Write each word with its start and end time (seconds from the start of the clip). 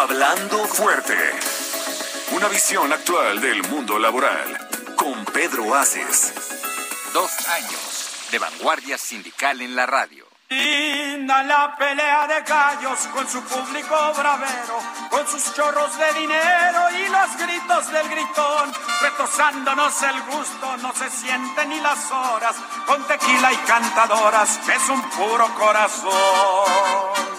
Hablando 0.00 0.64
fuerte. 0.68 1.16
Una 2.30 2.46
visión 2.46 2.92
actual 2.92 3.40
del 3.40 3.64
mundo 3.64 3.98
laboral 3.98 4.68
con 4.94 5.24
Pedro 5.24 5.74
Aces. 5.74 6.32
Dos 7.12 7.32
años 7.48 8.28
de 8.30 8.38
vanguardia 8.38 8.96
sindical 8.96 9.60
en 9.60 9.74
la 9.74 9.86
radio. 9.86 10.24
Linda 10.50 11.42
la 11.42 11.76
pelea 11.76 12.28
de 12.28 12.42
gallos 12.42 13.08
con 13.12 13.28
su 13.28 13.42
público 13.42 14.12
bravero, 14.16 14.78
con 15.10 15.26
sus 15.26 15.52
chorros 15.54 15.98
de 15.98 16.12
dinero 16.20 16.80
y 16.96 17.08
los 17.08 17.36
gritos 17.36 17.90
del 17.90 18.08
gritón, 18.08 18.72
retosándonos 19.02 20.02
el 20.04 20.22
gusto, 20.22 20.76
no 20.76 20.94
se 20.94 21.10
sienten 21.10 21.70
ni 21.70 21.80
las 21.80 22.08
horas, 22.12 22.54
con 22.86 23.04
tequila 23.08 23.52
y 23.52 23.56
cantadoras, 23.66 24.60
es 24.68 24.88
un 24.90 25.02
puro 25.10 25.52
corazón. 25.56 27.37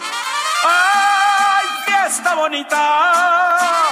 ¡Ay, 2.10 2.16
fiesta 2.16 2.34
bonita! 2.34 3.90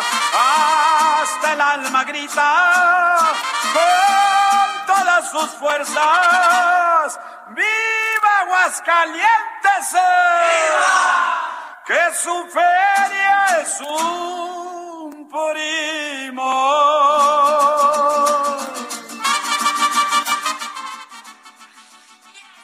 Hasta 1.22 1.54
el 1.54 1.62
alma 1.62 2.04
grita 2.04 3.18
con 3.74 4.86
todas 4.88 5.30
sus 5.30 5.50
fuerzas. 5.52 7.20
¡Viva 7.50 8.40
Aguascalientes! 8.42 9.92
¡Viva! 9.92 11.84
Que 11.86 12.16
su 12.16 12.48
feria 12.48 13.46
es 13.62 13.82
un 13.82 15.30
primo. 15.30 16.42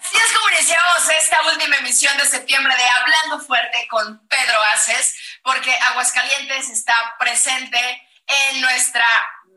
Así 0.02 0.18
es 0.18 0.34
como 0.34 0.50
iniciamos 0.50 1.10
esta 1.22 1.38
última 1.52 1.76
emisión 1.78 2.18
de 2.18 2.26
septiembre 2.26 2.76
de 2.76 2.84
Hablando 2.90 3.46
Fuerte 3.46 3.88
con 3.90 4.28
Pedro 4.28 4.60
Aces, 4.74 5.16
porque 5.44 5.74
Aguascalientes 5.74 6.70
está 6.70 7.16
presente 7.20 8.08
en 8.28 8.62
nuestra 8.62 9.06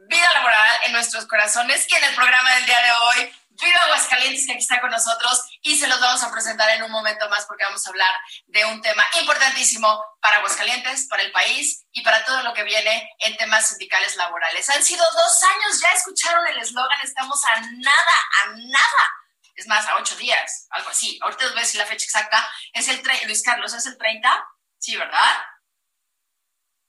vida 0.09 0.31
laboral, 0.35 0.81
en 0.85 0.93
nuestros 0.93 1.27
corazones 1.27 1.87
y 1.91 1.95
en 1.95 2.05
el 2.05 2.15
programa 2.15 2.55
del 2.55 2.67
día 2.67 2.83
de 2.83 2.93
hoy. 2.93 3.33
Viva 3.59 3.81
Aguascalientes, 3.85 4.45
que 4.45 4.53
aquí 4.53 4.61
está 4.61 4.81
con 4.83 4.91
nosotros 4.91 5.43
y 5.63 5.79
se 5.79 5.87
los 5.87 5.99
vamos 5.99 6.23
a 6.23 6.31
presentar 6.31 6.69
en 6.71 6.83
un 6.83 6.91
momento 6.91 7.27
más 7.31 7.47
porque 7.47 7.65
vamos 7.65 7.87
a 7.87 7.91
hablar 7.91 8.15
de 8.49 8.67
un 8.67 8.83
tema 8.83 9.03
importantísimo 9.19 10.05
para 10.21 10.37
Aguascalientes, 10.37 11.07
para 11.09 11.23
el 11.23 11.33
país 11.33 11.87
y 11.93 12.03
para 12.03 12.23
todo 12.27 12.43
lo 12.43 12.53
que 12.53 12.65
viene 12.65 13.11
en 13.21 13.37
temas 13.39 13.69
sindicales 13.69 14.17
laborales. 14.17 14.69
Han 14.69 14.85
sido 14.85 15.03
dos 15.11 15.43
años, 15.45 15.81
ya 15.81 15.91
escucharon 15.93 16.47
el 16.49 16.59
eslogan, 16.59 17.01
estamos 17.03 17.43
a 17.47 17.61
nada, 17.61 18.15
a 18.45 18.49
nada 18.57 19.11
es 19.57 19.67
más, 19.67 19.87
a 19.89 19.97
ocho 19.97 20.15
días, 20.17 20.67
algo 20.71 20.91
así. 20.91 21.19
Ahorita 21.23 21.45
les 21.45 21.53
voy 21.53 21.61
a 21.61 21.65
decir 21.65 21.81
la 21.81 21.87
fecha 21.87 22.05
exacta. 22.05 22.47
Es 22.73 22.89
el 22.89 23.03
30, 23.03 23.27
Luis 23.27 23.43
Carlos, 23.43 23.73
¿es 23.73 23.87
el 23.87 23.97
30? 23.97 24.47
Sí, 24.79 24.97
¿verdad? 24.97 25.33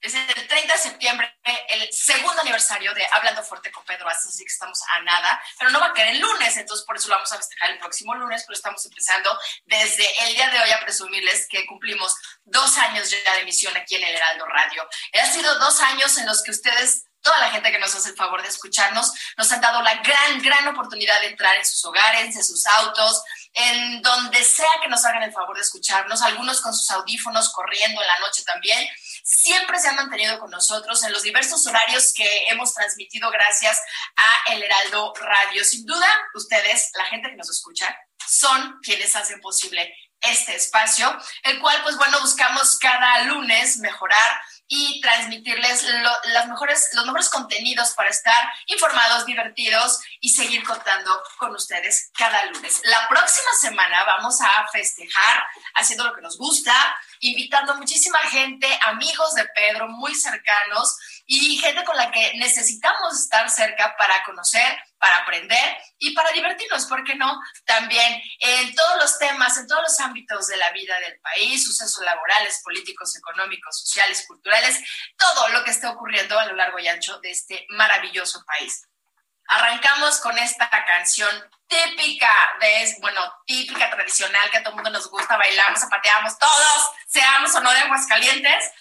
Es 0.00 0.14
el 0.14 0.46
30 0.46 0.72
de 0.72 0.78
septiembre, 0.78 1.38
el 1.70 1.92
segundo 1.92 2.40
aniversario 2.40 2.94
de 2.94 3.04
Hablando 3.12 3.42
Fuerte 3.42 3.72
con 3.72 3.84
Pedro 3.84 4.08
Así 4.08 4.44
que 4.44 4.52
estamos 4.52 4.80
a 4.94 5.00
nada, 5.02 5.42
pero 5.58 5.70
no 5.70 5.80
va 5.80 5.86
a 5.86 5.92
caer 5.92 6.14
el 6.14 6.20
lunes, 6.20 6.56
entonces 6.56 6.86
por 6.86 6.96
eso 6.96 7.08
lo 7.08 7.16
vamos 7.16 7.32
a 7.32 7.36
festejar 7.36 7.70
el 7.70 7.78
próximo 7.78 8.14
lunes, 8.14 8.44
pero 8.46 8.56
estamos 8.56 8.84
empezando 8.84 9.36
desde 9.64 10.06
el 10.24 10.34
día 10.34 10.50
de 10.50 10.60
hoy 10.60 10.70
a 10.70 10.80
presumirles 10.80 11.48
que 11.48 11.66
cumplimos 11.66 12.14
dos 12.44 12.76
años 12.78 13.10
ya 13.10 13.34
de 13.34 13.40
emisión 13.40 13.76
aquí 13.76 13.96
en 13.96 14.04
el 14.04 14.14
Heraldo 14.14 14.46
Radio. 14.46 14.88
Han 15.20 15.32
sido 15.32 15.58
dos 15.58 15.80
años 15.80 16.16
en 16.18 16.26
los 16.26 16.42
que 16.42 16.52
ustedes 16.52 17.04
toda 17.20 17.40
la 17.40 17.50
gente 17.50 17.70
que 17.72 17.78
nos 17.78 17.94
hace 17.94 18.10
el 18.10 18.16
favor 18.16 18.42
de 18.42 18.48
escucharnos, 18.48 19.12
nos 19.36 19.50
han 19.50 19.60
dado 19.60 19.82
la 19.82 19.96
gran, 19.96 20.40
gran 20.40 20.68
oportunidad 20.68 21.20
de 21.20 21.28
entrar 21.28 21.56
en 21.56 21.66
sus 21.66 21.84
hogares, 21.84 22.36
en 22.36 22.44
sus 22.44 22.64
autos, 22.66 23.22
en 23.54 24.00
donde 24.02 24.42
sea 24.44 24.70
que 24.82 24.88
nos 24.88 25.04
hagan 25.04 25.24
el 25.24 25.32
favor 25.32 25.56
de 25.56 25.62
escucharnos, 25.62 26.22
algunos 26.22 26.60
con 26.60 26.72
sus 26.72 26.90
audífonos 26.90 27.52
corriendo 27.52 28.00
en 28.00 28.06
la 28.06 28.18
noche 28.20 28.44
también. 28.44 28.88
Siempre 29.30 29.78
se 29.78 29.88
han 29.88 29.96
mantenido 29.96 30.38
con 30.38 30.50
nosotros 30.50 31.04
en 31.04 31.12
los 31.12 31.22
diversos 31.22 31.66
horarios 31.66 32.14
que 32.14 32.46
hemos 32.48 32.72
transmitido 32.72 33.30
gracias 33.30 33.78
a 34.16 34.52
El 34.54 34.62
Heraldo 34.62 35.12
Radio. 35.20 35.62
Sin 35.66 35.84
duda, 35.84 36.08
ustedes, 36.32 36.90
la 36.94 37.04
gente 37.04 37.28
que 37.28 37.36
nos 37.36 37.50
escucha, 37.50 37.94
son 38.26 38.78
quienes 38.82 39.14
hacen 39.14 39.38
posible 39.42 39.94
este 40.22 40.56
espacio, 40.56 41.14
el 41.42 41.60
cual, 41.60 41.78
pues 41.82 41.98
bueno, 41.98 42.22
buscamos 42.22 42.78
cada 42.78 43.24
lunes 43.24 43.76
mejorar 43.76 44.40
y 44.68 45.00
transmitirles 45.00 45.82
lo, 45.82 46.46
mejores, 46.46 46.90
los 46.92 47.06
mejores 47.06 47.30
contenidos 47.30 47.92
para 47.94 48.10
estar 48.10 48.52
informados, 48.66 49.24
divertidos 49.24 49.98
y 50.20 50.28
seguir 50.28 50.62
contando 50.62 51.10
con 51.38 51.54
ustedes 51.54 52.10
cada 52.16 52.44
lunes. 52.46 52.82
La 52.84 53.08
próxima 53.08 53.50
semana 53.58 54.04
vamos 54.04 54.40
a 54.42 54.68
festejar 54.70 55.44
haciendo 55.74 56.04
lo 56.04 56.14
que 56.14 56.20
nos 56.20 56.36
gusta, 56.36 56.74
invitando 57.20 57.74
muchísima 57.76 58.18
gente, 58.30 58.68
amigos 58.86 59.34
de 59.34 59.46
Pedro, 59.54 59.88
muy 59.88 60.14
cercanos 60.14 60.96
y 61.30 61.58
gente 61.58 61.84
con 61.84 61.94
la 61.94 62.10
que 62.10 62.32
necesitamos 62.38 63.20
estar 63.20 63.50
cerca 63.50 63.94
para 63.98 64.24
conocer, 64.24 64.78
para 64.96 65.16
aprender 65.16 65.76
y 65.98 66.14
para 66.14 66.32
divertirnos, 66.32 66.86
¿por 66.86 67.04
qué 67.04 67.16
no? 67.16 67.38
También 67.66 68.22
en 68.38 68.74
todos 68.74 68.96
los 68.98 69.18
temas, 69.18 69.58
en 69.58 69.66
todos 69.66 69.82
los 69.82 70.00
ámbitos 70.00 70.46
de 70.46 70.56
la 70.56 70.72
vida 70.72 70.98
del 71.00 71.20
país, 71.20 71.66
sucesos 71.66 72.02
laborales, 72.02 72.62
políticos, 72.64 73.14
económicos, 73.14 73.78
sociales, 73.78 74.24
culturales, 74.26 74.82
todo 75.18 75.48
lo 75.48 75.62
que 75.64 75.72
esté 75.72 75.86
ocurriendo 75.86 76.38
a 76.38 76.46
lo 76.46 76.54
largo 76.54 76.78
y 76.78 76.88
ancho 76.88 77.20
de 77.20 77.30
este 77.30 77.66
maravilloso 77.68 78.42
país. 78.46 78.88
Arrancamos 79.48 80.20
con 80.20 80.38
esta 80.38 80.70
canción 80.70 81.30
típica 81.66 82.30
de, 82.58 82.96
bueno, 83.00 83.20
típica, 83.44 83.90
tradicional, 83.90 84.50
que 84.50 84.58
a 84.58 84.62
todo 84.62 84.70
el 84.70 84.76
mundo 84.76 84.90
nos 84.90 85.10
gusta, 85.10 85.36
bailamos, 85.36 85.80
zapateamos, 85.80 86.38
todos, 86.38 86.90
seamos 87.06 87.54
o 87.54 87.60
no 87.60 87.70
de 87.70 87.80
Aguascalientes, 87.80 88.72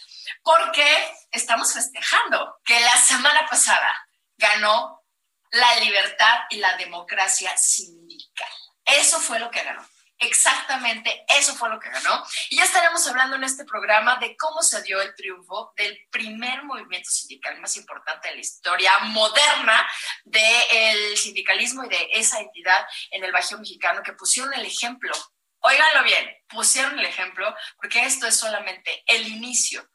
porque 0.43 0.85
estamos 1.31 1.73
festejando 1.73 2.59
que 2.63 2.79
la 2.79 2.97
semana 2.97 3.47
pasada 3.49 4.07
ganó 4.37 5.03
la 5.51 5.79
libertad 5.79 6.41
y 6.49 6.57
la 6.57 6.75
democracia 6.77 7.55
sindical. 7.57 8.51
Eso 8.85 9.19
fue 9.19 9.39
lo 9.39 9.49
que 9.51 9.63
ganó. 9.63 9.87
Exactamente, 10.19 11.25
eso 11.27 11.53
fue 11.53 11.69
lo 11.69 11.79
que 11.79 11.89
ganó. 11.89 12.25
Y 12.49 12.57
ya 12.57 12.63
estaremos 12.63 13.05
hablando 13.07 13.35
en 13.35 13.43
este 13.43 13.65
programa 13.65 14.17
de 14.17 14.35
cómo 14.35 14.63
se 14.63 14.81
dio 14.81 14.99
el 14.99 15.13
triunfo 15.15 15.73
del 15.77 15.95
primer 16.09 16.63
movimiento 16.63 17.09
sindical 17.09 17.59
más 17.59 17.77
importante 17.77 18.29
de 18.29 18.35
la 18.35 18.41
historia 18.41 18.97
moderna 18.99 19.87
del 20.25 21.15
sindicalismo 21.17 21.83
y 21.83 21.89
de 21.89 22.09
esa 22.13 22.39
entidad 22.39 22.87
en 23.11 23.23
el 23.23 23.31
Bajío 23.31 23.59
Mexicano 23.59 24.01
que 24.01 24.13
pusieron 24.13 24.53
el 24.55 24.65
ejemplo. 24.65 25.13
Óiganlo 25.59 26.03
bien, 26.03 26.35
pusieron 26.47 26.97
el 26.97 27.05
ejemplo 27.05 27.55
porque 27.79 28.03
esto 28.03 28.25
es 28.25 28.35
solamente 28.35 29.03
el 29.05 29.27
inicio 29.27 29.87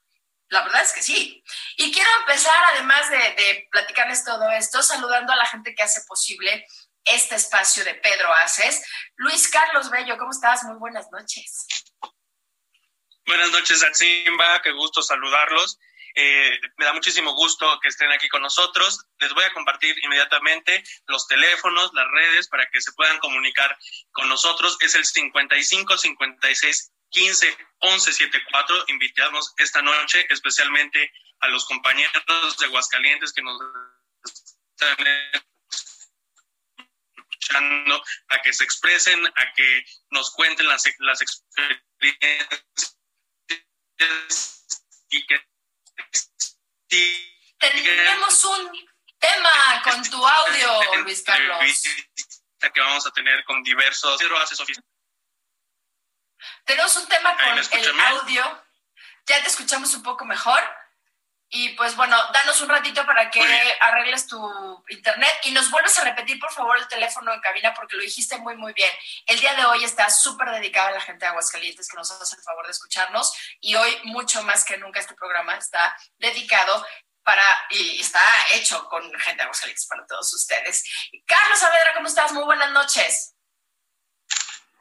la 0.53 0.63
verdad 0.65 0.83
es 0.83 0.93
que 0.93 1.03
sí. 1.03 1.43
Y 1.79 1.91
quiero 1.91 2.11
empezar, 2.21 2.55
además 2.75 3.11
de, 3.11 3.67
platicarles 3.71 4.23
todo 4.23 4.51
esto, 4.51 4.83
saludando 4.83 5.33
a 5.33 5.37
la 5.37 5.47
gente 5.47 5.75
que 5.75 5.83
hace 5.83 6.03
posible 6.07 6.67
este 7.05 7.37
espacio 7.37 7.83
de 7.85 7.95
Pedro 7.95 8.33
Aces. 8.35 8.85
Luis 9.17 9.49
Carlos 9.49 9.91
Bello, 9.91 10.19
¿cómo 10.19 10.31
estás? 10.31 10.63
Muy 10.65 10.77
buenas 10.77 11.07
noches. 11.11 11.67
Buenas 13.27 13.51
noches, 13.51 13.83
Aximba, 13.83 14.61
qué 14.61 14.73
gusto 14.73 15.03
saludarlos. 15.03 15.79
Eh, 16.15 16.61
me 16.77 16.85
da 16.85 16.93
muchísimo 16.93 17.35
gusto 17.35 17.81
que 17.81 17.89
estén 17.89 18.13
aquí 18.13 18.29
con 18.29 18.43
nosotros. 18.43 19.07
Les 19.21 19.33
voy 19.33 19.45
a 19.45 19.55
compartir 19.55 19.97
inmediatamente 20.05 20.85
los 21.07 21.27
teléfonos, 21.29 21.95
las 21.95 22.07
redes 22.13 22.49
para 22.49 22.69
que 22.69 22.83
se 22.83 22.93
puedan 22.93 23.19
comunicar 23.21 23.79
con 24.13 24.29
nosotros. 24.29 24.77
Es 24.81 24.95
el 24.97 25.07
55 25.07 25.97
56 25.97 26.92
15 27.13 27.57
11 27.79 28.13
74. 28.13 28.85
Invitamos 28.89 29.55
esta 29.59 29.83
noche 29.83 30.27
especialmente 30.31 31.13
a 31.41 31.49
los 31.49 31.65
compañeros 31.67 32.57
de 32.59 32.67
Aguascalientes 32.67 33.33
que 33.33 33.43
nos 33.43 33.61
están 34.77 35.07
escuchando, 37.17 38.05
a 38.29 38.43
que 38.43 38.53
se 38.53 38.65
expresen, 38.65 39.27
a 39.27 39.53
que 39.55 39.85
nos 40.11 40.33
cuenten 40.33 40.69
las, 40.69 40.85
las 40.99 41.21
experiencias 41.21 42.99
y 45.11 45.27
que 45.27 45.47
tenemos 47.69 48.45
un 48.45 48.89
tema 49.19 49.83
con 49.85 50.03
tu 50.11 50.27
audio, 50.27 51.03
Luis 51.03 51.23
Carlos. 51.23 51.83
Que 52.73 52.81
vamos 52.81 53.07
a 53.07 53.11
tener 53.11 53.45
con 53.45 53.63
diversos 53.63 54.21
Tenemos 56.65 56.97
un 56.97 57.07
tema 57.07 57.37
con 57.37 57.79
el 57.79 58.01
audio. 58.01 58.65
Ya 59.27 59.43
te 59.43 59.49
escuchamos 59.49 59.95
un 59.95 60.03
poco 60.03 60.25
mejor. 60.25 60.63
Y 61.55 61.69
pues 61.71 61.95
bueno, 61.97 62.17
danos 62.33 62.59
un 62.63 62.71
ratito 62.71 63.05
para 63.05 63.31
que 63.31 63.43
arregles 63.81 64.27
tu 64.27 64.85
internet 64.89 65.31
y 65.45 65.51
nos 65.51 65.71
vuelves 65.71 65.99
a 65.99 66.05
repetir 66.05 66.41
por 66.41 66.51
favor 66.51 66.79
el 66.79 66.89
teléfono 66.89 67.31
en 67.31 67.43
cabina 67.43 67.75
porque 67.75 67.95
lo 67.95 68.03
dijiste 68.03 68.39
muy 68.39 68.57
muy 68.57 68.73
bien. 68.73 68.89
El 69.27 69.39
día 69.39 69.53
de 69.53 69.67
hoy 69.67 69.85
está 69.85 70.09
súper 70.09 70.51
dedicado 70.51 70.89
a 70.89 70.93
la 70.93 71.01
gente 71.03 71.27
de 71.27 71.31
Aguascalientes 71.31 71.91
que 71.91 71.97
nos 71.99 72.11
hace 72.11 72.37
el 72.37 72.43
favor 72.43 72.65
de 72.65 72.73
escucharnos 72.73 73.35
y 73.61 73.75
hoy 73.75 74.01
mucho 74.05 74.43
más 74.45 74.65
que 74.65 74.79
nunca 74.79 75.01
este 75.01 75.15
programa 75.15 75.55
está 75.57 75.95
dedicado 76.17 76.87
para 77.23 77.45
y 77.69 78.01
está 78.01 78.25
hecho 78.55 78.89
con 78.89 79.03
gente 79.21 79.37
de 79.37 79.43
Aguascalientes 79.43 79.87
para 79.87 80.07
todos 80.07 80.33
ustedes. 80.33 80.83
Carlos 81.27 81.59
Saavedra, 81.59 81.93
¿cómo 81.93 82.09
estás? 82.09 82.33
Muy 82.33 82.45
buenas 82.45 82.71
noches. 82.71 83.35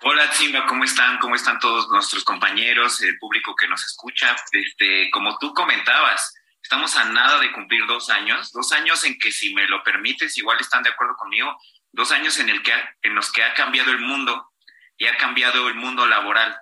Hola 0.04 0.32
Simba, 0.32 0.66
¿cómo 0.66 0.84
están? 0.84 1.18
¿Cómo 1.20 1.36
están 1.36 1.60
todos 1.60 1.88
nuestros 1.90 2.24
compañeros, 2.24 3.02
el 3.02 3.18
público 3.20 3.56
que 3.56 3.68
nos 3.68 3.86
escucha? 3.86 4.36
Este, 4.52 5.10
como 5.12 5.38
tú 5.38 5.54
comentabas, 5.54 6.34
Estamos 6.72 6.96
a 6.96 7.06
nada 7.06 7.40
de 7.40 7.52
cumplir 7.52 7.86
dos 7.86 8.10
años, 8.10 8.52
dos 8.54 8.72
años 8.72 9.04
en 9.04 9.18
que, 9.20 9.32
si 9.32 9.54
me 9.54 9.68
lo 9.68 9.84
permites, 9.84 10.38
igual 10.38 10.58
están 10.60 10.84
de 10.84 10.90
acuerdo 10.90 11.16
conmigo, 11.18 11.58
dos 11.92 12.12
años 12.12 12.40
en, 12.40 12.50
el 12.50 12.62
que 12.62 12.72
en 13.02 13.16
los 13.16 13.32
que 13.32 13.44
ha 13.44 13.54
cambiado 13.54 13.92
el 13.92 14.00
mundo 14.00 14.52
y 14.98 15.08
ha 15.08 15.18
cambiado 15.18 15.68
el 15.68 15.76
mundo 15.76 16.08
laboral. 16.08 16.56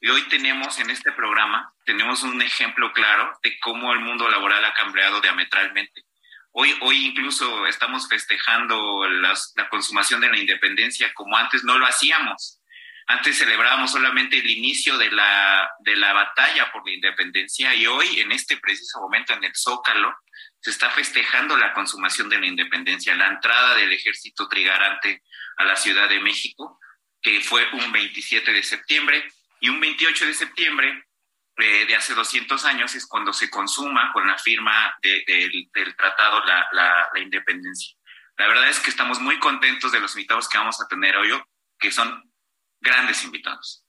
Y 0.00 0.08
hoy 0.08 0.22
tenemos 0.28 0.78
en 0.78 0.90
este 0.90 1.12
programa, 1.12 1.74
tenemos 1.84 2.22
un 2.22 2.40
ejemplo 2.40 2.92
claro 2.92 3.38
de 3.42 3.58
cómo 3.60 3.92
el 3.92 4.00
mundo 4.00 4.28
laboral 4.30 4.64
ha 4.64 4.74
cambiado 4.74 5.20
diametralmente. 5.20 6.02
Hoy, 6.52 6.74
hoy 6.80 7.06
incluso 7.06 7.66
estamos 7.66 8.08
festejando 8.08 9.06
la 9.08 9.68
consumación 9.68 10.20
de 10.20 10.30
la 10.30 10.38
independencia 10.38 11.12
como 11.14 11.36
antes 11.36 11.64
no 11.64 11.78
lo 11.78 11.86
hacíamos. 11.86 12.61
Antes 13.06 13.38
celebrábamos 13.38 13.92
solamente 13.92 14.38
el 14.38 14.48
inicio 14.48 14.96
de 14.96 15.10
la, 15.10 15.70
de 15.80 15.96
la 15.96 16.12
batalla 16.12 16.70
por 16.72 16.86
la 16.86 16.92
independencia 16.92 17.74
y 17.74 17.86
hoy, 17.86 18.20
en 18.20 18.32
este 18.32 18.56
preciso 18.58 19.00
momento, 19.00 19.32
en 19.32 19.44
el 19.44 19.54
Zócalo, 19.54 20.14
se 20.60 20.70
está 20.70 20.90
festejando 20.90 21.56
la 21.56 21.72
consumación 21.72 22.28
de 22.28 22.38
la 22.38 22.46
independencia, 22.46 23.14
la 23.16 23.28
entrada 23.28 23.74
del 23.74 23.92
ejército 23.92 24.48
trigarante 24.48 25.22
a 25.56 25.64
la 25.64 25.76
Ciudad 25.76 26.08
de 26.08 26.20
México, 26.20 26.78
que 27.20 27.40
fue 27.40 27.68
un 27.72 27.90
27 27.92 28.52
de 28.52 28.62
septiembre, 28.62 29.28
y 29.60 29.68
un 29.68 29.80
28 29.80 30.26
de 30.26 30.34
septiembre 30.34 31.06
eh, 31.56 31.86
de 31.86 31.94
hace 31.94 32.14
200 32.14 32.64
años 32.64 32.94
es 32.94 33.06
cuando 33.06 33.32
se 33.32 33.50
consuma 33.50 34.12
con 34.12 34.26
la 34.26 34.38
firma 34.38 34.96
del 35.02 35.96
tratado 35.96 36.44
la, 36.44 36.66
la, 36.72 37.08
la, 37.12 37.20
independencia. 37.20 37.94
La 38.38 38.48
verdad 38.48 38.68
es 38.68 38.80
que 38.80 38.90
estamos 38.90 39.20
muy 39.20 39.38
contentos 39.38 39.92
de 39.92 40.00
los 40.00 40.14
invitados 40.16 40.48
que 40.48 40.58
vamos 40.58 40.80
a 40.80 40.88
tener 40.88 41.16
hoy, 41.16 41.30
que 41.78 41.92
son 41.92 42.31
grandes 42.82 43.22
invitados. 43.24 43.84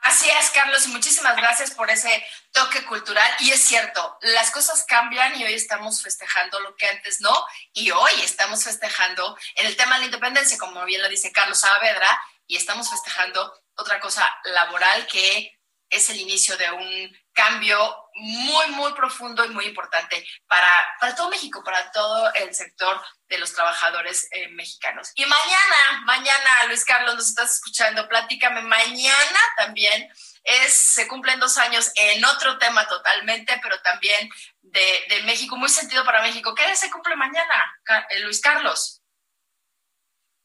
Así 0.00 0.28
es, 0.30 0.50
Carlos, 0.50 0.86
y 0.86 0.90
muchísimas 0.90 1.36
gracias 1.36 1.72
por 1.72 1.90
ese 1.90 2.24
toque 2.52 2.84
cultural. 2.84 3.28
Y 3.40 3.50
es 3.50 3.60
cierto, 3.60 4.16
las 4.22 4.50
cosas 4.52 4.84
cambian 4.84 5.38
y 5.40 5.44
hoy 5.44 5.54
estamos 5.54 6.02
festejando 6.02 6.60
lo 6.60 6.76
que 6.76 6.86
antes 6.86 7.20
no, 7.20 7.44
y 7.72 7.90
hoy 7.90 8.12
estamos 8.22 8.62
festejando 8.62 9.36
en 9.56 9.66
el 9.66 9.76
tema 9.76 9.94
de 9.94 10.00
la 10.00 10.06
independencia, 10.06 10.56
como 10.56 10.84
bien 10.84 11.02
lo 11.02 11.08
dice 11.08 11.32
Carlos 11.32 11.60
Saavedra, 11.60 12.08
y 12.46 12.56
estamos 12.56 12.88
festejando 12.88 13.52
otra 13.74 13.98
cosa 13.98 14.24
laboral 14.44 15.06
que 15.08 15.58
es 15.90 16.10
el 16.10 16.20
inicio 16.20 16.56
de 16.56 16.70
un 16.70 17.18
cambio 17.32 18.07
muy, 18.18 18.66
muy 18.68 18.92
profundo 18.92 19.44
y 19.44 19.48
muy 19.48 19.66
importante 19.66 20.26
para, 20.46 20.70
para 21.00 21.14
todo 21.14 21.30
México, 21.30 21.62
para 21.64 21.90
todo 21.92 22.32
el 22.34 22.54
sector 22.54 23.00
de 23.28 23.38
los 23.38 23.52
trabajadores 23.52 24.28
eh, 24.32 24.48
mexicanos. 24.48 25.10
Y 25.14 25.24
mañana, 25.26 26.02
mañana, 26.04 26.64
Luis 26.66 26.84
Carlos, 26.84 27.14
nos 27.14 27.28
estás 27.28 27.54
escuchando, 27.54 28.08
platícame, 28.08 28.62
mañana 28.62 29.40
también 29.56 30.08
es, 30.44 30.72
se 30.72 31.06
cumplen 31.06 31.40
dos 31.40 31.58
años 31.58 31.90
en 31.96 32.24
otro 32.24 32.58
tema 32.58 32.86
totalmente, 32.86 33.58
pero 33.62 33.80
también 33.82 34.30
de, 34.60 35.04
de 35.08 35.22
México, 35.22 35.56
muy 35.56 35.68
sentido 35.68 36.04
para 36.04 36.22
México. 36.22 36.54
¿Qué 36.54 36.74
se 36.76 36.90
cumple 36.90 37.16
mañana, 37.16 37.80
eh, 38.10 38.20
Luis 38.20 38.40
Carlos? 38.40 39.02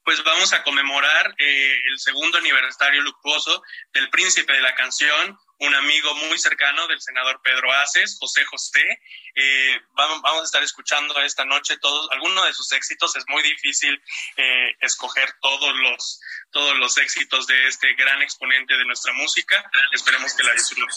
Pues 0.04 0.22
vamos 0.22 0.52
a 0.52 0.64
conmemorar 0.64 1.34
eh, 1.38 1.82
el 1.86 2.00
segundo 2.00 2.38
aniversario 2.38 3.02
luctuoso 3.02 3.64
del 3.94 4.10
príncipe 4.10 4.52
de 4.52 4.62
la 4.62 4.76
canción, 4.76 5.38
un 5.60 5.76
amigo 5.76 6.14
muy 6.16 6.38
cercano 6.40 6.88
del 6.88 7.02
senador 7.02 7.42
Pedro 7.42 7.72
Aces, 7.74 8.18
José 8.20 8.44
José. 8.46 9.00
Eh, 9.36 9.82
vamos, 9.92 10.22
vamos, 10.22 10.42
a 10.42 10.46
estar 10.46 10.64
escuchando 10.64 11.20
esta 11.22 11.46
noche 11.46 11.78
todos, 11.78 12.10
algunos 12.12 12.46
de 12.46 12.54
sus 12.54 12.72
éxitos. 12.72 13.16
Es 13.16 13.24
muy 13.28 13.42
difícil 13.44 14.02
eh, 14.38 14.76
escoger 14.82 15.34
todos 15.42 15.76
los, 15.76 16.20
todos 16.52 16.78
los 16.78 16.98
éxitos 16.98 17.48
de 17.48 17.68
este 17.68 17.94
gran 17.94 18.22
exponente 18.22 18.76
de 18.78 18.86
nuestra 18.86 19.14
música. 19.14 19.70
Esperemos 19.92 20.34
que 20.34 20.44
la 20.44 20.54
disfruten. 20.54 20.90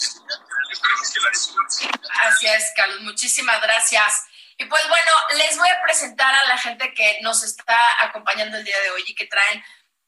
Esperemos 0.71 1.13
que 1.13 1.19
la. 1.21 2.27
Así 2.27 2.47
es, 2.47 2.73
Carlos. 2.75 3.01
Muchísimas 3.01 3.61
gracias. 3.61 4.25
Y 4.57 4.65
pues 4.65 4.87
bueno, 4.89 5.11
les 5.37 5.57
voy 5.57 5.69
a 5.69 5.81
presentar 5.83 6.33
a 6.33 6.47
la 6.47 6.57
gente 6.57 6.93
que 6.93 7.19
nos 7.21 7.43
está 7.43 8.03
acompañando 8.03 8.57
el 8.57 8.63
día 8.63 8.79
de 8.81 8.89
hoy 8.89 9.03
y 9.05 9.13
que 9.13 9.27
traen 9.27 9.63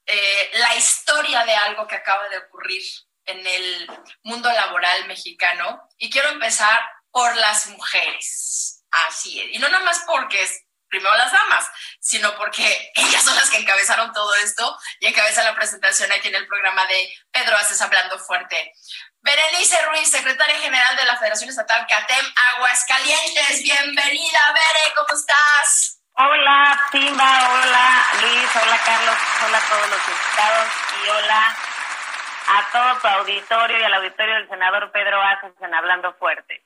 eh, 0.07 0.51
la 0.54 0.75
historia 0.75 1.46
de 1.46 1.54
algo 1.54 1.88
que 1.88 1.96
acaba 1.96 2.28
de 2.30 2.40
ocurrir 2.40 2.81
en 3.30 3.46
el 3.46 3.92
mundo 4.24 4.52
laboral 4.52 5.08
mexicano 5.08 5.81
y 5.98 6.10
quiero 6.10 6.30
empezar 6.30 6.80
por 7.12 7.36
las 7.38 7.68
mujeres. 7.68 8.84
Así 8.92 9.42
es. 9.42 9.48
Y 9.52 9.60
no 9.60 9.70
nomás 9.70 10.04
porque 10.06 10.42
es 10.42 10.64
primero 10.90 11.16
las 11.16 11.31
damas, 11.31 11.70
sino 12.00 12.36
porque 12.36 12.92
ellas 12.96 13.24
son 13.24 13.36
las 13.36 13.50
que 13.50 13.58
encabezaron 13.58 14.12
todo 14.12 14.34
esto 14.36 14.78
y 15.00 15.08
encabezan 15.08 15.46
la 15.46 15.56
presentación 15.56 16.12
aquí 16.12 16.28
en 16.28 16.36
el 16.36 16.48
programa 16.48 16.86
de 16.88 17.14
Pedro 17.31 17.56
Haces 17.58 17.81
Hablando 17.81 18.18
Fuerte. 18.20 18.74
Berenice 19.22 19.80
Ruiz, 19.84 20.10
secretaria 20.10 20.58
general 20.60 20.96
de 20.96 21.06
la 21.06 21.18
Federación 21.18 21.50
Estatal 21.50 21.86
CATEM 21.88 22.25
Aguascalientes. 22.56 23.62
Bienvenida, 23.62 24.40
Bere, 24.54 24.96
¿cómo 24.96 25.20
estás? 25.20 25.98
Hola, 26.14 26.88
Simba, 26.92 27.50
hola, 27.52 28.06
Luis, 28.22 28.50
hola, 28.62 28.78
Carlos, 28.84 29.16
hola 29.46 29.58
a 29.58 29.70
todos 29.70 29.90
los 29.90 30.00
invitados 30.08 30.68
y 31.04 31.10
hola 31.10 31.69
a 32.50 32.72
todo 32.72 33.00
tu 33.00 33.07
auditorio 33.07 33.78
y 33.78 33.84
al 33.84 33.94
auditorio 33.94 34.34
del 34.36 34.50
senador 34.50 34.92
Pedro 34.92 35.22
Aces 35.22 35.54
en 35.62 35.74
Hablando 35.74 36.13
Fuerte. 36.16 36.66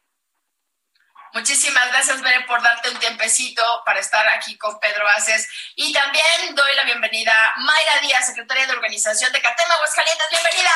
Muchísimas 1.33 1.87
gracias, 1.89 2.21
Bere, 2.21 2.41
por 2.45 2.61
darte 2.61 2.89
un 2.89 2.99
tiempecito 2.99 3.63
para 3.85 3.99
estar 3.99 4.25
aquí 4.29 4.57
con 4.57 4.79
Pedro 4.79 5.05
Aces. 5.17 5.49
Y 5.75 5.91
también 5.91 6.55
doy 6.55 6.75
la 6.75 6.83
bienvenida 6.83 7.33
a 7.33 7.59
Mayra 7.59 7.99
Díaz, 8.01 8.27
secretaria 8.27 8.67
de 8.67 8.73
organización 8.73 9.33
de 9.33 9.41
Catema 9.41 9.73
Aguascalientes. 9.73 10.27
¡Bienvenida! 10.29 10.71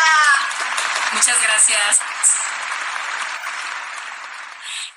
Muchas 1.14 1.42
gracias. 1.42 2.00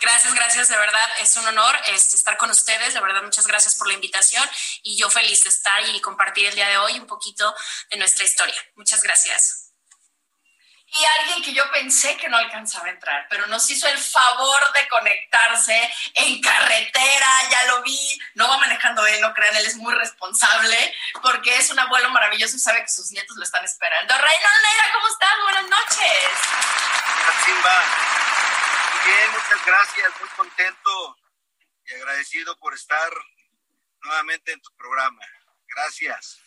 Gracias, 0.01 0.35
gracias, 0.35 0.69
de 0.71 0.79
verdad 0.79 1.11
es 1.21 1.37
un 1.37 1.47
honor 1.47 1.79
este, 1.89 2.17
estar 2.17 2.39
con 2.39 2.49
ustedes, 2.51 2.95
de 2.95 3.01
verdad 3.01 3.23
muchas 3.23 3.47
gracias 3.47 3.75
por 3.75 3.87
la 3.87 3.93
invitación 3.93 4.49
y 4.83 4.97
yo 4.97 5.11
feliz 5.11 5.45
de 5.45 5.51
estar 5.51 5.87
y 5.87 6.01
compartir 6.01 6.47
el 6.47 6.55
día 6.55 6.69
de 6.69 6.79
hoy 6.79 6.99
un 6.99 7.07
poquito 7.07 7.55
de 7.91 7.99
nuestra 7.99 8.25
historia. 8.25 8.59
Muchas 8.77 9.03
gracias 9.03 9.60
y 10.93 11.05
alguien 11.21 11.43
que 11.43 11.53
yo 11.53 11.71
pensé 11.71 12.17
que 12.17 12.29
no 12.29 12.37
alcanzaba 12.37 12.87
a 12.87 12.91
entrar, 12.91 13.27
pero 13.29 13.47
nos 13.47 13.69
hizo 13.71 13.87
el 13.87 13.99
favor 13.99 14.73
de 14.73 14.89
conectarse 14.89 15.93
en 16.15 16.41
carretera, 16.41 17.49
ya 17.51 17.65
lo 17.67 17.83
vi, 17.83 18.21
no 18.35 18.49
va 18.49 18.59
manejando 18.59 19.07
él, 19.07 19.21
no 19.21 19.33
crean, 19.33 19.57
él 19.57 19.67
es 19.67 19.77
muy 19.77 19.95
responsable, 19.95 20.95
porque 21.23 21.57
es 21.57 21.71
un 21.71 21.79
abuelo 21.79 22.11
maravilloso 22.11 22.57
y 22.57 22.61
sabe 22.61 22.83
que 22.83 22.89
sus 22.89 23.11
nietos 23.13 23.37
lo 23.37 23.45
están 23.45 23.65
esperando. 23.65 24.15
Reina 24.15 24.51
Neira, 24.65 24.85
¿cómo 24.93 25.09
estás? 25.09 25.35
Buenas 25.43 25.69
noches. 25.69 26.31
Simba. 27.45 27.85
Bien, 29.05 29.31
muchas 29.31 29.65
gracias, 29.65 30.13
muy 30.21 30.29
contento 30.31 31.17
y 31.87 31.95
agradecido 31.95 32.57
por 32.59 32.75
estar 32.75 33.11
nuevamente 34.03 34.53
en 34.53 34.61
tu 34.61 34.71
programa. 34.77 35.25
Gracias. 35.69 36.40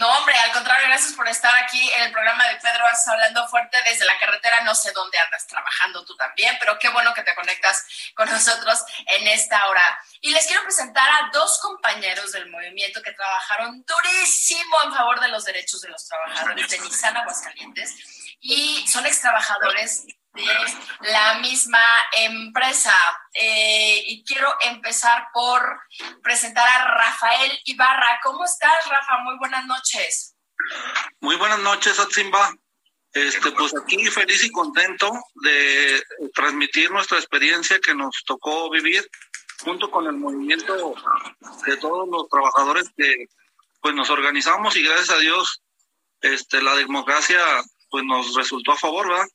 No, 0.00 0.08
hombre, 0.16 0.34
al 0.34 0.52
contrario, 0.52 0.88
gracias 0.88 1.12
por 1.12 1.28
estar 1.28 1.54
aquí 1.62 1.90
en 1.92 2.04
el 2.04 2.10
programa 2.10 2.48
de 2.48 2.56
Pedro 2.56 2.86
hablando 3.06 3.46
fuerte 3.48 3.76
desde 3.84 4.06
la 4.06 4.18
carretera. 4.18 4.62
No 4.62 4.74
sé 4.74 4.92
dónde 4.92 5.18
andas 5.18 5.46
trabajando 5.46 6.02
tú 6.06 6.16
también, 6.16 6.56
pero 6.58 6.78
qué 6.78 6.88
bueno 6.88 7.12
que 7.12 7.22
te 7.22 7.34
conectas 7.34 7.84
con 8.14 8.26
nosotros 8.30 8.82
en 9.06 9.28
esta 9.28 9.68
hora. 9.68 10.00
Y 10.22 10.30
les 10.32 10.46
quiero 10.46 10.62
presentar 10.62 11.06
a 11.06 11.28
dos 11.34 11.58
compañeros 11.60 12.32
del 12.32 12.48
movimiento 12.48 13.02
que 13.02 13.12
trabajaron 13.12 13.84
durísimo 13.84 14.74
en 14.84 14.94
favor 14.94 15.20
de 15.20 15.28
los 15.28 15.44
derechos 15.44 15.82
de 15.82 15.90
los 15.90 16.06
trabajadores 16.08 16.70
de 16.70 16.78
Nissan 16.78 17.18
Aguascalientes 17.18 17.94
y 18.40 18.88
son 18.88 19.04
ex 19.04 19.20
trabajadores 19.20 20.06
de 20.32 21.10
la 21.10 21.38
misma 21.40 21.78
empresa. 22.16 22.94
Eh, 23.32 24.02
y 24.06 24.24
quiero 24.24 24.48
empezar 24.60 25.28
por 25.32 25.80
presentar 26.22 26.68
a 26.68 26.94
Rafael 26.94 27.58
Ibarra. 27.64 28.20
¿Cómo 28.22 28.44
estás, 28.44 28.88
Rafa? 28.88 29.18
Muy 29.24 29.36
buenas 29.38 29.66
noches. 29.66 30.36
Muy 31.20 31.36
buenas 31.36 31.58
noches, 31.60 31.98
Atsimba. 31.98 32.54
Este, 33.12 33.50
pues 33.52 33.72
aquí 33.76 34.06
feliz 34.06 34.44
y 34.44 34.52
contento 34.52 35.10
de 35.42 36.00
transmitir 36.32 36.92
nuestra 36.92 37.18
experiencia 37.18 37.80
que 37.80 37.92
nos 37.92 38.22
tocó 38.24 38.70
vivir 38.70 39.04
junto 39.64 39.90
con 39.90 40.06
el 40.06 40.12
movimiento 40.12 40.94
de 41.66 41.76
todos 41.78 42.08
los 42.08 42.28
trabajadores 42.28 42.88
que 42.96 43.26
pues 43.82 43.94
nos 43.96 44.10
organizamos 44.10 44.76
y 44.76 44.84
gracias 44.84 45.10
a 45.10 45.18
Dios 45.18 45.60
este, 46.20 46.62
la 46.62 46.76
democracia 46.76 47.40
pues 47.90 48.04
nos 48.04 48.34
resultó 48.36 48.72
a 48.72 48.78
favor, 48.78 49.08
¿verdad? 49.08 49.26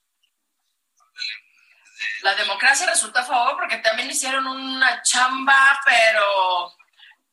La 2.26 2.34
democracia 2.34 2.88
resultó 2.88 3.20
a 3.20 3.24
favor 3.24 3.56
porque 3.56 3.78
también 3.78 4.10
hicieron 4.10 4.48
una 4.48 5.04
chamba, 5.04 5.80
pero 5.86 6.74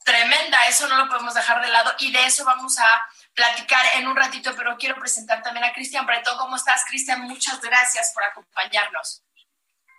tremenda, 0.04 0.66
eso 0.66 0.86
no 0.86 0.98
lo 0.98 1.08
podemos 1.08 1.32
dejar 1.32 1.62
de 1.62 1.68
lado 1.68 1.94
y 1.98 2.12
de 2.12 2.26
eso 2.26 2.44
vamos 2.44 2.78
a 2.78 3.08
platicar 3.32 3.82
en 3.94 4.06
un 4.06 4.14
ratito, 4.14 4.54
pero 4.54 4.76
quiero 4.76 4.96
presentar 4.96 5.42
también 5.42 5.64
a 5.64 5.72
Cristian 5.72 6.04
Bretón. 6.04 6.36
¿Cómo 6.36 6.56
estás, 6.56 6.84
Cristian? 6.90 7.22
Muchas 7.22 7.58
gracias 7.62 8.12
por 8.14 8.22
acompañarnos. 8.24 9.22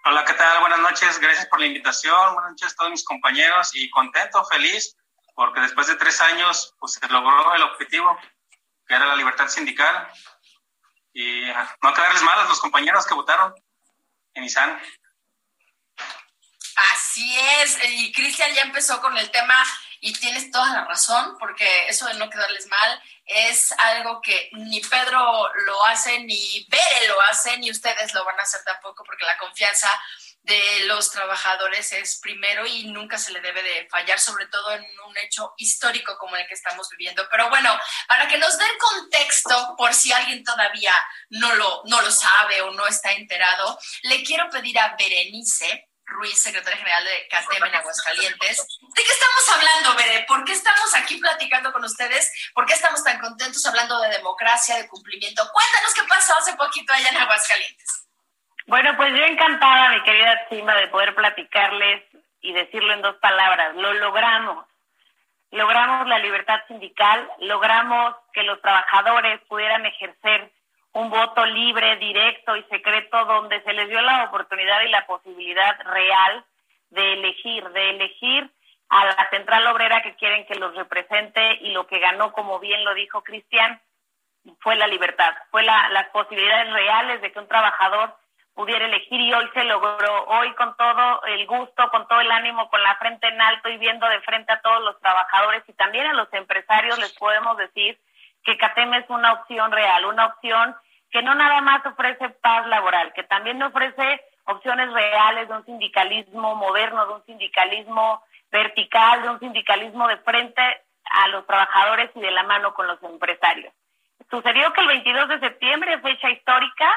Hola, 0.05 0.23
¿qué 0.25 0.33
tal? 0.33 0.59
Buenas 0.59 0.77
noches, 0.81 1.17
gracias 1.17 1.47
por 1.47 1.59
la 1.59 1.65
invitación, 1.65 2.35
buenas 2.35 2.51
noches 2.51 2.73
a 2.73 2.75
todos 2.75 2.91
mis 2.91 3.03
compañeros 3.03 3.71
y 3.73 3.89
contento, 3.89 4.45
feliz, 4.45 4.95
porque 5.33 5.61
después 5.61 5.87
de 5.87 5.95
tres 5.95 6.21
años 6.21 6.75
pues, 6.79 6.93
se 6.93 7.07
logró 7.07 7.55
el 7.55 7.63
objetivo, 7.63 8.15
que 8.85 8.93
era 8.93 9.07
la 9.07 9.15
libertad 9.15 9.47
sindical, 9.47 10.07
y 11.13 11.47
no 11.81 11.93
quedarles 11.95 12.21
mal 12.21 12.41
a 12.41 12.43
los 12.43 12.59
compañeros 12.59 13.07
que 13.07 13.15
votaron 13.15 13.55
en 14.33 14.43
ISAN. 14.43 14.79
Así 16.93 17.37
es, 17.61 17.77
y 17.89 18.11
Cristian 18.11 18.53
ya 18.53 18.63
empezó 18.63 18.99
con 19.01 19.15
el 19.17 19.29
tema 19.29 19.63
y 20.01 20.11
tienes 20.13 20.51
toda 20.51 20.73
la 20.73 20.85
razón, 20.85 21.37
porque 21.39 21.87
eso 21.87 22.07
de 22.07 22.15
no 22.15 22.29
quedarles 22.29 22.67
mal 22.67 23.01
es 23.25 23.71
algo 23.73 24.21
que 24.21 24.49
ni 24.53 24.81
Pedro 24.81 25.49
lo 25.65 25.85
hace, 25.85 26.19
ni 26.19 26.65
Bere 26.69 27.07
lo 27.07 27.21
hace, 27.21 27.57
ni 27.57 27.71
ustedes 27.71 28.13
lo 28.13 28.25
van 28.25 28.39
a 28.39 28.43
hacer 28.43 28.61
tampoco, 28.65 29.03
porque 29.05 29.25
la 29.25 29.37
confianza 29.37 29.89
de 30.43 30.85
los 30.87 31.09
trabajadores 31.09 31.93
es 31.93 32.19
primero 32.19 32.65
y 32.65 32.85
nunca 32.89 33.17
se 33.17 33.31
le 33.31 33.39
debe 33.39 33.63
de 33.63 33.87
fallar, 33.89 34.19
sobre 34.19 34.47
todo 34.47 34.73
en 34.73 34.85
un 35.07 35.17
hecho 35.17 35.53
histórico 35.57 36.17
como 36.17 36.35
el 36.35 36.45
que 36.47 36.53
estamos 36.53 36.89
viviendo. 36.89 37.25
Pero 37.31 37.49
bueno, 37.49 37.77
para 38.07 38.27
que 38.27 38.37
nos 38.37 38.57
den 38.57 38.77
contexto, 38.77 39.75
por 39.77 39.93
si 39.93 40.11
alguien 40.11 40.43
todavía 40.43 40.93
no 41.29 41.55
lo, 41.55 41.83
no 41.85 42.01
lo 42.01 42.11
sabe 42.11 42.61
o 42.61 42.71
no 42.71 42.85
está 42.87 43.13
enterado, 43.13 43.79
le 44.03 44.23
quiero 44.23 44.49
pedir 44.49 44.77
a 44.79 44.95
Berenice 44.97 45.89
Ruiz, 46.05 46.41
secretaria 46.41 46.77
general 46.77 47.03
de 47.05 47.27
CATEM 47.29 47.63
en 47.63 47.75
Aguascalientes. 47.75 48.57
¿De 48.57 49.03
qué 49.03 49.11
estamos 49.11 49.49
hablando, 49.55 49.95
Bere? 49.95 50.25
¿Por 50.27 50.43
qué 50.43 50.51
estamos 50.51 50.93
aquí 50.95 51.17
platicando 51.17 51.71
con 51.71 51.83
ustedes? 51.85 52.29
¿Por 52.53 52.65
qué 52.65 52.73
estamos 52.73 53.01
tan 53.03 53.19
contentos 53.19 53.65
hablando 53.65 53.99
de 54.01 54.09
democracia, 54.09 54.75
de 54.75 54.87
cumplimiento? 54.89 55.49
Cuéntanos 55.53 55.93
qué 55.93 56.03
pasó 56.03 56.33
hace 56.37 56.53
poquito 56.53 56.91
allá 56.91 57.09
en 57.09 57.17
Aguascalientes. 57.17 58.02
Bueno, 58.65 58.95
pues 58.95 59.13
yo 59.13 59.23
encantada, 59.25 59.89
mi 59.89 60.01
querida 60.03 60.47
Chima, 60.49 60.73
de 60.75 60.87
poder 60.87 61.13
platicarles 61.15 62.03
y 62.41 62.53
decirlo 62.53 62.93
en 62.93 63.01
dos 63.01 63.15
palabras. 63.17 63.75
Lo 63.75 63.93
logramos. 63.93 64.65
Logramos 65.51 66.07
la 66.07 66.17
libertad 66.19 66.61
sindical, 66.67 67.29
logramos 67.39 68.15
que 68.31 68.43
los 68.43 68.59
trabajadores 68.61 69.39
pudieran 69.47 69.85
ejercer 69.85 70.51
un 70.93 71.09
voto 71.09 71.45
libre, 71.45 71.97
directo 71.97 72.55
y 72.55 72.63
secreto 72.63 73.25
donde 73.25 73.61
se 73.63 73.73
les 73.73 73.89
dio 73.89 74.01
la 74.01 74.23
oportunidad 74.25 74.81
y 74.81 74.89
la 74.89 75.05
posibilidad 75.05 75.79
real 75.85 76.45
de 76.89 77.13
elegir, 77.13 77.67
de 77.69 77.89
elegir 77.91 78.49
a 78.89 79.05
la 79.05 79.29
central 79.29 79.67
obrera 79.67 80.01
que 80.01 80.15
quieren 80.15 80.45
que 80.45 80.55
los 80.55 80.75
represente 80.75 81.59
y 81.61 81.71
lo 81.71 81.85
que 81.87 81.99
ganó, 81.99 82.31
como 82.31 82.59
bien 82.59 82.83
lo 82.83 82.93
dijo 82.93 83.23
Cristian, 83.23 83.81
fue 84.59 84.75
la 84.75 84.87
libertad, 84.87 85.33
fue 85.51 85.63
la, 85.63 85.89
las 85.89 86.09
posibilidades 86.09 86.71
reales 86.71 87.21
de 87.21 87.31
que 87.31 87.39
un 87.39 87.47
trabajador 87.47 88.15
pudiera 88.53 88.85
elegir 88.85 89.19
y 89.19 89.33
hoy 89.33 89.49
se 89.53 89.63
logró, 89.63 90.25
hoy 90.25 90.53
con 90.53 90.75
todo 90.77 91.23
el 91.25 91.45
gusto, 91.47 91.89
con 91.89 92.07
todo 92.07 92.21
el 92.21 92.31
ánimo, 92.31 92.69
con 92.69 92.81
la 92.83 92.95
frente 92.97 93.27
en 93.27 93.41
alto 93.41 93.69
y 93.69 93.77
viendo 93.77 94.07
de 94.07 94.21
frente 94.21 94.51
a 94.51 94.61
todos 94.61 94.81
los 94.83 94.99
trabajadores 94.99 95.63
y 95.67 95.73
también 95.73 96.05
a 96.07 96.13
los 96.13 96.31
empresarios 96.33 96.99
les 96.99 97.13
podemos 97.17 97.57
decir 97.57 97.99
que 98.43 98.57
CATEM 98.57 98.93
es 98.95 99.09
una 99.09 99.33
opción 99.33 99.71
real, 99.71 100.05
una 100.05 100.27
opción 100.27 100.75
que 101.09 101.21
no 101.21 101.33
nada 101.35 101.61
más 101.61 101.85
ofrece 101.85 102.29
paz 102.29 102.67
laboral, 102.67 103.13
que 103.13 103.23
también 103.23 103.61
ofrece 103.61 104.21
opciones 104.45 104.91
reales 104.91 105.47
de 105.47 105.55
un 105.55 105.65
sindicalismo 105.65 106.55
moderno, 106.55 107.05
de 107.05 107.13
un 107.13 107.25
sindicalismo 107.25 108.23
vertical, 108.51 109.21
de 109.21 109.29
un 109.29 109.39
sindicalismo 109.39 110.07
de 110.07 110.17
frente 110.17 110.61
a 111.05 111.27
los 111.29 111.45
trabajadores 111.45 112.11
y 112.15 112.21
de 112.21 112.31
la 112.31 112.43
mano 112.43 112.73
con 112.73 112.87
los 112.87 113.01
empresarios. 113.03 113.73
Sucedió 114.29 114.73
que 114.73 114.81
el 114.81 114.87
22 114.87 115.29
de 115.29 115.39
septiembre, 115.39 115.99
fecha 115.99 116.29
histórica, 116.29 116.89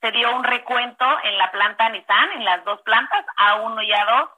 se 0.00 0.10
dio 0.12 0.34
un 0.34 0.44
recuento 0.44 1.04
en 1.24 1.36
la 1.38 1.50
planta 1.50 1.88
Nissan, 1.88 2.32
en 2.32 2.44
las 2.44 2.64
dos 2.64 2.80
plantas, 2.82 3.24
A1 3.36 3.84
y 3.84 3.92
A2, 3.92 4.30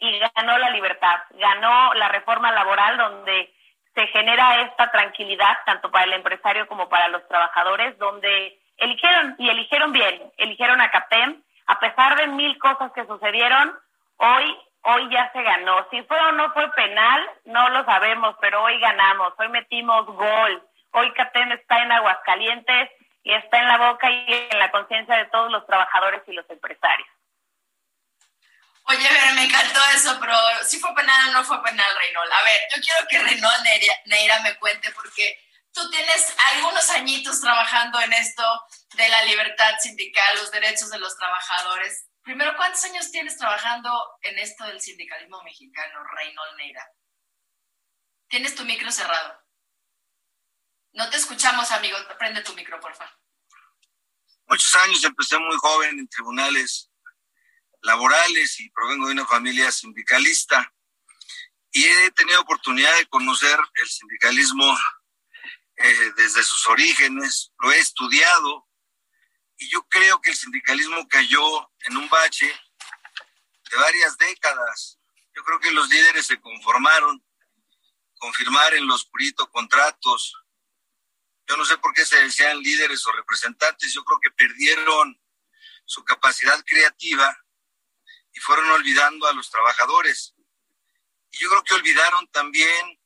y 0.00 0.18
ganó 0.34 0.58
la 0.58 0.70
libertad, 0.70 1.20
ganó 1.32 1.92
la 1.94 2.08
reforma 2.08 2.50
laboral 2.52 2.96
donde 2.96 3.54
se 3.94 4.06
genera 4.08 4.62
esta 4.62 4.90
tranquilidad 4.90 5.58
tanto 5.66 5.90
para 5.90 6.04
el 6.04 6.14
empresario 6.14 6.66
como 6.66 6.88
para 6.88 7.08
los 7.08 7.26
trabajadores, 7.28 7.98
donde 7.98 8.58
eligieron 8.78 9.34
y 9.38 9.50
eligieron 9.50 9.92
bien, 9.92 10.32
eligieron 10.38 10.80
a 10.80 10.90
CAPEM, 10.90 11.42
a 11.66 11.78
pesar 11.78 12.16
de 12.16 12.28
mil 12.28 12.58
cosas 12.58 12.92
que 12.92 13.06
sucedieron, 13.06 13.78
hoy 14.16 14.58
hoy 14.82 15.08
ya 15.10 15.30
se 15.32 15.42
ganó. 15.42 15.86
Si 15.90 16.02
fue 16.04 16.18
o 16.18 16.32
no 16.32 16.50
fue 16.52 16.70
penal, 16.72 17.30
no 17.44 17.68
lo 17.68 17.84
sabemos, 17.84 18.34
pero 18.40 18.62
hoy 18.62 18.78
ganamos, 18.80 19.34
hoy 19.38 19.48
metimos 19.48 20.06
gol. 20.06 20.62
Hoy 20.92 21.12
CAPEM 21.12 21.52
está 21.52 21.82
en 21.82 21.92
Aguascalientes 21.92 22.90
y 23.22 23.32
está 23.34 23.58
en 23.58 23.68
la 23.68 23.78
boca 23.78 24.10
y 24.10 24.48
en 24.50 24.58
la 24.58 24.70
conciencia 24.70 25.16
de 25.16 25.26
todos 25.26 25.50
los 25.50 25.66
trabajadores 25.66 26.22
y 26.26 26.32
los 26.32 26.48
empresarios. 26.48 27.08
Oye, 28.84 29.08
ver, 29.08 29.34
me 29.34 29.44
encantó 29.44 29.80
eso, 29.94 30.18
pero 30.20 30.34
si 30.64 30.80
fue 30.80 30.94
penal 30.94 31.28
o 31.28 31.32
no 31.32 31.44
fue 31.44 31.62
penal, 31.62 31.96
Reynol. 31.96 32.32
A 32.32 32.42
ver, 32.42 32.60
yo 32.74 32.82
quiero 32.82 33.06
que 33.08 33.18
Reynol 33.20 33.52
Neira, 34.06 34.40
me 34.40 34.56
cuente, 34.56 34.90
porque 34.92 35.38
tú 35.72 35.88
tienes 35.90 36.34
algunos 36.52 36.90
añitos 36.90 37.40
trabajando 37.40 38.00
en 38.00 38.12
esto 38.14 38.42
de 38.94 39.08
la 39.08 39.22
libertad 39.24 39.78
sindical, 39.78 40.36
los 40.36 40.50
derechos 40.50 40.90
de 40.90 40.98
los 40.98 41.16
trabajadores. 41.16 42.08
Primero, 42.22 42.56
¿cuántos 42.56 42.82
años 42.84 43.10
tienes 43.12 43.36
trabajando 43.36 43.92
en 44.22 44.38
esto 44.38 44.64
del 44.64 44.80
sindicalismo 44.80 45.40
mexicano, 45.42 46.02
Reynol 46.16 46.56
Neira? 46.56 46.84
Tienes 48.28 48.54
tu 48.56 48.64
micro 48.64 48.90
cerrado. 48.90 49.40
No 50.92 51.08
te 51.10 51.16
escuchamos, 51.16 51.70
amigo. 51.70 51.96
Prende 52.18 52.42
tu 52.42 52.54
micro, 52.54 52.78
por 52.80 52.94
favor. 52.94 53.12
Muchos 54.46 54.74
años, 54.76 55.04
empecé 55.04 55.38
muy 55.38 55.56
joven 55.56 55.98
en 55.98 56.08
tribunales 56.08 56.90
laborales 57.82 58.60
y 58.60 58.70
provengo 58.70 59.06
de 59.06 59.12
una 59.12 59.26
familia 59.26 59.70
sindicalista 59.70 60.72
y 61.72 61.84
he 61.84 62.10
tenido 62.10 62.40
oportunidad 62.40 62.94
de 62.98 63.06
conocer 63.06 63.58
el 63.74 63.88
sindicalismo 63.88 64.76
eh, 65.76 66.12
desde 66.16 66.42
sus 66.42 66.66
orígenes, 66.66 67.52
lo 67.60 67.72
he 67.72 67.78
estudiado 67.78 68.68
y 69.56 69.70
yo 69.70 69.82
creo 69.88 70.20
que 70.20 70.30
el 70.30 70.36
sindicalismo 70.36 71.06
cayó 71.08 71.70
en 71.84 71.96
un 71.96 72.08
bache 72.08 72.46
de 72.46 73.78
varias 73.78 74.16
décadas. 74.18 74.98
Yo 75.34 75.44
creo 75.44 75.60
que 75.60 75.70
los 75.70 75.88
líderes 75.88 76.26
se 76.26 76.40
conformaron 76.40 77.24
con 78.18 78.32
firmar 78.34 78.74
en 78.74 78.86
los 78.86 79.04
puritos 79.06 79.48
contratos. 79.48 80.34
Yo 81.50 81.56
no 81.56 81.64
sé 81.64 81.76
por 81.78 81.92
qué 81.92 82.06
se 82.06 82.22
decían 82.22 82.60
líderes 82.60 83.04
o 83.08 83.12
representantes, 83.12 83.92
yo 83.92 84.04
creo 84.04 84.20
que 84.20 84.30
perdieron 84.30 85.20
su 85.84 86.04
capacidad 86.04 86.64
creativa 86.64 87.36
y 88.32 88.38
fueron 88.38 88.70
olvidando 88.70 89.26
a 89.26 89.32
los 89.32 89.50
trabajadores. 89.50 90.32
Y 91.32 91.38
yo 91.38 91.50
creo 91.50 91.64
que 91.64 91.74
olvidaron 91.74 92.28
también 92.28 93.00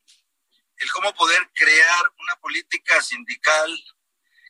el 0.77 0.93
cómo 0.93 1.15
poder 1.15 1.51
crear 1.55 2.13
una 2.19 2.37
política 2.37 3.01
sindical 3.01 3.75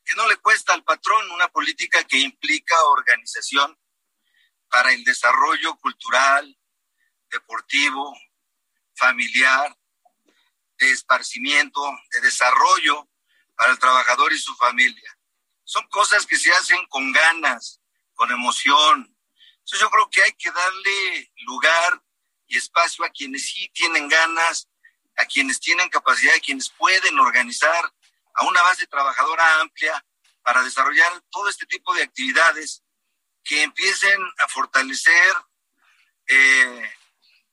que 0.05 0.17
no 0.17 0.27
le 0.27 0.39
cuesta 0.39 0.75
al 0.75 0.83
patrón, 0.83 1.31
una 1.31 1.47
política 1.47 2.03
que 2.03 2.19
implica 2.19 2.83
organización 2.87 3.79
para 4.69 4.93
el 4.93 5.05
desarrollo 5.05 5.77
cultural, 5.77 6.59
deportivo, 7.31 8.13
familiar, 8.97 9.79
de 10.79 10.91
esparcimiento, 10.91 11.81
de 12.11 12.23
desarrollo 12.23 13.09
para 13.57 13.73
el 13.73 13.79
trabajador 13.79 14.33
y 14.33 14.39
su 14.39 14.55
familia. 14.57 15.19
Son 15.65 15.87
cosas 15.89 16.27
que 16.27 16.37
se 16.37 16.53
hacen 16.53 16.85
con 16.87 17.13
ganas, 17.13 17.81
con 18.15 18.31
emoción, 18.31 19.15
entonces 19.65 19.81
yo 19.81 19.91
creo 19.91 20.11
que 20.11 20.23
hay 20.23 20.33
que 20.33 20.51
darle 20.51 21.33
lugar 21.47 22.03
y 22.47 22.59
espacio 22.59 23.03
a 23.03 23.09
quienes 23.09 23.47
sí 23.47 23.71
tienen 23.73 24.09
ganas, 24.09 24.69
a 25.17 25.25
quienes 25.25 25.59
tienen 25.59 25.89
capacidad, 25.89 26.35
a 26.35 26.41
quienes 26.41 26.69
pueden 26.69 27.19
organizar 27.19 27.91
a 28.35 28.45
una 28.45 28.61
base 28.61 28.87
trabajadora 28.87 29.61
amplia 29.63 30.05
para 30.43 30.63
desarrollar 30.63 31.19
todo 31.31 31.49
este 31.49 31.65
tipo 31.65 31.95
de 31.95 32.03
actividades 32.03 32.83
que 33.43 33.63
empiecen 33.63 34.21
a 34.39 34.49
fortalecer 34.49 35.35
eh, 36.27 36.93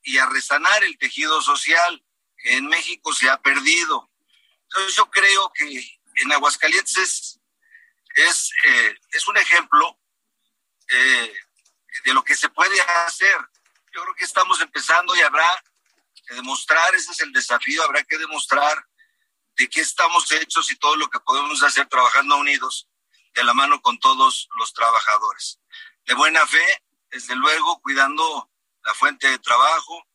y 0.03 0.17
a 0.17 0.25
resanar 0.25 0.84
el 0.84 0.98
tejido 0.98 1.41
social 1.41 2.05
que 2.36 2.58
en 2.58 2.67
México 2.67 3.13
se 3.13 3.29
ha 3.29 3.41
perdido. 3.41 4.10
Entonces 4.71 4.95
yo 4.95 5.09
creo 5.09 5.51
que 5.53 5.99
en 6.15 6.31
Aguascalientes 6.31 6.97
es, 6.97 7.39
es, 8.15 8.51
eh, 8.65 8.95
un 9.27 9.37
ejemplo 9.37 9.99
eh, 10.87 11.33
de 12.05 12.13
lo 12.13 12.23
que 12.23 12.35
se 12.35 12.47
puede 12.49 12.79
hacer. 13.05 13.37
Yo 13.93 14.01
creo 14.01 14.15
que 14.15 14.23
estamos 14.23 14.61
empezando 14.61 15.13
y 15.15 15.21
habrá 15.21 15.45
que 16.25 16.35
demostrar, 16.35 16.95
ese 16.95 17.11
es 17.11 17.19
el 17.19 17.33
desafío, 17.33 17.83
habrá 17.83 18.01
que 18.03 18.17
demostrar 18.17 18.87
de 19.57 19.69
qué 19.69 19.81
estamos 19.81 20.31
hechos 20.31 20.71
y 20.71 20.77
todo 20.77 20.95
lo 20.95 21.09
que 21.09 21.19
podemos 21.19 21.61
hacer 21.63 21.87
trabajando 21.87 22.37
unidos 22.37 22.87
de 23.33 23.43
la 23.43 23.53
mano 23.53 23.81
con 23.81 23.99
todos 23.99 24.47
los 24.57 24.73
trabajadores. 24.73 25.59
De 26.05 26.13
buena 26.13 26.47
fe, 26.47 26.81
desde 27.09 27.35
luego, 27.35 27.81
cuidando 27.81 28.49
la 28.83 28.93
fuente 28.93 29.27
de 29.27 29.39
trabajo, 29.39 30.07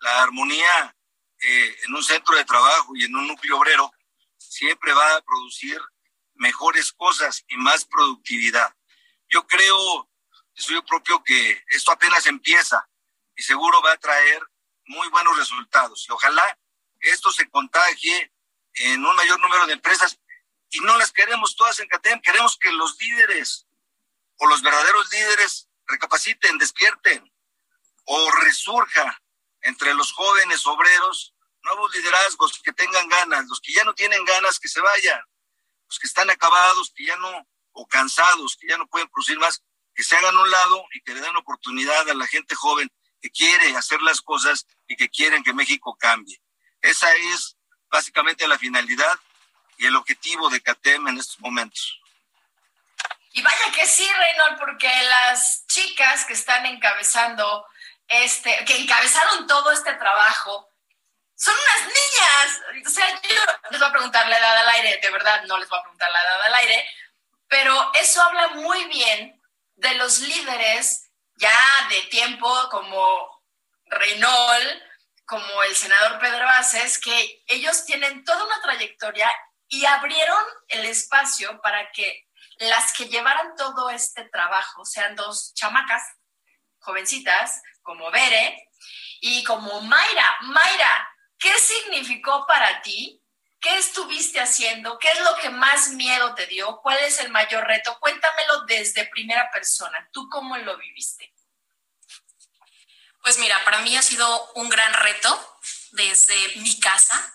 la 0.00 0.24
armonía 0.24 0.96
eh, 1.42 1.76
en 1.84 1.94
un 1.94 2.02
centro 2.02 2.36
de 2.36 2.44
trabajo 2.44 2.96
y 2.96 3.04
en 3.04 3.14
un 3.14 3.28
núcleo 3.28 3.56
obrero 3.56 3.92
siempre 4.50 4.92
va 4.92 5.16
a 5.16 5.22
producir 5.22 5.80
mejores 6.34 6.92
cosas 6.92 7.44
y 7.48 7.56
más 7.56 7.84
productividad. 7.84 8.74
Yo 9.28 9.46
creo, 9.46 10.10
suyo 10.54 10.84
propio, 10.84 11.22
que 11.22 11.62
esto 11.68 11.92
apenas 11.92 12.26
empieza 12.26 12.88
y 13.36 13.42
seguro 13.42 13.80
va 13.80 13.92
a 13.92 13.96
traer 13.98 14.42
muy 14.86 15.08
buenos 15.08 15.38
resultados. 15.38 16.04
Y 16.08 16.12
ojalá 16.12 16.58
esto 16.98 17.30
se 17.30 17.48
contagie 17.48 18.32
en 18.74 19.04
un 19.04 19.14
mayor 19.16 19.40
número 19.40 19.66
de 19.66 19.74
empresas 19.74 20.18
y 20.70 20.80
no 20.80 20.96
las 20.98 21.12
queremos 21.12 21.54
todas 21.56 21.78
en 21.80 21.88
CATEM, 21.88 22.20
queremos 22.20 22.56
que 22.58 22.72
los 22.72 23.00
líderes 23.00 23.66
o 24.36 24.46
los 24.46 24.62
verdaderos 24.62 25.12
líderes 25.12 25.68
recapaciten, 25.86 26.58
despierten 26.58 27.32
o 28.04 28.30
resurja 28.42 29.22
entre 29.62 29.94
los 29.94 30.12
jóvenes 30.12 30.66
obreros 30.66 31.34
nuevos 31.62 31.94
liderazgos 31.94 32.60
que 32.62 32.72
tengan 32.72 33.08
ganas, 33.08 33.46
los 33.46 33.60
que 33.60 33.72
ya 33.72 33.84
no 33.84 33.94
tienen 33.94 34.24
ganas 34.24 34.58
que 34.58 34.68
se 34.68 34.80
vayan, 34.80 35.20
los 35.88 35.98
que 35.98 36.06
están 36.06 36.30
acabados, 36.30 36.92
que 36.94 37.04
ya 37.04 37.16
no, 37.16 37.46
o 37.72 37.86
cansados, 37.86 38.56
que 38.56 38.68
ya 38.68 38.78
no 38.78 38.86
pueden 38.86 39.08
producir 39.08 39.38
más, 39.38 39.62
que 39.94 40.02
se 40.02 40.16
hagan 40.16 40.36
a 40.36 40.40
un 40.40 40.50
lado 40.50 40.84
y 40.94 41.00
que 41.02 41.14
le 41.14 41.20
den 41.20 41.36
oportunidad 41.36 42.08
a 42.08 42.14
la 42.14 42.26
gente 42.26 42.54
joven 42.54 42.90
que 43.20 43.30
quiere 43.30 43.76
hacer 43.76 44.00
las 44.02 44.20
cosas 44.20 44.66
y 44.86 44.96
que 44.96 45.08
quieren 45.08 45.42
que 45.42 45.52
México 45.52 45.96
cambie. 45.98 46.40
Esa 46.80 47.12
es 47.14 47.56
básicamente 47.90 48.48
la 48.48 48.58
finalidad 48.58 49.18
y 49.76 49.86
el 49.86 49.96
objetivo 49.96 50.48
de 50.48 50.62
CATEM 50.62 51.08
en 51.08 51.18
estos 51.18 51.38
momentos. 51.40 52.00
Y 53.32 53.42
vaya 53.42 53.72
que 53.74 53.86
sí, 53.86 54.08
Reynold, 54.10 54.58
porque 54.58 54.88
las 55.04 55.66
chicas 55.66 56.24
que 56.24 56.32
están 56.32 56.66
encabezando 56.66 57.66
este, 58.08 58.64
que 58.64 58.76
encabezaron 58.76 59.46
todo 59.46 59.70
este 59.70 59.94
trabajo, 59.94 60.69
son 61.40 61.54
unas 61.54 61.86
niñas. 61.86 62.86
O 62.86 62.90
sea, 62.90 63.20
yo 63.22 63.42
les 63.70 63.80
voy 63.80 63.88
a 63.88 63.92
preguntar 63.92 64.28
la 64.28 64.38
edad 64.38 64.58
al 64.58 64.68
aire, 64.68 65.00
de 65.02 65.10
verdad 65.10 65.42
no 65.44 65.56
les 65.56 65.68
voy 65.68 65.78
a 65.78 65.82
preguntar 65.82 66.10
la 66.10 66.20
edad 66.20 66.42
al 66.42 66.54
aire, 66.54 66.86
pero 67.48 67.92
eso 67.94 68.22
habla 68.22 68.48
muy 68.48 68.84
bien 68.84 69.42
de 69.76 69.94
los 69.94 70.18
líderes 70.18 71.10
ya 71.36 71.86
de 71.88 72.02
tiempo 72.10 72.68
como 72.70 73.42
Reynol, 73.86 74.82
como 75.24 75.62
el 75.62 75.74
senador 75.74 76.20
Pedro 76.20 76.46
Aces, 76.46 76.98
que 76.98 77.42
ellos 77.46 77.86
tienen 77.86 78.22
toda 78.24 78.44
una 78.44 78.60
trayectoria 78.60 79.30
y 79.68 79.86
abrieron 79.86 80.44
el 80.68 80.84
espacio 80.84 81.58
para 81.62 81.90
que 81.92 82.28
las 82.58 82.92
que 82.92 83.08
llevaran 83.08 83.56
todo 83.56 83.88
este 83.88 84.24
trabajo 84.24 84.84
sean 84.84 85.16
dos 85.16 85.54
chamacas, 85.54 86.02
jovencitas, 86.80 87.62
como 87.80 88.10
Bere 88.10 88.68
y 89.20 89.42
como 89.44 89.80
Mayra. 89.80 90.38
Mayra, 90.42 91.08
¿qué 91.40 91.52
significó 91.58 92.46
para 92.46 92.82
ti? 92.82 93.20
¿Qué 93.60 93.76
estuviste 93.76 94.40
haciendo? 94.40 94.98
¿Qué 94.98 95.08
es 95.10 95.20
lo 95.20 95.36
que 95.36 95.50
más 95.50 95.90
miedo 95.90 96.34
te 96.34 96.46
dio? 96.46 96.80
¿Cuál 96.80 96.98
es 97.00 97.18
el 97.18 97.30
mayor 97.30 97.66
reto? 97.66 97.98
Cuéntamelo 98.00 98.62
desde 98.66 99.06
primera 99.08 99.50
persona. 99.50 100.08
¿Tú 100.12 100.28
cómo 100.30 100.56
lo 100.56 100.78
viviste? 100.78 101.34
Pues 103.22 103.38
mira, 103.38 103.62
para 103.64 103.80
mí 103.80 103.96
ha 103.96 104.02
sido 104.02 104.52
un 104.54 104.70
gran 104.70 104.94
reto 104.94 105.58
desde 105.92 106.56
mi 106.56 106.78
casa, 106.80 107.34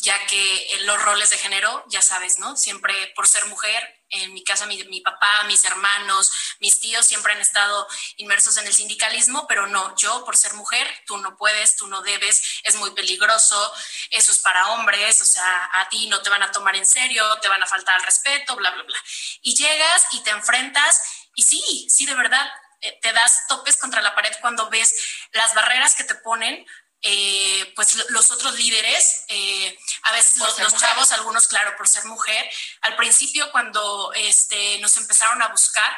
ya 0.00 0.26
que 0.26 0.78
los 0.82 1.00
roles 1.02 1.30
de 1.30 1.38
género, 1.38 1.84
ya 1.88 2.02
sabes, 2.02 2.38
¿no? 2.38 2.56
Siempre 2.56 3.12
por 3.14 3.28
ser 3.28 3.46
mujer, 3.46 4.02
en 4.10 4.32
mi 4.32 4.44
casa 4.44 4.66
mi, 4.66 4.82
mi, 4.84 5.00
papá, 5.00 5.44
mis 5.44 5.64
hermanos, 5.64 6.30
mis 6.60 6.80
tíos 6.80 7.06
siempre 7.06 7.32
han 7.32 7.40
estado 7.40 7.86
inmersos 8.16 8.56
en 8.56 8.66
el 8.66 8.74
sindicalismo, 8.74 9.46
pero 9.46 9.66
no, 9.66 9.94
yo 9.96 10.24
por 10.24 10.36
ser 10.36 10.54
mujer, 10.54 10.86
tú 11.06 11.16
no 11.18 11.36
puedes, 11.36 11.76
tú 11.76 11.86
no 11.86 12.02
debes, 12.02 12.60
es 12.64 12.76
muy 12.76 12.90
peligroso, 12.90 13.72
eso 14.10 14.32
es 14.32 14.38
para 14.38 14.70
hombres, 14.70 15.20
o 15.20 15.24
sea, 15.24 15.70
a 15.72 15.88
ti 15.88 16.08
no 16.08 16.22
te 16.22 16.30
van 16.30 16.42
a 16.42 16.52
tomar 16.52 16.76
en 16.76 16.86
serio, 16.86 17.24
te 17.40 17.48
van 17.48 17.62
a 17.62 17.66
faltar 17.66 17.94
al 17.96 18.02
respeto, 18.02 18.56
bla, 18.56 18.70
bla, 18.70 18.82
bla. 18.82 18.98
Y 19.42 19.54
llegas 19.54 20.06
y 20.12 20.22
te 20.22 20.30
enfrentas 20.30 21.00
y 21.34 21.42
sí, 21.42 21.86
sí, 21.88 22.06
de 22.06 22.14
verdad, 22.14 22.48
eh, 22.80 22.98
te 23.00 23.12
das 23.12 23.46
topes 23.48 23.76
contra 23.76 24.02
la 24.02 24.14
pared 24.14 24.32
cuando 24.40 24.68
ves 24.68 24.94
las 25.32 25.54
barreras 25.54 25.94
que 25.94 26.04
te 26.04 26.14
ponen 26.16 26.66
eh, 27.06 27.72
pues 27.76 27.94
los 28.08 28.30
otros 28.30 28.54
líderes, 28.54 29.24
eh, 29.28 29.78
a 30.04 30.12
veces 30.12 30.38
los, 30.38 30.56
chavos, 30.76 31.12
algunos 31.12 31.46
claro, 31.46 31.76
por 31.76 31.86
ser 31.86 32.06
mujer, 32.06 32.50
al 32.80 32.96
principio 32.96 33.52
cuando 33.52 34.10
este, 34.14 34.78
nos 34.78 34.96
empezaron 34.96 35.42
a 35.42 35.48
buscar, 35.48 35.94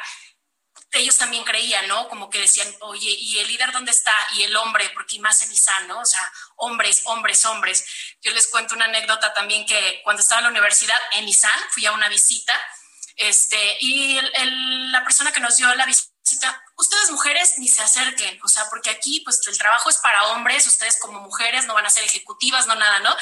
ellos 0.91 1.17
también 1.17 1.45
creían, 1.45 1.87
¿no? 1.87 2.09
Como 2.09 2.29
que 2.29 2.41
decían, 2.41 2.67
oye, 2.81 3.09
¿y 3.09 3.39
el 3.39 3.47
líder 3.47 3.71
dónde 3.71 3.91
está? 3.91 4.13
Y 4.33 4.43
el 4.43 4.55
hombre, 4.57 4.89
porque 4.93 5.19
más 5.19 5.41
en 5.43 5.51
ISAN, 5.51 5.87
¿no? 5.87 5.99
O 5.99 6.05
sea, 6.05 6.31
hombres, 6.57 7.01
hombres, 7.05 7.45
hombres. 7.45 7.85
Yo 8.21 8.31
les 8.33 8.47
cuento 8.47 8.75
una 8.75 8.85
anécdota 8.85 9.33
también 9.33 9.65
que 9.65 10.01
cuando 10.03 10.21
estaba 10.21 10.39
en 10.39 10.45
la 10.45 10.51
universidad 10.51 10.99
en 11.13 11.27
ISAN, 11.27 11.59
fui 11.71 11.85
a 11.85 11.93
una 11.93 12.09
visita, 12.09 12.53
este, 13.15 13.77
y 13.79 14.19
la 14.91 15.03
persona 15.03 15.31
que 15.31 15.39
nos 15.39 15.55
dio 15.55 15.73
la 15.75 15.85
visita, 15.85 16.16
ustedes 16.75 17.11
mujeres 17.11 17.55
ni 17.57 17.67
se 17.67 17.81
acerquen, 17.81 18.39
o 18.43 18.47
sea, 18.47 18.69
porque 18.69 18.89
aquí 18.89 19.21
pues 19.21 19.41
el 19.47 19.57
trabajo 19.57 19.89
es 19.89 19.97
para 19.97 20.27
hombres, 20.27 20.67
ustedes 20.67 20.97
como 20.99 21.19
mujeres 21.21 21.65
no 21.65 21.73
van 21.73 21.85
a 21.85 21.89
ser 21.89 22.03
ejecutivas, 22.03 22.67
no 22.67 22.75
nada, 22.75 22.99
¿no? 22.99 23.15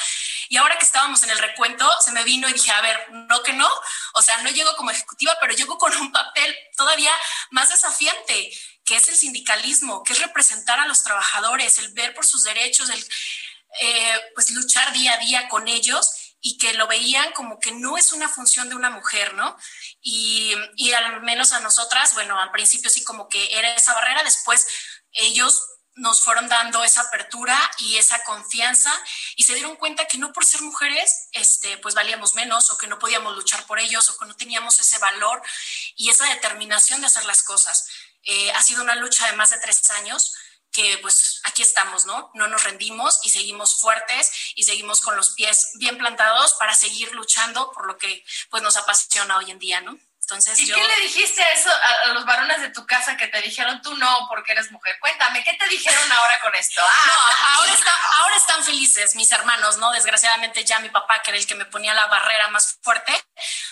Y 0.48 0.56
ahora 0.56 0.78
que 0.78 0.84
estábamos 0.84 1.22
en 1.22 1.30
el 1.30 1.38
recuento, 1.38 1.90
se 2.04 2.12
me 2.12 2.24
vino 2.24 2.48
y 2.48 2.52
dije, 2.52 2.70
a 2.70 2.80
ver, 2.80 3.10
no 3.10 3.42
que 3.42 3.52
no, 3.52 3.68
o 4.14 4.22
sea, 4.22 4.38
no 4.38 4.50
llego 4.50 4.74
como 4.76 4.90
ejecutiva, 4.90 5.36
pero 5.40 5.54
llego 5.54 5.78
con 5.78 5.96
un 5.96 6.12
papel 6.12 6.54
todavía 6.76 7.12
más 7.50 7.70
desafiante, 7.70 8.52
que 8.84 8.96
es 8.96 9.08
el 9.08 9.16
sindicalismo, 9.16 10.02
que 10.02 10.12
es 10.12 10.20
representar 10.20 10.78
a 10.78 10.86
los 10.86 11.02
trabajadores, 11.02 11.78
el 11.78 11.92
ver 11.92 12.14
por 12.14 12.26
sus 12.26 12.44
derechos, 12.44 12.90
el 12.90 13.08
eh, 13.80 14.20
pues 14.34 14.50
luchar 14.50 14.92
día 14.92 15.14
a 15.14 15.18
día 15.18 15.48
con 15.48 15.68
ellos 15.68 16.15
y 16.40 16.58
que 16.58 16.74
lo 16.74 16.86
veían 16.86 17.32
como 17.32 17.58
que 17.58 17.72
no 17.72 17.96
es 17.96 18.12
una 18.12 18.28
función 18.28 18.68
de 18.68 18.74
una 18.74 18.90
mujer, 18.90 19.34
¿no? 19.34 19.56
Y, 20.00 20.54
y 20.76 20.92
al 20.92 21.22
menos 21.22 21.52
a 21.52 21.60
nosotras, 21.60 22.14
bueno, 22.14 22.38
al 22.38 22.52
principio 22.52 22.90
sí 22.90 23.04
como 23.04 23.28
que 23.28 23.58
era 23.58 23.74
esa 23.74 23.94
barrera, 23.94 24.22
después 24.22 24.66
ellos 25.12 25.62
nos 25.96 26.22
fueron 26.22 26.46
dando 26.48 26.84
esa 26.84 27.00
apertura 27.00 27.58
y 27.78 27.96
esa 27.96 28.22
confianza 28.24 28.92
y 29.34 29.44
se 29.44 29.54
dieron 29.54 29.76
cuenta 29.76 30.06
que 30.06 30.18
no 30.18 30.32
por 30.32 30.44
ser 30.44 30.60
mujeres, 30.60 31.28
este, 31.32 31.78
pues 31.78 31.94
valíamos 31.94 32.34
menos 32.34 32.68
o 32.70 32.76
que 32.76 32.86
no 32.86 32.98
podíamos 32.98 33.34
luchar 33.34 33.64
por 33.66 33.78
ellos 33.78 34.08
o 34.10 34.18
que 34.18 34.26
no 34.26 34.36
teníamos 34.36 34.78
ese 34.78 34.98
valor 34.98 35.42
y 35.96 36.10
esa 36.10 36.26
determinación 36.26 37.00
de 37.00 37.06
hacer 37.06 37.24
las 37.24 37.42
cosas. 37.42 37.88
Eh, 38.24 38.52
ha 38.52 38.62
sido 38.62 38.82
una 38.82 38.94
lucha 38.94 39.26
de 39.26 39.36
más 39.36 39.50
de 39.50 39.58
tres 39.58 39.90
años 39.90 40.34
que 40.76 40.98
pues 40.98 41.40
aquí 41.44 41.62
estamos, 41.62 42.04
¿no? 42.04 42.30
No 42.34 42.48
nos 42.48 42.64
rendimos 42.64 43.20
y 43.22 43.30
seguimos 43.30 43.80
fuertes 43.80 44.30
y 44.56 44.64
seguimos 44.64 45.00
con 45.00 45.16
los 45.16 45.30
pies 45.30 45.70
bien 45.76 45.96
plantados 45.96 46.52
para 46.54 46.74
seguir 46.74 47.10
luchando 47.14 47.72
por 47.72 47.86
lo 47.86 47.96
que 47.96 48.22
pues 48.50 48.62
nos 48.62 48.76
apasiona 48.76 49.38
hoy 49.38 49.50
en 49.50 49.58
día, 49.58 49.80
¿no? 49.80 49.98
Entonces, 50.20 50.58
¿Y 50.58 50.66
qué 50.66 50.82
le 50.82 51.00
dijiste 51.02 51.40
a, 51.40 51.52
eso, 51.52 51.70
a, 51.70 52.08
los 52.08 52.26
varones 52.26 52.60
de 52.60 52.70
tu 52.70 52.84
casa 52.84 53.16
que 53.16 53.28
te 53.28 53.40
dijeron 53.42 53.80
tú 53.80 53.94
no 53.94 54.26
porque 54.28 54.52
eres 54.52 54.72
mujer? 54.72 54.98
Cuéntame, 55.00 55.44
¿qué 55.44 55.54
te 55.54 55.68
dijeron 55.68 56.12
ahora 56.12 56.40
con 56.40 56.52
esto? 56.56 56.82
Ah, 56.82 57.06
no, 57.06 57.60
ahora, 57.60 57.72
ahora 58.18 58.36
están 58.36 58.64
felices 58.64 59.14
mis 59.14 59.30
hermanos, 59.30 59.76
¿no? 59.76 59.92
Desgraciadamente 59.92 60.64
ya 60.64 60.80
mi 60.80 60.90
papá, 60.90 61.22
que 61.22 61.30
era 61.30 61.38
el 61.38 61.46
que 61.46 61.54
me 61.54 61.64
ponía 61.64 61.94
la 61.94 62.06
barrera 62.06 62.48
más 62.48 62.76
fuerte, 62.82 63.12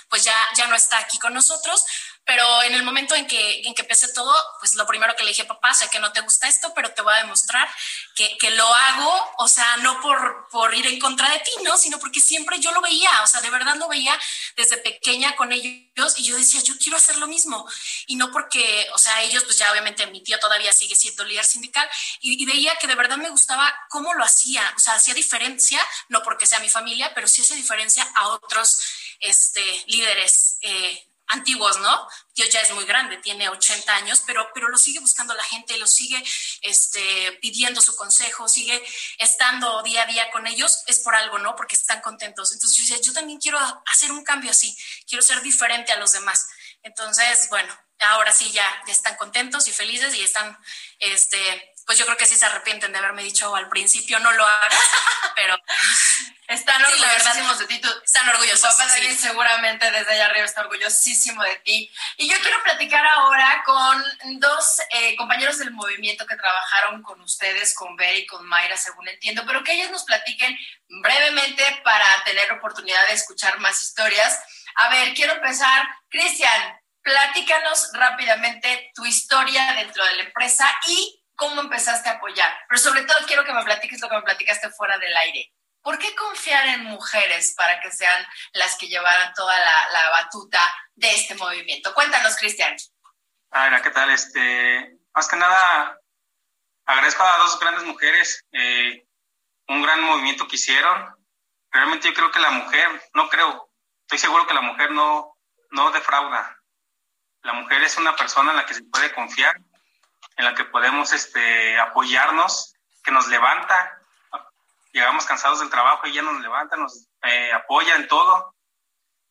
pues 0.09 0.23
ya, 0.23 0.37
ya 0.55 0.69
no 0.69 0.77
está 0.77 0.99
aquí 0.99 1.19
con 1.19 1.35
nosotros, 1.35 1.85
pero 2.25 2.63
en 2.63 2.75
el 2.75 2.83
momento 2.83 3.15
en 3.15 3.27
que, 3.27 3.61
en 3.67 3.75
que 3.75 3.83
empecé 3.83 4.09
todo, 4.13 4.35
pues 4.59 4.75
lo 4.75 4.87
primero 4.87 5.15
que 5.15 5.25
le 5.25 5.31
dije, 5.31 5.45
papá, 5.45 5.75
sé 5.75 5.89
que 5.91 5.99
no 5.99 6.13
te 6.13 6.21
gusta 6.21 6.49
esto, 6.49 6.73
pero 6.75 6.93
te 6.93 7.03
voy 7.03 7.13
a 7.13 7.19
demostrar 7.19 7.69
que, 8.15 8.39
que 8.39 8.51
lo 8.53 8.67
hago, 8.67 9.35
o 9.39 9.49
sea, 9.49 9.77
no 9.79 10.01
por, 10.01 10.49
por 10.51 10.75
ir 10.75 10.87
en 10.87 10.99
contra 10.99 11.29
de 11.31 11.41
ti, 11.41 11.51
¿no? 11.63 11.77
Sino 11.77 11.99
porque 11.99 12.21
siempre 12.21 12.59
yo 12.61 12.73
lo 12.73 12.81
veía, 12.81 13.11
o 13.23 13.27
sea, 13.27 13.41
de 13.43 13.51
verdad 13.51 13.77
lo 13.77 13.89
veía 13.89 14.19
desde 14.57 14.79
pequeña 14.79 15.37
con 15.37 15.53
ellos 15.53 16.15
y 16.17 16.25
yo 16.25 16.37
decía, 16.37 16.63
yo 16.63 16.75
quiero 16.79 16.97
hacer 16.97 17.17
lo 17.19 17.27
mismo. 17.27 17.69
Y 18.07 18.17
no 18.17 18.31
porque, 18.31 18.89
o 18.95 18.99
sea, 18.99 19.23
ellos, 19.23 19.45
pues 19.45 19.59
ya 19.59 19.71
obviamente 19.71 20.07
mi 20.07 20.23
tío 20.23 20.39
todavía 20.39 20.73
sigue 20.73 20.97
siendo 20.97 21.25
líder 21.25 21.45
sindical 21.45 21.89
y, 22.21 22.45
veía 22.45 22.77
que 22.77 22.87
de 22.87 22.95
verdad 22.95 23.17
me 23.17 23.31
gustaba 23.31 23.75
cómo 23.89 24.13
lo 24.15 24.25
hacía, 24.25 24.63
o 24.77 24.79
sea, 24.79 24.95
hacía 24.95 25.15
diferencia, 25.15 25.81
no 26.09 26.23
porque 26.23 26.47
sea 26.47 26.61
mi 26.61 26.69
familia, 26.69 27.13
pero 27.15 27.27
sí 27.27 27.41
hacía 27.41 27.57
diferencia 27.57 28.07
a 28.15 28.29
otros 28.29 28.79
este, 29.21 29.85
líderes. 29.87 30.59
Eh, 30.61 31.09
antiguos, 31.29 31.79
¿no? 31.81 32.09
Dios 32.35 32.51
ya 32.51 32.61
es 32.61 32.73
muy 32.73 32.85
grande, 32.85 33.17
tiene 33.19 33.49
80 33.49 33.95
años, 33.95 34.23
pero, 34.27 34.49
pero 34.55 34.69
lo 34.69 34.77
sigue 34.77 35.01
buscando 35.01 35.35
la 35.35 35.45
gente, 35.45 35.77
lo 35.79 35.87
sigue 35.87 36.23
este, 36.63 37.33
pidiendo 37.41 37.81
su 37.81 37.97
consejo, 37.97 38.49
sigue 38.49 38.83
estando 39.19 39.83
día 39.83 40.03
a 40.03 40.07
día 40.07 40.31
con 40.31 40.47
ellos, 40.47 40.83
es 40.87 41.01
por 41.01 41.15
algo, 41.15 41.39
¿no? 41.39 41.57
Porque 41.57 41.77
están 41.77 42.01
contentos. 42.01 42.53
Entonces 42.53 42.77
yo 42.79 42.83
decía, 42.85 43.05
yo 43.05 43.13
también 43.13 43.39
quiero 43.39 43.59
hacer 43.87 44.13
un 44.13 44.25
cambio 44.25 44.51
así, 44.51 44.77
quiero 45.09 45.23
ser 45.23 45.41
diferente 45.43 45.93
a 45.93 45.99
los 45.99 46.13
demás. 46.13 46.49
Entonces, 46.83 47.49
bueno, 47.49 47.75
ahora 48.01 48.33
sí 48.33 48.51
ya, 48.53 48.67
ya 48.87 48.93
están 48.93 49.17
contentos 49.17 49.67
y 49.69 49.73
felices 49.73 50.15
y 50.15 50.23
están 50.23 50.59
este, 50.99 51.74
pues 51.87 51.99
yo 51.99 52.05
creo 52.07 52.17
que 52.17 52.27
sí 52.27 52.37
se 52.37 52.47
arrepienten 52.47 52.93
de 52.93 52.99
haberme 52.99 53.23
dicho 53.23 53.55
al 53.55 53.69
principio 53.69 54.19
no 54.19 54.33
lo 54.33 54.47
hagas, 54.47 54.81
pero 55.35 55.59
están 56.49 56.85
Sí, 56.85 56.93
orgullosísimos 56.93 57.59
de 57.59 57.67
ti. 57.67 57.81
Tu, 57.81 57.89
están 58.05 58.29
orgullosos, 58.29 58.61
tu 58.61 58.67
papá 58.67 58.85
sí. 58.85 58.95
también 58.97 59.19
seguramente 59.19 59.91
desde 59.91 60.13
allá 60.13 60.27
arriba 60.27 60.45
está 60.45 60.61
orgullosísimo 60.61 61.43
de 61.43 61.57
ti. 61.57 61.91
Y 62.19 62.29
yo 62.29 62.39
quiero 62.41 62.63
platicar 62.63 63.05
ahora 63.07 63.63
con 63.65 64.05
dos 64.41 64.81
eh, 64.91 65.17
compañeros 65.17 65.59
del 65.59 65.71
movimiento 65.71 66.27
que 66.27 66.37
trabajaron 66.37 67.03
con 67.03 67.21
ustedes, 67.23 67.75
con 67.75 67.97
Ver 67.97 68.17
y 68.17 68.27
con 68.27 68.47
Mayra, 68.47 68.77
según 68.77 69.09
entiendo, 69.09 69.45
pero 69.47 69.65
que 69.65 69.73
ellos 69.73 69.91
nos 69.91 70.05
platiquen 70.05 70.57
brevemente 70.89 71.65
para 71.83 72.07
tener 72.25 72.53
oportunidad 72.53 73.07
de 73.09 73.15
escuchar 73.15 73.59
más 73.61 73.81
historias. 73.81 74.39
A 74.77 74.89
ver, 74.91 75.15
quiero 75.15 75.35
empezar. 75.35 75.89
Cristian, 76.11 76.81
platícanos 77.03 77.91
rápidamente 77.95 78.91
tu 78.95 79.05
historia 79.07 79.73
dentro 79.75 80.05
de 80.05 80.15
la 80.17 80.23
empresa 80.25 80.67
y 80.89 81.24
cómo 81.35 81.61
empezaste 81.61 82.09
a 82.09 82.13
apoyar. 82.13 82.53
Pero 82.69 82.79
sobre 82.79 83.03
todo 83.03 83.19
quiero 83.27 83.45
que 83.45 83.53
me 83.53 83.65
platiques 83.65 84.01
lo 84.01 84.09
que 84.09 84.17
me 84.17 84.23
platicaste 84.23 84.71
fuera 84.71 84.99
del 84.99 85.17
aire. 85.17 85.53
¿Por 85.83 85.99
qué 85.99 86.15
confiar 86.15 86.67
en 86.69 86.85
mujeres 86.85 87.55
para 87.57 87.81
que 87.81 87.91
sean 87.91 88.27
las 88.55 88.77
que 88.77 88.89
llevaran 88.89 89.35
toda 89.35 89.59
la, 89.59 89.91
la 89.91 90.11
batuta 90.11 90.61
de 90.95 91.15
este 91.15 91.35
movimiento? 91.35 91.93
Cuéntanos, 91.93 92.37
Cristian. 92.37 92.75
A 93.51 93.69
ver, 93.69 93.83
¿qué 93.83 93.91
tal? 93.91 94.11
Este, 94.11 94.99
más 95.15 95.29
que 95.29 95.37
nada, 95.37 96.01
agradezco 96.87 97.23
a 97.23 97.39
dos 97.39 97.61
grandes 97.61 97.85
mujeres, 97.85 98.45
eh, 98.53 99.07
un 99.69 99.83
gran 99.83 100.01
movimiento 100.03 100.49
que 100.49 100.57
hicieron. 100.57 101.15
Realmente 101.71 102.09
yo 102.09 102.15
creo 102.15 102.31
que 102.31 102.41
la 102.41 102.51
mujer, 102.51 102.89
no 103.15 103.29
creo, 103.29 103.71
estoy 104.03 104.19
seguro 104.19 104.47
que 104.47 104.55
la 104.55 104.61
mujer 104.61 104.91
no, 104.91 105.37
no 105.71 105.91
defrauda. 105.91 106.59
La 107.43 107.53
mujer 107.53 107.83
es 107.83 107.97
una 107.99 108.17
persona 108.17 108.53
en 108.53 108.57
la 108.57 108.67
que 108.67 108.75
se 108.75 108.85
puede 108.85 109.13
confiar, 109.13 109.55
en 110.37 110.45
la 110.45 110.55
que 110.55 110.65
podemos 110.65 111.13
este, 111.13 111.79
apoyarnos, 111.79 112.75
que 113.03 113.13
nos 113.13 113.29
levanta. 113.29 114.01
Llegamos 114.93 115.27
cansados 115.27 115.61
del 115.61 115.71
trabajo 115.71 116.07
y 116.07 116.11
ella 116.11 116.23
nos 116.23 116.41
levanta, 116.41 116.77
nos 116.77 117.09
eh, 117.23 117.53
apoya 117.53 117.97
en 117.97 118.09
todo. 118.09 118.55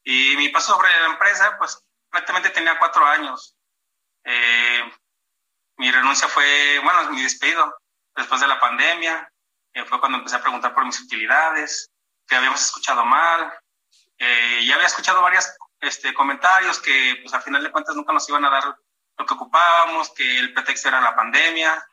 Y 0.03 0.35
mi 0.37 0.49
paso 0.49 0.73
sobre 0.73 0.91
la 0.99 1.07
empresa, 1.07 1.57
pues 1.57 1.81
prácticamente 2.09 2.49
tenía 2.49 2.77
cuatro 2.77 3.05
años. 3.05 3.55
Eh, 4.23 4.83
mi 5.77 5.91
renuncia 5.91 6.27
fue, 6.27 6.79
bueno, 6.83 7.09
mi 7.11 7.23
despido 7.23 7.75
después 8.15 8.41
de 8.41 8.47
la 8.47 8.59
pandemia. 8.59 9.29
eh, 9.73 9.85
fue 9.85 9.99
cuando 9.99 10.19
empecé 10.19 10.35
a 10.35 10.41
preguntar 10.41 10.73
por 10.73 10.85
mis 10.85 10.99
utilidades, 11.01 11.91
que 12.27 12.35
habíamos 12.35 12.61
escuchado 12.61 13.05
mal. 13.05 13.53
Eh, 14.17 14.65
ya 14.65 14.75
había 14.75 14.87
escuchado 14.87 15.21
varios 15.21 15.51
este, 15.79 16.13
comentarios 16.13 16.79
que, 16.79 17.19
pues, 17.21 17.33
al 17.33 17.41
final 17.41 17.63
de 17.63 17.71
cuentas 17.71 17.95
nunca 17.95 18.13
nos 18.13 18.27
iban 18.29 18.45
a 18.45 18.49
dar 18.49 18.77
lo 19.17 19.25
que 19.25 19.33
ocupábamos, 19.33 20.11
que 20.11 20.39
el 20.39 20.53
pretexto 20.53 20.87
era 20.87 21.01
la 21.01 21.15
pandemia. 21.15 21.85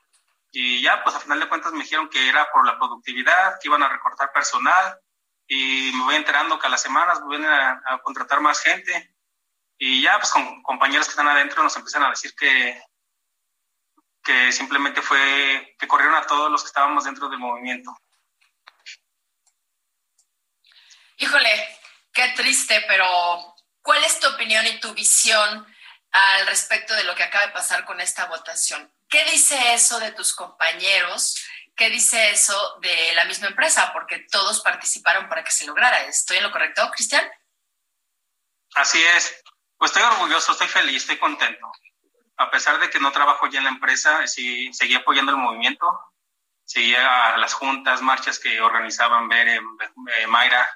Y 0.53 0.83
ya, 0.83 1.03
pues, 1.03 1.15
al 1.17 1.23
final 1.23 1.41
de 1.41 1.49
cuentas 1.49 1.73
me 1.73 1.85
dijeron 1.85 2.09
que 2.09 2.29
era 2.29 2.51
por 2.53 2.67
la 2.67 2.79
productividad, 2.79 3.59
que 3.61 3.69
iban 3.69 3.83
a 3.83 3.89
recortar 3.89 4.33
personal. 4.33 4.99
Y 5.47 5.93
me 5.95 6.05
voy 6.05 6.15
enterando 6.17 6.59
que 6.59 6.67
a 6.67 6.71
las 6.71 6.83
semanas 6.83 7.21
vienen 7.29 7.51
a, 7.51 7.83
a 7.87 7.99
contratar 7.99 8.41
más 8.41 8.61
gente. 8.61 9.15
Y 9.79 10.03
ya, 10.03 10.19
pues 10.19 10.31
con 10.31 10.63
compañeros 10.63 11.07
que 11.07 11.13
están 11.13 11.29
adentro 11.29 11.63
nos 11.63 11.75
empiezan 11.77 12.03
a 12.03 12.11
decir 12.11 12.35
que, 12.35 12.81
que 14.23 14.53
simplemente 14.53 15.03
fue 15.03 15.75
que 15.79 15.89
corrieron 15.89 16.15
a 16.15 16.27
todos 16.27 16.51
los 16.51 16.63
que 16.63 16.69
estábamos 16.69 17.05
dentro 17.05 17.29
del 17.29 17.39
movimiento. 17.39 17.91
Híjole, 21.17 21.79
qué 22.13 22.29
triste, 22.37 22.85
pero 22.89 23.07
¿cuál 23.83 24.05
es 24.05 24.21
tu 24.21 24.29
opinión 24.29 24.67
y 24.67 24.81
tu 24.81 24.93
visión 24.95 25.67
al 26.13 26.47
respecto 26.47 26.95
de 26.95 27.05
lo 27.05 27.15
que 27.15 27.23
acaba 27.23 27.47
de 27.47 27.53
pasar 27.53 27.85
con 27.85 28.01
esta 28.01 28.27
votación? 28.27 28.93
¿Qué 29.09 29.25
dice 29.25 29.75
eso 29.75 29.99
de 30.01 30.13
tus 30.13 30.35
compañeros? 30.35 31.37
¿Qué 31.77 31.91
dice 31.91 32.31
eso 32.31 32.79
de 32.81 33.13
la 33.15 33.25
misma 33.25 33.49
empresa? 33.49 33.93
Porque 33.93 34.27
todos 34.31 34.61
participaron 34.61 35.29
para 35.29 35.43
que 35.43 35.51
se 35.51 35.67
lograra. 35.67 36.03
¿Estoy 36.03 36.37
en 36.37 36.43
lo 36.45 36.53
correcto, 36.53 36.91
Cristian? 36.91 37.27
Así 38.75 39.03
es. 39.17 39.43
Pues 39.77 39.91
estoy 39.91 40.03
orgulloso, 40.03 40.53
estoy 40.53 40.69
feliz, 40.69 41.03
estoy 41.03 41.19
contento. 41.19 41.73
A 42.37 42.51
pesar 42.51 42.79
de 42.79 42.91
que 42.91 43.01
no 43.01 43.13
trabajo 43.13 43.47
ya 43.49 43.59
en 43.59 43.65
la 43.65 43.71
empresa, 43.71 44.27
sí, 44.27 44.73
seguí 44.73 44.95
apoyando 44.95 45.33
el 45.33 45.39
movimiento. 45.39 45.87
Seguía 46.65 47.35
a 47.35 47.37
las 47.39 47.55
juntas, 47.55 48.01
marchas 48.03 48.39
que 48.39 48.61
organizaban 48.61 49.29
Ver, 49.29 49.49
eh, 49.49 49.61
eh, 50.19 50.27
Mayra. 50.27 50.69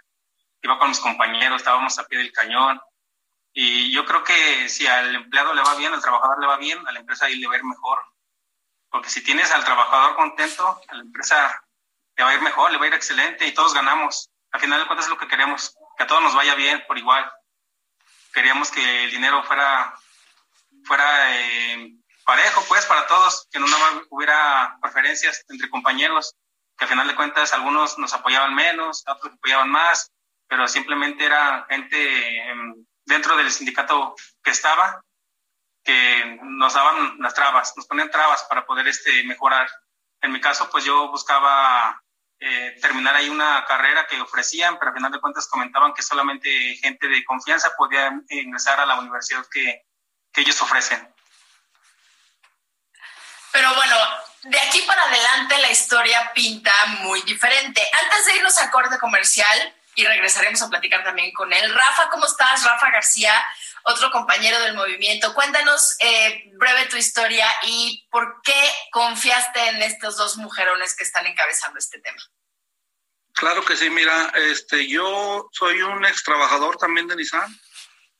Iba 0.62 0.79
con 0.79 0.88
mis 0.88 1.01
compañeros, 1.01 1.61
estábamos 1.61 1.99
a 1.99 2.07
pie 2.07 2.18
del 2.18 2.33
cañón. 2.33 2.81
Y 3.56 3.92
yo 3.92 4.04
creo 4.04 4.24
que 4.24 4.68
si 4.68 4.84
al 4.88 5.14
empleado 5.14 5.54
le 5.54 5.62
va 5.62 5.76
bien, 5.76 5.94
al 5.94 6.02
trabajador 6.02 6.40
le 6.40 6.48
va 6.48 6.56
bien, 6.56 6.86
a 6.88 6.92
la 6.92 6.98
empresa 6.98 7.26
ahí 7.26 7.36
le 7.36 7.46
va 7.46 7.54
a 7.54 7.58
ir 7.58 7.64
mejor. 7.64 8.00
Porque 8.90 9.08
si 9.08 9.22
tienes 9.22 9.52
al 9.52 9.64
trabajador 9.64 10.16
contento, 10.16 10.80
a 10.88 10.94
la 10.94 11.02
empresa 11.02 11.64
le 12.16 12.24
va 12.24 12.30
a 12.30 12.34
ir 12.34 12.42
mejor, 12.42 12.72
le 12.72 12.78
va 12.78 12.84
a 12.84 12.88
ir 12.88 12.94
excelente 12.94 13.46
y 13.46 13.54
todos 13.54 13.72
ganamos. 13.72 14.28
Al 14.50 14.60
final 14.60 14.80
de 14.80 14.86
cuentas 14.86 15.06
es 15.06 15.10
lo 15.10 15.18
que 15.18 15.28
queremos, 15.28 15.76
que 15.96 16.02
a 16.02 16.06
todos 16.08 16.20
nos 16.20 16.34
vaya 16.34 16.56
bien 16.56 16.82
por 16.88 16.98
igual. 16.98 17.30
Queríamos 18.32 18.72
que 18.72 19.04
el 19.04 19.12
dinero 19.12 19.44
fuera, 19.44 19.94
fuera 20.84 21.36
eh, 21.36 21.94
parejo, 22.24 22.64
pues, 22.66 22.84
para 22.86 23.06
todos, 23.06 23.46
que 23.52 23.60
no 23.60 23.66
nada 23.68 23.78
más 23.78 24.04
hubiera 24.10 24.78
preferencias 24.82 25.44
entre 25.48 25.70
compañeros, 25.70 26.34
que 26.76 26.86
al 26.86 26.90
final 26.90 27.06
de 27.06 27.14
cuentas 27.14 27.52
algunos 27.52 27.98
nos 27.98 28.12
apoyaban 28.14 28.52
menos, 28.52 29.04
otros 29.06 29.32
apoyaban 29.34 29.70
más, 29.70 30.10
pero 30.48 30.66
simplemente 30.66 31.24
era 31.24 31.66
gente 31.68 32.50
eh, 32.50 32.54
dentro 33.04 33.36
del 33.36 33.50
sindicato 33.50 34.14
que 34.42 34.50
estaba, 34.50 35.02
que 35.82 36.38
nos 36.42 36.74
daban 36.74 37.16
las 37.20 37.34
trabas, 37.34 37.74
nos 37.76 37.86
ponían 37.86 38.10
trabas 38.10 38.44
para 38.44 38.64
poder 38.64 38.88
este, 38.88 39.22
mejorar. 39.24 39.68
En 40.20 40.32
mi 40.32 40.40
caso, 40.40 40.70
pues 40.70 40.84
yo 40.84 41.08
buscaba 41.08 42.02
eh, 42.40 42.76
terminar 42.80 43.14
ahí 43.14 43.28
una 43.28 43.64
carrera 43.66 44.06
que 44.06 44.20
ofrecían, 44.20 44.78
pero 44.78 44.90
al 44.90 44.96
final 44.96 45.12
de 45.12 45.20
cuentas 45.20 45.46
comentaban 45.48 45.92
que 45.92 46.02
solamente 46.02 46.76
gente 46.76 47.08
de 47.08 47.24
confianza 47.24 47.74
podía 47.76 48.10
ingresar 48.30 48.80
a 48.80 48.86
la 48.86 48.98
universidad 48.98 49.46
que, 49.50 49.82
que 50.32 50.40
ellos 50.40 50.60
ofrecen. 50.62 51.14
Pero 53.52 53.72
bueno, 53.74 53.96
de 54.42 54.58
aquí 54.58 54.82
para 54.82 55.02
adelante 55.04 55.58
la 55.58 55.70
historia 55.70 56.32
pinta 56.34 56.72
muy 57.00 57.22
diferente. 57.22 57.80
Antes 58.02 58.26
de 58.26 58.36
irnos 58.36 58.58
a 58.58 58.70
corte 58.70 58.98
comercial, 58.98 59.74
y 59.94 60.04
regresaremos 60.04 60.61
a 60.62 60.68
platicar 60.68 61.04
también 61.04 61.33
con 61.33 61.52
él. 61.52 61.74
Rafa, 61.74 62.11
¿cómo 62.11 62.26
estás? 62.26 62.64
Rafa 62.64 62.90
García, 62.90 63.33
otro 63.85 64.11
compañero 64.11 64.61
del 64.61 64.74
movimiento. 64.74 65.35
Cuéntanos 65.35 65.96
eh, 66.00 66.50
breve 66.54 66.87
tu 66.87 66.96
historia 66.96 67.46
y 67.62 68.07
por 68.11 68.40
qué 68.42 68.70
confiaste 68.90 69.68
en 69.68 69.83
estos 69.83 70.16
dos 70.16 70.37
mujerones 70.37 70.96
que 70.96 71.04
están 71.04 71.26
encabezando 71.26 71.78
este 71.78 72.00
tema. 72.00 72.22
Claro 73.35 73.64
que 73.64 73.76
sí, 73.76 73.90
mira, 73.90 74.33
este, 74.37 74.87
yo 74.88 75.48
soy 75.52 75.83
un 75.83 76.04
ex 76.04 76.22
trabajador 76.22 76.76
también 76.76 77.09
de 77.09 77.16
Nissan. 77.16 77.52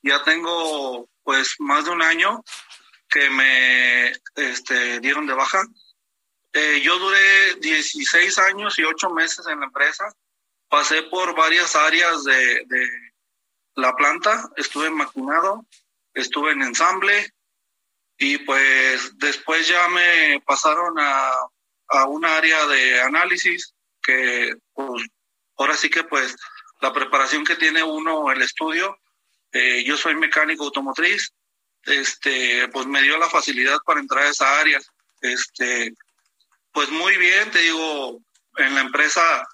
Ya 0.03 0.23
tengo 0.25 1.09
pues 1.23 1.55
más 1.61 1.85
de 1.85 1.91
un 1.91 2.03
año 2.03 2.43
que 3.09 3.31
me 3.31 4.13
este, 4.35 5.01
dieron 5.01 5.27
de 5.27 5.35
baja. 5.35 5.63
Eh, 6.53 6.81
yo 6.83 6.99
duré 6.99 7.55
16 7.55 8.39
años 8.39 8.79
y 8.79 8.85
8 8.85 9.11
meses 9.11 9.47
en 9.47 9.61
la 9.61 9.67
empresa. 9.67 10.05
Pasé 10.75 11.05
por 11.05 11.37
varias 11.37 11.77
áreas 11.77 12.25
de, 12.25 12.65
de 12.67 13.13
la 13.77 13.95
planta. 13.95 14.51
Estuve 14.57 14.89
en 14.89 14.95
maquinado, 14.95 15.65
estuve 16.13 16.51
en 16.51 16.63
ensamble 16.63 17.33
y 18.19 18.39
pues 18.39 19.17
después 19.19 19.69
ya 19.69 19.87
me 19.87 20.43
pasaron 20.45 20.99
a, 20.99 21.31
a 21.91 22.07
un 22.07 22.25
área 22.25 22.67
de 22.67 23.01
análisis 23.03 23.73
que 24.03 24.57
pues 24.73 25.07
ahora 25.59 25.77
sí 25.77 25.89
que 25.89 26.03
pues 26.03 26.35
la 26.81 26.93
preparación 26.93 27.45
que 27.45 27.55
tiene 27.55 27.85
uno 27.85 28.33
el 28.33 28.43
estudio, 28.43 28.99
eh, 29.53 29.85
yo 29.85 29.97
soy 29.97 30.17
mecánico 30.17 30.65
automotriz, 30.65 31.33
este 31.85 32.67
pues 32.73 32.87
me 32.87 33.01
dio 33.01 33.17
la 33.17 33.31
facilidad 33.31 33.79
para 33.87 34.01
entrar 34.01 34.25
a 34.25 34.31
esa 34.31 34.59
área. 34.59 34.81
Este 35.21 35.95
pues 36.73 36.91
muy 36.91 37.17
bien, 37.17 37.49
te 37.53 37.61
digo, 37.61 38.21
en 38.57 38.75
la 38.75 38.81
empresa 38.81 39.47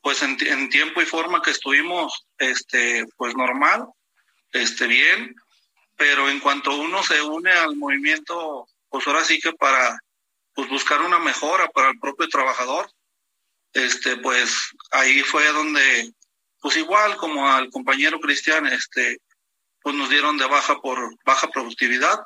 pues 0.00 0.22
en, 0.22 0.36
en 0.46 0.68
tiempo 0.68 1.02
y 1.02 1.06
forma 1.06 1.42
que 1.42 1.50
estuvimos 1.50 2.26
este 2.38 3.06
pues 3.16 3.34
normal, 3.36 3.86
este 4.52 4.86
bien, 4.86 5.34
pero 5.96 6.28
en 6.30 6.40
cuanto 6.40 6.76
uno 6.76 7.02
se 7.02 7.20
une 7.22 7.50
al 7.50 7.76
movimiento, 7.76 8.66
pues 8.88 9.06
ahora 9.06 9.24
sí 9.24 9.40
que 9.40 9.52
para 9.52 9.98
pues 10.54 10.68
buscar 10.68 11.02
una 11.02 11.18
mejora 11.18 11.68
para 11.68 11.90
el 11.90 11.98
propio 11.98 12.28
trabajador, 12.28 12.90
este, 13.72 14.16
pues 14.16 14.54
ahí 14.90 15.20
fue 15.20 15.46
donde, 15.52 16.12
pues 16.60 16.76
igual 16.76 17.16
como 17.16 17.48
al 17.48 17.70
compañero 17.70 18.18
Cristian, 18.20 18.66
este, 18.66 19.18
pues 19.82 19.94
nos 19.94 20.08
dieron 20.08 20.36
de 20.36 20.46
baja 20.46 20.80
por 20.80 21.14
baja 21.24 21.48
productividad. 21.48 22.18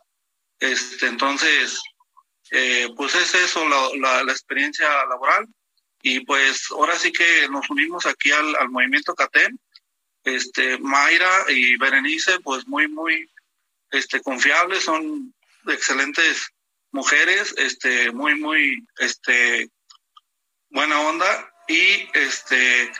Este, 0.60 1.06
entonces, 1.06 1.80
eh, 2.50 2.88
pues 2.96 3.14
es 3.14 3.34
eso 3.34 3.68
la, 3.68 3.88
la, 3.96 4.24
la, 4.24 4.32
experiencia 4.32 4.88
laboral. 5.06 5.46
Y 6.02 6.20
pues 6.20 6.66
ahora 6.70 6.98
sí 6.98 7.12
que 7.12 7.48
nos 7.48 7.70
unimos 7.70 8.06
aquí 8.06 8.32
al, 8.32 8.56
al 8.56 8.68
movimiento 8.70 9.14
CATEM. 9.14 9.56
Este, 10.24 10.78
Mayra 10.78 11.46
y 11.48 11.76
Berenice, 11.76 12.38
pues 12.40 12.66
muy, 12.66 12.88
muy 12.88 13.28
este, 13.90 14.20
confiables, 14.20 14.84
son 14.84 15.34
excelentes 15.66 16.48
mujeres, 16.92 17.54
este, 17.56 18.12
muy, 18.12 18.34
muy, 18.36 18.84
este, 18.98 19.70
buena 20.70 21.00
onda 21.00 21.52
y 21.68 22.08
este 22.14 22.92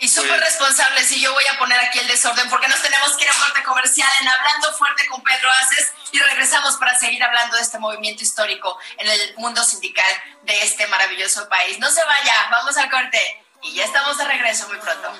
y 0.00 0.08
súper 0.08 0.38
responsables, 0.40 1.10
y 1.12 1.20
yo 1.20 1.32
voy 1.32 1.44
a 1.52 1.58
poner 1.58 1.78
aquí 1.80 1.98
el 1.98 2.06
desorden 2.06 2.48
porque 2.48 2.68
nos 2.68 2.80
tenemos 2.80 3.16
que 3.16 3.24
ir 3.24 3.30
a 3.30 3.34
fuerte 3.34 3.62
comercial 3.62 4.10
en 4.20 4.28
Hablando 4.28 4.72
Fuerte 4.74 5.06
con 5.08 5.22
Pedro 5.22 5.50
Aces 5.50 5.92
y 6.12 6.18
regresamos 6.18 6.76
para 6.76 6.98
seguir 6.98 7.22
hablando 7.22 7.56
de 7.56 7.62
este 7.62 7.78
movimiento 7.78 8.22
histórico 8.22 8.78
en 8.96 9.08
el 9.08 9.34
mundo 9.36 9.62
sindical 9.64 10.06
de 10.42 10.62
este 10.62 10.86
maravilloso 10.86 11.48
país. 11.48 11.78
No 11.78 11.90
se 11.90 12.04
vaya, 12.04 12.48
vamos 12.50 12.76
al 12.76 12.90
corte 12.90 13.44
y 13.62 13.74
ya 13.74 13.84
estamos 13.84 14.16
de 14.18 14.24
regreso 14.24 14.68
muy 14.68 14.78
pronto. 14.78 15.12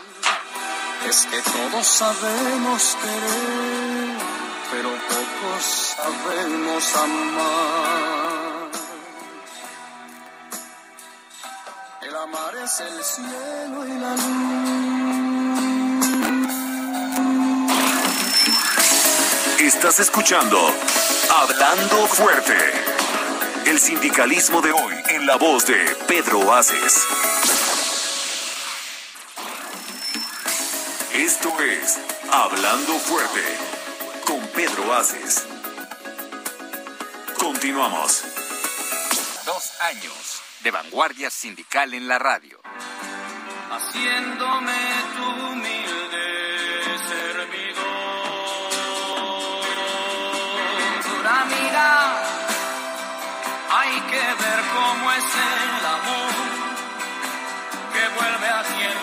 Es 1.09 1.27
que 1.27 1.41
todos 1.43 1.87
sabemos 1.87 2.97
querer, 3.01 4.17
pero 4.71 4.91
pocos 5.09 5.65
sabemos 5.97 6.97
amar. 6.97 8.69
El 12.03 12.17
amar 12.17 12.57
es 12.57 12.81
el 12.81 13.05
cielo 13.05 13.87
y 13.87 13.99
la 13.99 14.11
luz. 14.11 14.38
Estás 19.69 20.01
escuchando 20.01 20.59
Hablando 21.29 22.07
Fuerte. 22.07 22.57
El 23.67 23.79
sindicalismo 23.79 24.63
de 24.63 24.73
hoy 24.73 24.95
en 25.11 25.27
la 25.27 25.37
voz 25.37 25.67
de 25.67 25.95
Pedro 26.07 26.55
Aces. 26.55 27.07
Esto 31.13 31.53
es 31.61 31.99
Hablando 32.33 32.95
Fuerte 32.95 33.45
con 34.25 34.41
Pedro 34.55 34.95
Aces. 34.95 35.47
Continuamos. 37.39 38.25
Dos 39.45 39.73
años 39.83 40.41
de 40.63 40.71
vanguardia 40.71 41.29
sindical 41.29 41.93
en 41.93 42.09
la 42.09 42.19
radio. 42.19 42.59
Haciéndome 43.71 44.73
tu 45.15 45.57
Dura 51.49 51.61
mira, 51.63 51.91
hay 53.79 54.01
que 54.01 54.17
ver 54.17 54.61
cómo 54.75 55.13
es 55.13 55.25
el 55.25 55.87
amor 55.87 56.35
que 57.93 58.05
vuelve 58.17 58.49
a 58.49 58.63
quien 58.63 58.99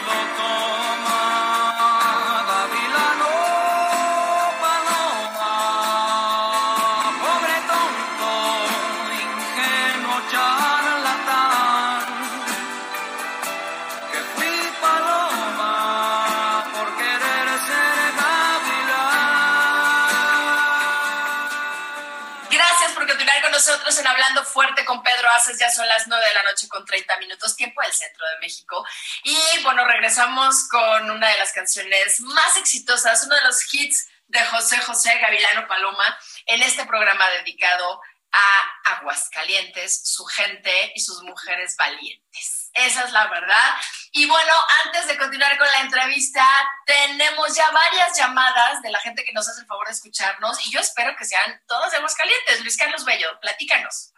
en 23.88 24.08
Hablando 24.08 24.44
Fuerte 24.44 24.84
con 24.84 25.04
Pedro 25.04 25.30
Aces. 25.36 25.60
Ya 25.60 25.70
son 25.70 25.88
las 25.88 26.08
9 26.08 26.26
de 26.28 26.34
la 26.34 26.44
noche 26.44 26.68
con 26.68 26.84
30 26.84 27.18
minutos, 27.18 27.56
tiempo 27.56 27.82
del 27.84 27.94
centro 27.94 28.26
de 28.30 28.40
México. 28.40 28.84
Y 29.24 29.38
bueno, 29.62 29.86
regresamos 29.86 30.68
con 30.70 31.12
una 31.12 31.30
de 31.30 31.38
las 31.38 31.54
canciones 31.54 32.20
más 32.22 32.58
exitosas, 32.58 33.24
uno 33.26 33.36
de 33.36 33.42
los 33.44 33.72
hits 33.72 34.08
de 34.28 34.44
José 34.46 34.80
José 34.80 35.16
Gavilano 35.20 35.68
Paloma 35.68 36.18
en 36.48 36.64
este 36.64 36.84
programa 36.86 37.30
dedicado 37.30 38.02
a 38.32 38.96
Aguascalientes, 38.96 40.02
su 40.04 40.26
gente 40.26 40.92
y 40.96 41.02
sus 41.02 41.22
mujeres 41.22 41.76
valientes. 41.78 42.65
Esa 42.76 43.06
es 43.06 43.12
la 43.12 43.28
verdad. 43.28 43.76
Y 44.12 44.26
bueno, 44.28 44.54
antes 44.86 45.08
de 45.08 45.18
continuar 45.18 45.58
con 45.58 45.68
la 45.68 45.80
entrevista, 45.80 46.46
tenemos 46.86 47.56
ya 47.56 47.70
varias 47.72 48.18
llamadas 48.18 48.82
de 48.82 48.92
la 48.92 49.00
gente 49.00 49.24
que 49.24 49.34
nos 49.34 49.48
hace 49.48 49.62
el 49.62 49.68
favor 49.68 49.88
de 49.88 49.94
escucharnos 49.94 50.66
y 50.68 50.72
yo 50.72 50.80
espero 50.80 51.16
que 51.18 51.26
sean 51.26 51.62
todas 51.68 51.92
de 51.92 51.98
Aguascalientes. 51.98 52.62
Luis 52.62 52.78
Carlos 52.78 53.06
Bello, 53.06 53.40
platícanos. 53.40 54.15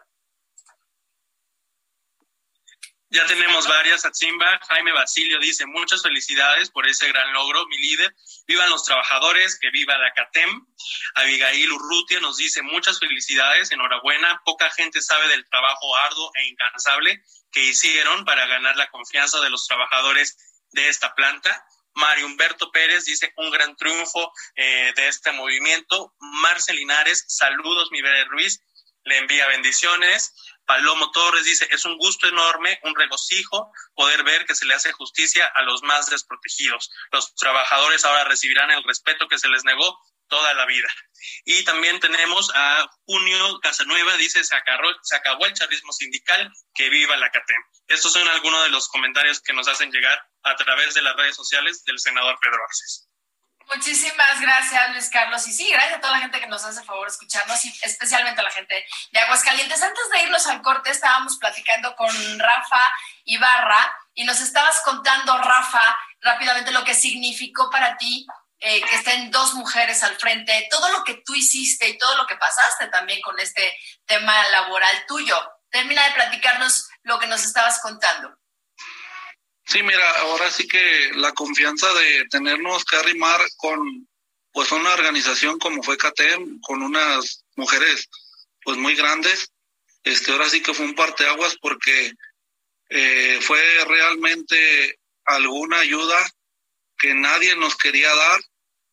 Ya 3.10 3.26
tenemos 3.26 3.66
varias, 3.68 4.04
Atzimba. 4.04 4.60
Jaime 4.68 4.92
Basilio 4.92 5.40
dice, 5.40 5.66
muchas 5.66 6.02
felicidades 6.02 6.70
por 6.70 6.86
ese 6.88 7.08
gran 7.08 7.32
logro, 7.32 7.66
mi 7.68 7.78
líder. 7.78 8.14
Vivan 8.48 8.70
los 8.70 8.84
trabajadores, 8.84 9.58
que 9.60 9.70
viva 9.70 9.98
la 9.98 10.12
CATEM. 10.14 10.68
Abigail 11.16 11.72
Urrutia 11.72 12.20
nos 12.20 12.36
dice, 12.36 12.62
muchas 12.64 13.00
felicidades, 13.00 13.72
enhorabuena. 13.72 14.42
Poca 14.44 14.70
gente 14.72 15.02
sabe 15.02 15.30
del 15.30 15.48
trabajo 15.50 15.96
arduo 15.96 16.32
e 16.36 16.48
incansable 16.48 17.24
que 17.52 17.64
hicieron 17.64 18.26
para 18.26 18.46
ganar 18.46 18.76
la 18.76 18.90
confianza 18.90 19.40
de 19.40 19.50
los 19.52 19.66
trabajadores 19.68 20.38
de 20.72 20.90
esta 20.90 21.16
planta. 21.16 21.66
Mario 21.94 22.26
Humberto 22.26 22.72
Pérez 22.72 23.06
dice, 23.06 23.34
un 23.38 23.50
gran 23.52 23.76
triunfo 23.78 24.34
eh, 24.56 24.92
de 24.96 25.08
este 25.08 25.32
movimiento. 25.32 26.14
Marcel 26.20 26.76
Linares, 26.76 27.24
saludos, 27.28 27.90
mi 27.92 28.02
Bere 28.02 28.26
Ruiz, 28.26 28.62
le 29.06 29.18
envía 29.18 29.48
bendiciones. 29.48 30.34
Palomo 30.68 31.12
Torres 31.12 31.46
dice, 31.46 31.68
es 31.72 31.86
un 31.86 31.98
gusto 31.98 32.28
enorme, 32.28 32.80
un 32.84 32.94
regocijo 32.94 33.72
poder 33.96 34.24
ver 34.24 34.46
que 34.46 34.54
se 34.54 34.66
le 34.66 34.74
hace 34.74 34.92
justicia 34.92 35.46
a 35.56 35.64
los 35.64 35.82
más 35.82 36.10
desprotegidos. 36.10 36.92
Los 37.12 37.34
trabajadores 37.36 38.04
ahora 38.04 38.26
recibirán 38.26 38.70
el 38.72 38.84
respeto 38.84 39.28
que 39.30 39.40
se 39.40 39.48
les 39.48 39.64
negó 39.64 39.98
toda 40.28 40.54
la 40.54 40.66
vida. 40.66 40.90
Y 41.46 41.64
también 41.64 42.00
tenemos 42.02 42.52
a 42.54 42.86
Junio 43.06 43.60
Casanueva, 43.62 44.18
dice, 44.18 44.44
se 44.44 44.56
acabó, 44.56 45.46
el 45.46 45.54
charrismo 45.54 45.94
sindical, 45.94 46.52
que 46.76 46.90
viva 46.90 47.16
la 47.16 47.32
CATEM. 47.32 47.64
Estos 47.88 48.12
son 48.12 48.28
algunos 48.28 48.64
de 48.64 48.70
los 48.70 48.90
comentarios 48.90 49.42
que 49.42 49.54
nos 49.54 49.70
hacen 49.70 49.92
llegar 49.92 50.22
a 50.44 50.56
través 50.58 50.94
de 50.94 51.02
las 51.02 51.16
redes 51.16 51.36
sociales 51.36 51.84
del 51.86 51.98
senador 52.00 52.38
Pedro 52.42 52.62
Arces. 52.62 53.07
Muchísimas 53.74 54.40
gracias, 54.40 54.92
Luis 54.92 55.10
Carlos. 55.10 55.46
Y 55.48 55.54
sí, 55.54 55.70
gracias 55.72 55.98
a 55.98 56.02
toda 56.02 56.14
la 56.14 56.20
gente 56.20 56.40
que 56.40 56.48
nos 56.48 56.64
hace 56.64 56.80
el 56.80 56.86
favor 56.86 57.08
de 57.08 57.12
escucharnos 57.12 57.64
y 57.66 57.74
especialmente 57.84 58.40
a 58.40 58.44
la 58.44 58.52
gente 58.52 58.86
de 59.12 59.20
Aguascalientes. 59.20 59.82
Antes 59.82 60.10
de 60.10 60.24
irnos 60.24 60.48
al 60.48 60.62
corte, 60.62 60.90
estábamos 60.90 61.38
platicando 61.38 61.96
con 61.96 62.10
Rafa 62.40 62.82
Ibarra 63.26 63.94
y 64.14 64.24
nos 64.24 64.40
estabas 64.40 64.82
contando, 64.82 65.38
Rafa, 65.38 65.98
rápidamente 66.22 66.72
lo 66.72 66.84
que 66.84 66.96
significó 66.96 67.70
para 67.70 67.98
ti 67.98 68.26
eh, 68.60 68.82
que 68.82 68.96
estén 68.96 69.30
dos 69.30 69.54
mujeres 69.54 70.02
al 70.02 70.16
frente, 70.16 70.68
todo 70.72 70.90
lo 70.90 71.04
que 71.04 71.22
tú 71.24 71.36
hiciste 71.36 71.90
y 71.90 71.98
todo 71.98 72.18
lo 72.18 72.26
que 72.26 72.38
pasaste 72.38 72.88
también 72.88 73.22
con 73.22 73.40
este 73.40 73.78
tema 74.06 74.34
laboral 74.50 75.06
tuyo. 75.08 75.40
Termina 75.70 76.04
de 76.08 76.16
platicarnos 76.16 76.88
lo 77.04 77.20
que 77.20 77.28
nos 77.28 77.44
estabas 77.44 77.80
contando. 77.82 78.36
Sí, 79.68 79.84
mira, 79.84 80.10
ahora 80.22 80.50
sí 80.50 80.66
que 80.66 81.12
la 81.16 81.34
confianza 81.34 81.94
de 81.94 82.26
tenernos 82.30 82.86
que 82.86 82.96
arrimar 82.96 83.42
con 83.58 84.08
pues 84.54 84.72
una 84.72 84.94
organización 84.94 85.60
como 85.60 85.84
fue 85.84 85.98
CATEM, 85.98 86.62
con 86.62 86.82
unas 86.82 87.44
mujeres 87.58 88.08
pues 88.64 88.78
muy 88.78 88.96
grandes, 88.96 89.52
este 90.04 90.32
ahora 90.32 90.50
sí 90.50 90.62
que 90.62 90.74
fue 90.74 90.86
un 90.86 90.96
parteaguas 90.96 91.58
porque 91.58 92.14
eh, 92.90 93.40
fue 93.42 93.62
realmente 93.86 95.00
alguna 95.26 95.80
ayuda 95.80 96.18
que 96.98 97.14
nadie 97.14 97.54
nos 97.58 97.76
quería 97.76 98.16
dar, 98.16 98.40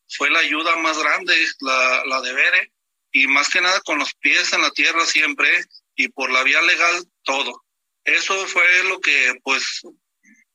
fue 0.09 0.29
la 0.29 0.41
ayuda 0.41 0.75
más 0.77 0.99
grande, 0.99 1.37
la, 1.61 2.05
la 2.05 2.21
de 2.21 2.33
Bere, 2.33 2.73
y 3.13 3.29
más 3.29 3.49
que 3.49 3.61
nada 3.61 3.81
con 3.83 4.01
los 4.01 4.13
pies 4.15 4.53
en 4.53 4.61
la 4.61 4.73
tierra 4.73 5.07
siempre 5.07 5.49
y 5.95 6.09
por 6.09 6.33
la 6.33 6.43
vía 6.43 6.61
legal 6.63 7.05
todo. 7.23 7.65
Eso 8.03 8.47
fue 8.49 8.67
lo 8.89 9.01
que 9.01 9.35
pues 9.45 9.83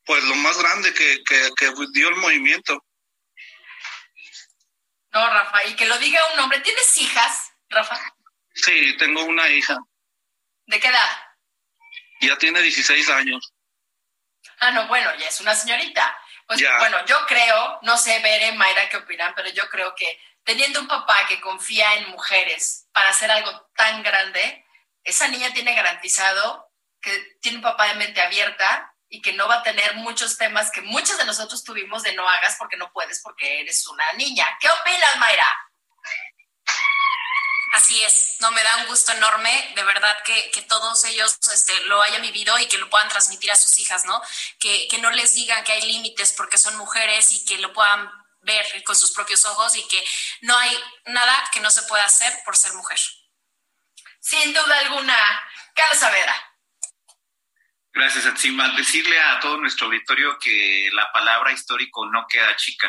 pues 0.10 0.24
lo 0.24 0.34
más 0.38 0.58
grande 0.58 0.92
que, 0.92 1.24
que, 1.24 1.52
que 1.56 1.72
dio 1.94 2.10
el 2.10 2.16
movimiento. 2.16 2.84
No, 5.12 5.30
Rafa, 5.30 5.64
y 5.68 5.76
que 5.76 5.86
lo 5.86 6.00
diga 6.00 6.20
un 6.34 6.40
hombre. 6.40 6.62
¿Tienes 6.62 6.98
hijas, 6.98 7.52
Rafa? 7.70 7.96
Sí, 8.56 8.98
tengo 8.98 9.24
una 9.26 9.48
hija. 9.50 9.78
¿De 10.66 10.80
qué 10.80 10.88
edad? 10.88 11.10
Ya 12.22 12.36
tiene 12.40 12.60
16 12.60 13.08
años. 13.12 13.54
Ah, 14.62 14.72
no, 14.72 14.88
bueno, 14.88 15.14
ya 15.20 15.28
es 15.28 15.40
una 15.42 15.54
señorita. 15.54 16.18
Pues 16.48 16.60
Ya. 16.60 16.76
bueno, 16.80 17.06
yo 17.06 17.28
creo, 17.28 17.78
no 17.84 17.96
sé, 17.96 18.18
Bere, 18.22 18.54
Mayra, 18.54 18.90
qué 18.90 18.98
opinan, 18.98 19.36
pero 19.36 19.50
yo 19.50 19.70
creo 19.70 19.94
que 19.94 20.20
teniendo 20.44 20.80
un 20.82 20.88
papá 20.88 21.28
que 21.28 21.40
confía 21.40 21.94
en 21.98 22.10
mujeres 22.10 22.88
para 22.94 23.10
hacer 23.10 23.30
algo 23.30 23.70
tan 23.76 24.02
grande, 24.02 24.66
esa 25.04 25.28
niña 25.28 25.54
tiene 25.54 25.76
garantizado 25.76 26.74
que 27.00 27.38
tiene 27.42 27.58
un 27.58 27.64
papá 27.64 27.90
de 27.90 27.94
mente 27.94 28.20
abierta 28.22 28.96
y 29.10 29.22
que 29.22 29.34
no 29.34 29.48
va 29.48 29.56
a 29.56 29.64
tener 29.64 29.96
muchos 29.96 30.38
temas 30.38 30.72
que 30.72 30.82
muchos 30.82 31.18
de 31.18 31.26
nosotros 31.26 31.64
tuvimos 31.64 32.04
de 32.04 32.14
no 32.14 32.28
hagas 32.30 32.56
porque 32.58 32.78
no 32.78 32.92
puedes 32.94 33.22
porque 33.22 33.62
eres 33.62 33.86
una 33.88 34.14
niña. 34.14 34.48
¿Qué 34.60 34.70
opinas, 34.70 35.18
Mayra? 35.18 35.48
Así 37.74 38.04
es, 38.04 38.38
no 38.40 38.52
me 38.52 38.64
da 38.64 38.78
un 38.78 38.88
gusto 38.88 39.12
enorme, 39.12 39.74
de 39.76 39.84
verdad 39.84 40.18
que, 40.24 40.50
que 40.52 40.64
todos 40.64 41.06
ellos 41.06 41.38
este, 41.54 41.86
lo 41.86 42.02
hayan 42.02 42.22
vivido 42.22 42.58
y 42.58 42.68
que 42.68 42.80
lo 42.80 42.90
puedan 42.90 43.10
transmitir 43.10 43.52
a 43.52 43.56
sus 43.56 43.78
hijas, 43.78 44.06
¿no? 44.06 44.20
Que, 44.60 44.88
que 44.88 44.98
no 44.98 45.12
les 45.12 45.36
digan 45.36 45.64
que 45.64 45.74
hay 45.74 45.82
límites 45.84 46.34
porque 46.34 46.58
son 46.58 46.76
mujeres 46.78 47.32
y 47.32 47.46
que 47.46 47.60
lo 47.60 47.72
puedan 47.72 48.10
ver 48.42 48.66
con 48.84 48.96
sus 48.96 49.12
propios 49.12 49.46
ojos 49.46 49.76
y 49.76 49.88
que 49.88 50.04
no 50.42 50.58
hay 50.58 50.84
nada 51.06 51.50
que 51.54 51.60
no 51.60 51.70
se 51.70 51.84
pueda 51.84 52.06
hacer 52.06 52.34
por 52.44 52.58
ser 52.58 52.74
mujer. 52.74 53.00
sin 54.20 54.54
duda 54.54 54.80
alguna. 54.80 55.16
Carlos 55.76 56.00
Saavedra. 56.00 56.49
Gracias, 58.00 58.28
Atsima. 58.28 58.70
Decirle 58.78 59.20
a 59.20 59.42
todo 59.42 59.58
nuestro 59.58 59.88
auditorio 59.88 60.38
que 60.40 60.90
la 60.94 61.12
palabra 61.12 61.52
histórico 61.52 62.06
no 62.06 62.26
queda 62.30 62.56
chica. 62.56 62.88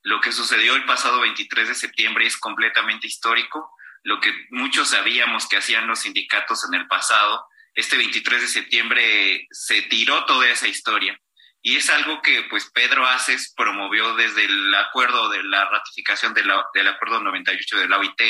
Lo 0.00 0.18
que 0.18 0.32
sucedió 0.32 0.76
el 0.76 0.86
pasado 0.86 1.20
23 1.20 1.68
de 1.68 1.74
septiembre 1.74 2.26
es 2.26 2.38
completamente 2.38 3.06
histórico. 3.06 3.70
Lo 4.02 4.18
que 4.18 4.32
muchos 4.48 4.88
sabíamos 4.88 5.46
que 5.46 5.58
hacían 5.58 5.86
los 5.86 5.98
sindicatos 5.98 6.64
en 6.66 6.72
el 6.72 6.86
pasado, 6.86 7.46
este 7.74 7.98
23 7.98 8.40
de 8.40 8.48
septiembre 8.48 9.46
se 9.50 9.82
tiró 9.82 10.24
toda 10.24 10.48
esa 10.48 10.66
historia. 10.68 11.20
Y 11.60 11.76
es 11.76 11.90
algo 11.90 12.22
que 12.22 12.44
pues 12.44 12.70
Pedro 12.72 13.06
Aces 13.06 13.52
promovió 13.54 14.14
desde 14.14 14.46
el 14.46 14.74
acuerdo 14.74 15.28
de 15.28 15.42
la 15.44 15.68
ratificación 15.68 16.32
de 16.32 16.46
la, 16.46 16.64
del 16.72 16.88
acuerdo 16.88 17.20
98 17.20 17.76
de 17.76 17.88
la 17.88 17.98
OIT, 17.98 18.22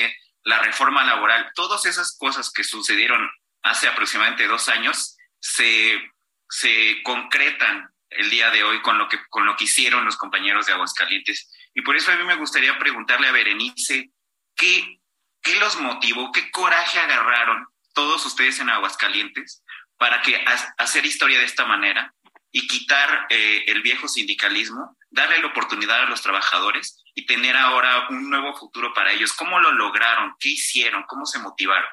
la 0.43 0.59
reforma 0.59 1.05
laboral, 1.05 1.53
todas 1.55 1.87
esas 1.87 2.17
cosas 2.19 2.51
que 2.51 2.65
sucedieron 2.65 3.31
hace 3.63 3.87
aproximadamente 3.87 4.49
dos 4.49 4.69
años 4.69 5.17
se, 5.39 6.01
se 6.49 7.03
concretan 7.03 7.89
el 8.11 8.31
día 8.31 8.51
de 8.51 8.63
hoy 8.63 8.81
con 8.83 8.99
lo, 8.99 9.09
que, 9.09 9.19
con 9.29 9.47
lo 9.47 9.57
que 9.57 9.65
hicieron 9.65 10.05
los 10.05 10.17
compañeros 10.17 10.67
de 10.67 10.73
Aguascalientes. 10.73 11.53
Y 11.75 11.83
por 11.83 11.97
eso 11.97 12.13
a 12.13 12.17
mí 12.17 12.25
me 12.25 12.37
gustaría 12.37 12.79
preguntarle 12.79 13.29
a 13.29 13.33
Berenice, 13.33 14.11
¿qué, 14.55 15.01
qué 15.43 15.57
los 15.57 15.81
motivó, 15.81 16.33
qué 16.33 16.51
coraje 16.51 16.99
agarraron 16.99 17.67
todos 17.95 18.25
ustedes 18.27 18.61
en 18.61 18.71
Aguascalientes 18.71 19.63
para 19.97 20.23
que 20.23 20.43
hacer 20.79 21.07
historia 21.07 21.39
de 21.39 21.47
esta 21.47 21.65
manera 21.65 22.13
y 22.53 22.67
quitar 22.67 23.27
eh, 23.29 23.65
el 23.67 23.83
viejo 23.83 24.09
sindicalismo, 24.09 24.97
darle 25.11 25.41
la 25.41 25.49
oportunidad 25.49 26.03
a 26.03 26.09
los 26.09 26.23
trabajadores 26.23 27.03
y 27.15 27.27
tener 27.27 27.57
ahora 27.57 28.07
un 28.09 28.31
nuevo 28.31 28.55
futuro 28.57 28.95
para 28.95 29.13
ellos. 29.13 29.33
¿Cómo 29.35 29.59
lo 29.61 29.73
lograron? 29.73 30.35
¿Qué 30.39 30.51
hicieron? 30.51 31.05
¿Cómo 31.05 31.27
se 31.27 31.39
motivaron? 31.39 31.91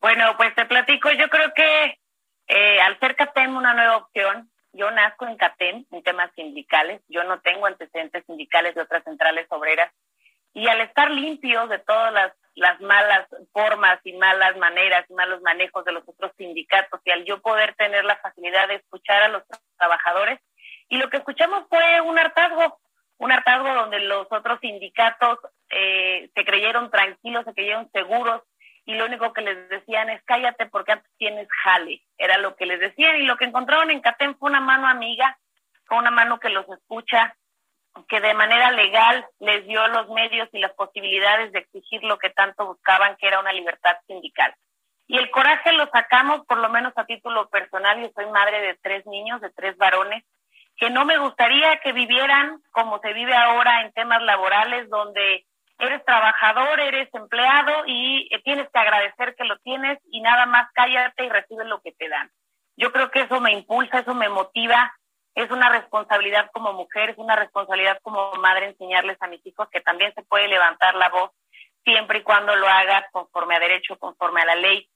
Bueno, 0.00 0.36
pues 0.36 0.54
te 0.54 0.66
platico, 0.66 1.10
yo 1.12 1.28
creo 1.28 1.52
que 1.54 1.98
eh, 2.46 2.80
al 2.80 2.98
ser 2.98 3.16
CATEM 3.16 3.56
una 3.56 3.74
nueva 3.74 3.96
opción, 3.96 4.50
yo 4.72 4.90
nazco 4.90 5.26
en 5.26 5.36
CATEM 5.36 5.86
en 5.90 6.02
temas 6.02 6.30
sindicales, 6.34 7.00
yo 7.08 7.24
no 7.24 7.40
tengo 7.40 7.66
antecedentes 7.66 8.24
sindicales 8.26 8.74
de 8.74 8.82
otras 8.82 9.04
centrales 9.04 9.46
obreras, 9.50 9.92
y 10.52 10.68
al 10.68 10.80
estar 10.80 11.10
limpio 11.10 11.66
de 11.68 11.78
todas 11.78 12.12
las, 12.12 12.32
las 12.54 12.80
malas 12.80 13.26
formas 13.52 13.98
y 14.04 14.12
malas 14.12 14.56
maneras 14.56 15.04
y 15.08 15.14
malos 15.14 15.40
manejos 15.42 15.84
de 15.84 15.92
los 15.92 16.08
otros 16.08 16.32
sindicatos, 16.36 17.00
y 17.04 17.10
al 17.10 17.24
yo 17.24 17.40
poder 17.40 17.74
tener 17.76 18.04
la 18.04 18.16
facilidad 18.16 18.68
de 18.68 18.76
escuchar 18.76 19.22
a 19.22 19.28
los 19.28 19.42
trabajadores, 19.78 20.40
y 20.88 20.98
lo 20.98 21.08
que 21.08 21.18
escuchamos 21.18 21.64
fue 21.68 22.00
un 22.02 22.18
hartazgo, 22.18 22.78
un 23.18 23.32
hartazgo 23.32 23.74
donde 23.74 24.00
los 24.00 24.26
otros 24.30 24.58
sindicatos 24.60 25.38
eh, 25.70 26.30
se 26.34 26.44
creyeron 26.44 26.90
tranquilos, 26.90 27.44
se 27.44 27.54
creyeron 27.54 27.90
seguros, 27.92 28.42
y 28.86 28.94
lo 28.94 29.06
único 29.06 29.32
que 29.32 29.42
les 29.42 29.68
decían 29.68 30.10
es 30.10 30.22
cállate 30.24 30.66
porque 30.66 30.92
antes 30.92 31.10
tienes 31.16 31.48
jale, 31.62 32.02
era 32.18 32.38
lo 32.38 32.54
que 32.56 32.66
les 32.66 32.80
decían 32.80 33.16
y 33.16 33.26
lo 33.26 33.36
que 33.36 33.46
encontraron 33.46 33.90
en 33.90 34.00
Catén 34.00 34.36
fue 34.36 34.50
una 34.50 34.60
mano 34.60 34.86
amiga, 34.86 35.38
fue 35.86 35.98
una 35.98 36.10
mano 36.10 36.38
que 36.38 36.50
los 36.50 36.68
escucha, 36.68 37.36
que 38.08 38.20
de 38.20 38.34
manera 38.34 38.72
legal 38.72 39.26
les 39.38 39.66
dio 39.66 39.86
los 39.88 40.08
medios 40.10 40.48
y 40.52 40.58
las 40.58 40.72
posibilidades 40.72 41.52
de 41.52 41.60
exigir 41.60 42.02
lo 42.02 42.18
que 42.18 42.30
tanto 42.30 42.66
buscaban, 42.66 43.16
que 43.16 43.28
era 43.28 43.40
una 43.40 43.52
libertad 43.52 43.96
sindical. 44.06 44.54
Y 45.06 45.18
el 45.18 45.30
coraje 45.30 45.72
lo 45.72 45.88
sacamos, 45.90 46.44
por 46.46 46.58
lo 46.58 46.68
menos 46.70 46.92
a 46.96 47.04
título 47.04 47.48
personal, 47.48 48.00
yo 48.00 48.10
soy 48.14 48.26
madre 48.26 48.60
de 48.60 48.74
tres 48.82 49.06
niños, 49.06 49.40
de 49.40 49.50
tres 49.50 49.76
varones, 49.76 50.24
que 50.76 50.90
no 50.90 51.04
me 51.04 51.18
gustaría 51.18 51.78
que 51.80 51.92
vivieran 51.92 52.60
como 52.72 52.98
se 52.98 53.12
vive 53.12 53.34
ahora 53.34 53.82
en 53.82 53.92
temas 53.92 54.22
laborales, 54.22 54.88
donde 54.88 55.46
eres 55.78 56.04
trabajador, 56.04 56.80
eres 56.80 57.08
empleado 57.12 57.84
y 57.86 58.28
eh, 58.30 58.40
tienes 58.42 58.68
que 58.70 58.78
agradecer 58.78 59.34
que 59.36 59.44
lo 59.44 59.58
tienes 59.58 59.98
y 60.10 60.20
nada 60.20 60.46
más 60.46 60.68
cállate 60.72 61.24
y 61.24 61.28
recibes 61.28 61.66
lo 61.66 61.80
que 61.80 61.92
te 61.92 62.08
dan. 62.08 62.30
Yo 62.76 62.92
creo 62.92 63.10
que 63.10 63.22
eso 63.22 63.40
me 63.40 63.52
impulsa, 63.52 64.00
eso 64.00 64.14
me 64.14 64.28
motiva, 64.28 64.92
es 65.34 65.50
una 65.50 65.68
responsabilidad 65.68 66.50
como 66.52 66.72
mujer, 66.72 67.10
es 67.10 67.18
una 67.18 67.36
responsabilidad 67.36 67.98
como 68.02 68.32
madre 68.34 68.66
enseñarles 68.66 69.16
a 69.20 69.26
mis 69.26 69.44
hijos 69.46 69.68
que 69.70 69.80
también 69.80 70.12
se 70.14 70.22
puede 70.22 70.48
levantar 70.48 70.94
la 70.94 71.08
voz 71.08 71.30
siempre 71.84 72.18
y 72.18 72.22
cuando 72.22 72.54
lo 72.56 72.66
hagas 72.66 73.04
conforme 73.12 73.56
a 73.56 73.60
derecho, 73.60 73.98
conforme 73.98 74.42
a 74.42 74.46
la 74.46 74.54
ley 74.54 74.88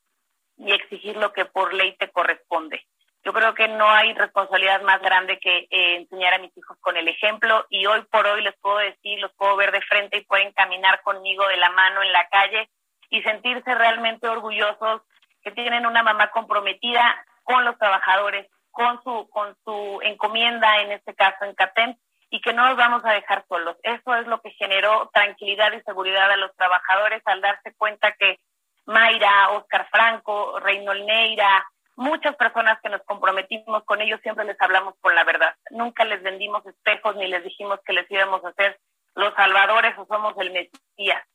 y 0.57 0.73
exigir 0.73 1.17
lo 1.17 1.33
que 1.33 1.45
por 1.45 1.75
ley 1.75 1.97
te 1.97 2.11
corresponde. 2.11 2.85
Yo 3.29 3.35
creo 3.35 3.53
que 3.53 3.69
no 3.69 3.87
hay 3.91 4.14
responsabilidad 4.14 4.81
más 4.81 5.03
grande 5.03 5.38
que 5.38 5.69
eh, 5.69 5.97
enseñar 5.97 6.33
a 6.33 6.38
mis 6.38 6.57
hijos 6.57 6.79
con 6.81 6.97
el 6.97 7.09
ejemplo 7.09 7.67
y 7.69 7.85
hoy 7.85 8.01
por 8.11 8.27
hoy 8.27 8.41
les 8.41 8.57
puedo 8.57 8.79
decir, 8.79 9.21
los 9.21 9.31
puedo 9.35 9.55
ver 9.55 9.71
de 9.71 9.83
frente 9.83 10.17
y 10.17 10.25
pueden 10.25 10.51
caminar 10.53 11.03
conmigo 11.03 11.47
de 11.47 11.59
la 11.59 11.69
mano 11.73 12.03
en 12.03 12.11
la 12.11 12.27
calle 12.31 12.71
y 13.11 13.21
sentirse 13.21 13.75
realmente 13.75 14.27
orgullosos 14.27 15.03
que 15.43 15.51
tienen 15.51 15.85
una 15.85 16.03
mamá 16.03 16.31
comprometida 16.31 17.23
con 17.43 17.67
los 17.67 17.77
trabajadores, 17.77 18.47
con 18.71 19.03
su 19.03 19.29
con 19.29 19.55
su 19.62 20.01
encomienda 20.05 20.81
en 20.81 20.93
este 20.93 21.14
caso 21.14 21.45
en 21.45 21.55
CATEM 21.55 21.97
y 22.31 22.41
que 22.41 22.55
no 22.55 22.67
los 22.67 22.79
vamos 22.79 23.05
a 23.05 23.12
dejar 23.12 23.45
solos. 23.47 23.77
Eso 23.83 24.14
es 24.14 24.27
lo 24.27 24.41
que 24.41 24.53
generó 24.53 25.11
tranquilidad 25.12 25.71
y 25.75 25.83
seguridad 25.83 26.31
a 26.31 26.38
los 26.38 26.57
trabajadores 26.57 27.21
al 27.27 27.43
darse 27.43 27.75
cuenta 27.77 28.11
que 28.12 28.38
Mayra, 28.87 29.51
Oscar 29.51 29.87
Franco, 29.91 30.59
Reynold 30.61 31.05
Neira, 31.05 31.67
muchas 31.99 32.37
personas 32.37 32.79
que 32.81 32.89
nos 32.89 33.03
comprometimos 33.03 33.83
con 33.85 34.01
ellos 34.01 34.21
siempre 34.23 34.45
les 34.45 34.61
hablamos 34.61 34.95
con 35.01 35.15
la 35.15 35.25
verdad. 35.25 35.55
Nunca 35.71 36.05
les 36.05 36.23
vendimos 36.23 36.65
espejos 36.65 37.17
ni 37.17 37.27
les 37.27 37.43
dijimos 37.43 37.81
que 37.85 37.93
les 37.93 38.09
íbamos 38.11 38.43
a 38.45 38.51
hacer 38.51 38.79
los 39.15 39.35
salvadores 39.35 39.99
o 39.99 40.07
somos 40.07 40.35
el 40.39 40.53
Mesías. 40.53 41.27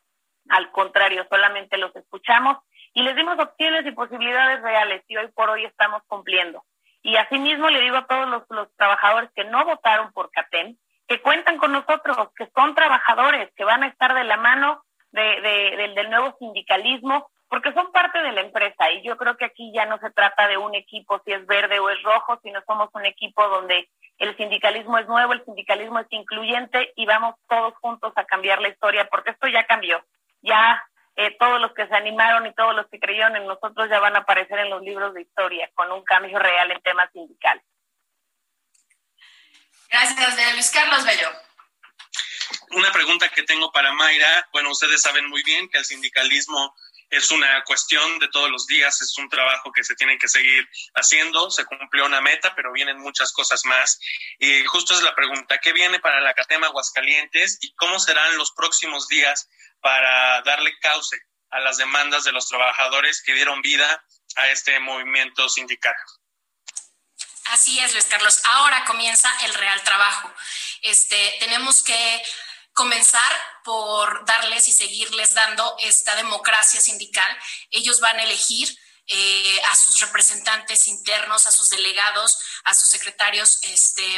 Al 0.49 0.71
contrario, 0.71 1.28
solamente 1.30 1.78
los 1.78 1.93
escuchamos 1.95 2.58
y 2.93 3.04
les 3.04 3.15
dimos 3.15 3.38
opciones 3.39 3.86
y 3.86 3.91
posibilidades 3.91 4.62
reales 4.62 5.04
y 5.08 5.17
hoy 5.17 5.28
por 5.34 5.49
hoy 5.49 5.65
estamos 5.65 6.02
cumpliendo. 6.08 6.63
Y 7.02 7.17
asimismo 7.17 7.69
le 7.69 7.82
digo 7.82 7.97
a 7.97 8.08
todos 8.08 8.30
los, 8.30 8.43
los 8.49 8.73
trabajadores 8.78 9.30
que 9.36 9.43
no 9.43 9.65
votaron 9.65 10.13
por 10.13 10.32
CATEM, 10.32 10.78
que 11.10 11.21
cuentan 11.21 11.58
con 11.58 11.73
nosotros, 11.73 12.17
que 12.38 12.49
son 12.56 12.73
trabajadores, 12.73 13.52
que 13.58 13.65
van 13.65 13.84
a 13.84 13.88
estar 13.88 14.13
de 14.13 14.23
la 14.23 14.38
mano 14.38 14.82
de, 15.12 15.41
de, 15.41 15.93
del 15.93 16.10
nuevo 16.10 16.38
sindicalismo, 16.39 17.30
porque 17.53 17.71
son 17.73 17.91
parte 17.91 18.17
de 18.17 18.31
la 18.31 18.41
empresa 18.41 18.89
y 18.93 19.03
yo 19.03 19.15
creo 19.15 19.37
que 19.37 19.45
aquí 19.45 19.71
ya 19.75 19.85
no 19.85 19.99
se 19.99 20.09
trata 20.09 20.47
de 20.47 20.57
un 20.57 20.73
equipo 20.73 21.21
si 21.23 21.33
es 21.33 21.45
verde 21.45 21.77
o 21.77 21.87
es 21.87 22.01
rojo, 22.01 22.39
sino 22.41 22.59
somos 22.65 22.89
un 22.93 23.05
equipo 23.05 23.47
donde 23.47 23.91
el 24.17 24.35
sindicalismo 24.37 24.97
es 24.97 25.05
nuevo, 25.05 25.33
el 25.33 25.45
sindicalismo 25.45 25.99
es 25.99 26.07
incluyente 26.09 26.93
y 26.95 27.05
vamos 27.05 27.35
todos 27.47 27.75
juntos 27.75 28.11
a 28.15 28.25
cambiar 28.25 28.59
la 28.59 28.69
historia, 28.69 29.07
porque 29.07 29.29
esto 29.29 29.47
ya 29.49 29.67
cambió. 29.67 30.03
Ya 30.41 30.83
eh, 31.15 31.37
todos 31.37 31.61
los 31.61 31.71
que 31.75 31.85
se 31.85 31.93
animaron 31.93 32.47
y 32.47 32.55
todos 32.55 32.73
los 32.75 32.87
que 32.87 32.99
creyeron 32.99 33.35
en 33.35 33.45
nosotros 33.45 33.87
ya 33.87 33.99
van 33.99 34.15
a 34.15 34.21
aparecer 34.21 34.57
en 34.57 34.71
los 34.71 34.81
libros 34.81 35.13
de 35.13 35.21
historia 35.21 35.69
con 35.75 35.91
un 35.91 36.03
cambio 36.03 36.39
real 36.39 36.71
en 36.71 36.81
temas 36.81 37.11
sindicales. 37.13 37.63
Gracias, 39.91 40.53
Luis 40.53 40.71
Carlos 40.71 41.05
Bello. 41.05 41.29
Una 42.71 42.91
pregunta 42.91 43.29
que 43.29 43.43
tengo 43.43 43.71
para 43.71 43.93
Mayra. 43.93 44.47
Bueno, 44.51 44.71
ustedes 44.71 45.03
saben 45.03 45.29
muy 45.29 45.43
bien 45.43 45.69
que 45.69 45.77
el 45.77 45.85
sindicalismo 45.85 46.73
es 47.13 47.30
una 47.30 47.63
cuestión 47.63 48.19
de 48.19 48.28
todos 48.30 48.49
los 48.49 48.65
días, 48.65 49.02
es 49.02 49.17
un 49.17 49.30
trabajo 49.30 49.71
que 49.71 49.84
se 49.84 49.95
tiene 49.95 50.17
que 50.17 50.28
seguir 50.28 50.67
haciendo, 50.95 51.52
se 51.52 51.63
cumplió 51.65 52.06
una 52.06 52.21
meta, 52.21 52.54
pero 52.56 52.73
vienen 52.73 52.97
muchas 52.99 53.32
cosas 53.32 53.63
más. 53.65 53.99
Y 54.39 54.65
justo 54.65 54.93
es 54.93 55.04
la 55.04 55.13
pregunta, 55.13 55.60
¿qué 55.60 55.73
viene 55.73 55.99
para 55.99 56.21
la 56.21 56.34
Catema 56.34 56.67
Aguascalientes 56.67 57.60
y 57.62 57.73
cómo 57.76 57.99
serán 57.99 58.36
los 58.38 58.52
próximos 58.54 59.08
días 59.08 59.47
para 59.80 60.41
darle 60.41 60.73
cauce 60.80 61.17
a 61.52 61.60
las 61.60 61.78
demandas 61.78 62.23
de 62.23 62.32
los 62.32 62.47
trabajadores 62.47 63.21
que 63.23 63.36
dieron 63.36 63.62
vida 63.62 64.04
a 64.36 64.49
este 64.49 64.80
movimiento 64.80 65.47
sindical? 65.49 65.95
Así 67.45 67.78
es, 67.80 67.93
Luis 67.93 68.06
Carlos. 68.06 68.41
Ahora 68.45 68.86
comienza 68.86 69.30
el 69.45 69.54
real 69.54 69.82
trabajo. 69.84 70.34
Este, 70.82 71.36
tenemos 71.39 71.84
que 71.84 72.23
comenzar 72.73 73.31
por 73.63 74.25
darles 74.25 74.67
y 74.67 74.71
seguirles 74.71 75.33
dando 75.33 75.75
esta 75.79 76.15
democracia 76.15 76.81
sindical. 76.81 77.38
Ellos 77.71 77.99
van 77.99 78.19
a 78.19 78.23
elegir 78.23 78.77
eh, 79.05 79.62
a 79.69 79.75
sus 79.75 79.99
representantes 79.99 80.88
internos, 80.88 81.45
a 81.45 81.51
sus 81.51 81.69
delegados, 81.69 82.39
a 82.63 82.73
sus 82.73 82.89
secretarios 82.89 83.59
este, 83.63 84.15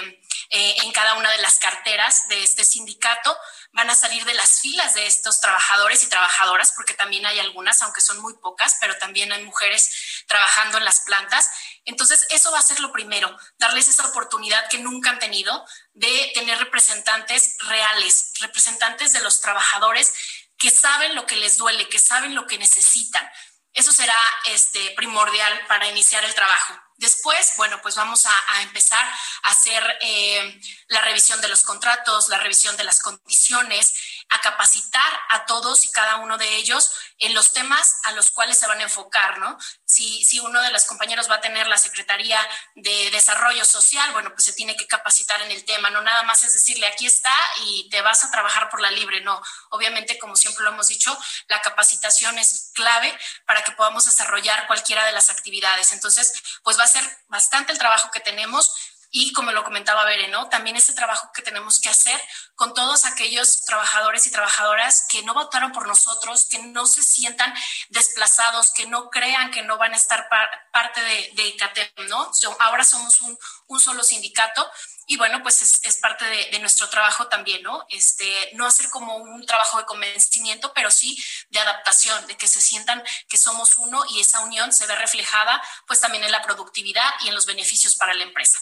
eh, 0.52 0.76
en 0.84 0.91
cada 0.91 1.16
una 1.16 1.32
de 1.32 1.39
las 1.39 1.58
carteras 1.58 2.28
de 2.28 2.43
este 2.43 2.64
sindicato. 2.64 3.36
Van 3.72 3.89
a 3.89 3.95
salir 3.95 4.24
de 4.26 4.36
las 4.36 4.62
filas 4.62 4.93
de 4.93 5.08
estos 5.08 5.41
trabajadores 5.41 6.03
y 6.03 6.08
trabajadoras, 6.08 6.72
porque 6.76 6.93
también 6.93 7.26
hay 7.26 7.39
algunas, 7.39 7.82
aunque 7.82 8.01
son 8.01 8.20
muy 8.20 8.36
pocas, 8.36 8.78
pero 8.80 8.95
también 8.99 9.32
hay 9.32 9.43
mujeres 9.43 10.24
trabajando 10.28 10.78
en 10.78 10.86
las 10.86 11.01
plantas. 11.01 11.49
Entonces, 11.86 12.26
eso 12.32 12.52
va 12.52 12.60
a 12.60 12.64
ser 12.64 12.80
lo 12.80 12.92
primero, 12.92 13.36
darles 13.58 13.88
esa 13.88 14.08
oportunidad 14.08 14.68
que 14.70 14.80
nunca 14.80 15.12
han 15.12 15.20
tenido 15.20 15.66
de 15.94 16.32
tener 16.34 16.58
representantes 16.58 17.58
reales, 17.68 18.34
representantes 18.42 19.14
de 19.14 19.22
los 19.22 19.40
trabajadores 19.40 20.14
que 20.58 20.72
saben 20.72 21.16
lo 21.16 21.26
que 21.26 21.36
les 21.36 21.58
duele, 21.58 21.88
que 21.90 22.00
saben 22.00 22.34
lo 22.34 22.48
que 22.48 22.58
necesitan. 22.58 23.30
Eso 23.74 23.92
será 23.92 24.18
este, 24.48 24.92
primordial 24.92 25.68
para 25.68 25.88
iniciar 25.88 26.24
el 26.24 26.34
trabajo. 26.34 26.74
Después, 26.98 27.52
bueno, 27.58 27.82
pues 27.82 27.96
vamos 27.96 28.26
a, 28.26 28.62
empezar 28.62 29.06
a 29.43 29.50
hacer 29.50 29.98
eh, 30.02 30.62
la 30.88 31.02
revisión 31.02 31.41
de 31.41 31.50
los 31.50 31.64
contratos, 31.64 32.30
la 32.30 32.38
revisión 32.38 32.78
de 32.78 32.86
las 32.86 33.02
condiciones, 33.02 33.93
a 34.30 34.39
capacitar 34.39 35.20
a 35.30 35.46
todos 35.46 35.86
y 35.86 35.91
cada 35.91 36.18
uno 36.18 36.38
de 36.38 36.56
ellos 36.56 36.91
en 37.20 37.34
los 37.34 37.54
temas 37.54 37.96
a 38.04 38.14
los 38.14 38.32
cuales 38.32 38.58
se 38.58 38.68
van 38.68 38.80
a 38.80 38.84
enfocar, 38.84 39.38
¿no? 39.39 39.58
Si, 39.86 40.24
si 40.24 40.39
uno 40.39 40.62
de 40.62 40.72
los 40.72 40.86
compañeros 40.86 41.30
va 41.30 41.36
a 41.36 41.41
tener 41.41 41.68
la 41.68 41.78
Secretaría 41.78 42.39
de 42.76 43.12
Desarrollo 43.12 43.66
Social, 43.66 44.12
bueno, 44.14 44.32
pues 44.32 44.46
se 44.46 44.54
tiene 44.54 44.76
que 44.76 44.88
capacitar 44.88 45.41
en 45.41 45.52
el 45.52 45.66
tema, 45.66 45.89
no 45.89 46.02
nada 46.02 46.24
más 46.24 46.43
es 46.43 46.54
decirle, 46.54 46.88
aquí 46.88 47.06
está 47.06 47.34
y 47.66 47.89
te 47.89 48.02
vas 48.02 48.24
a 48.24 48.32
trabajar 48.32 48.70
por 48.70 48.82
la 48.82 48.91
libre, 48.91 49.22
no. 49.22 49.41
Obviamente, 49.70 50.18
como 50.18 50.36
siempre 50.36 50.64
lo 50.64 50.72
hemos 50.72 50.88
dicho, 50.88 51.16
la 51.48 51.62
capacitación 51.62 52.39
es 52.39 52.72
clave 52.74 53.18
para 53.46 53.64
que 53.64 53.74
podamos 53.74 54.06
desarrollar 54.06 54.66
cualquiera 54.68 55.06
de 55.06 55.12
las 55.12 55.30
actividades. 55.30 55.91
Entonces, 55.91 56.34
pues 56.64 56.80
va 56.80 56.85
a 56.86 56.90
ser 56.90 57.04
bastante 57.28 57.72
el 57.72 57.78
trabajo 57.78 58.10
que 58.12 58.20
tenemos 58.20 58.72
y 59.18 59.32
como 59.32 59.54
lo 59.54 59.64
comentaba 59.64 60.04
Bere, 60.04 60.28
¿no? 60.28 60.50
También 60.50 60.76
ese 60.76 60.94
trabajo 60.94 61.30
que 61.34 61.42
tenemos 61.42 61.80
que 61.80 61.88
hacer 61.88 62.20
con 62.56 62.74
todos 62.74 63.06
aquellos 63.06 63.64
trabajadores 63.64 64.28
y 64.28 64.32
trabajadoras 64.32 65.06
que 65.10 65.24
no 65.24 65.34
votaron 65.34 65.72
por 65.72 65.88
nosotros, 65.88 66.44
que 66.50 66.60
no 66.60 66.86
se 66.86 67.02
sientan 67.02 67.54
desplazados, 67.88 68.74
que 68.74 68.88
no 68.88 69.10
crean 69.10 69.52
que 69.52 69.62
no 69.62 69.78
van 69.78 69.94
a 69.94 69.96
estar 69.96 70.28
parte 70.74 71.02
de, 71.02 71.32
de 71.34 71.48
ICATEM, 71.48 72.10
¿no? 72.10 72.30
ahora 72.60 72.84
somos 72.84 73.22
un, 73.22 73.38
un, 73.68 73.80
solo 73.80 74.04
sindicato 74.04 74.70
y 75.08 75.18
bueno, 75.18 75.41
pues 75.43 75.62
es, 75.62 75.97
parte 75.97 76.26
de, 76.26 76.49
de, 76.51 76.60
nuestro 76.60 76.89
trabajo 76.89 77.28
también, 77.28 77.64
¿no? 77.64 77.86
Este, 77.89 78.51
no 78.53 78.66
hacer 78.66 78.89
como 78.89 79.18
un 79.18 79.45
trabajo 79.45 79.78
de 79.78 79.86
convencimiento, 79.86 80.74
pero 80.74 80.91
sí 80.91 81.18
de 81.49 81.60
adaptación, 81.60 82.26
de 82.28 82.38
que 82.38 82.47
se 82.47 82.62
sientan 82.62 83.03
que 83.30 83.38
somos 83.38 83.78
uno 83.78 84.03
y 84.10 84.22
esa 84.22 84.41
unión 84.41 84.72
se 84.74 84.86
ve 84.88 84.95
reflejada 84.95 85.62
pues 85.88 85.99
también 85.99 86.24
en 86.24 86.32
la 86.32 86.41
productividad 86.41 87.10
y 87.24 87.30
en 87.30 87.36
los 87.36 87.45
beneficios 87.45 87.95
para 87.95 88.14
la 88.14 88.24
empresa 88.24 88.60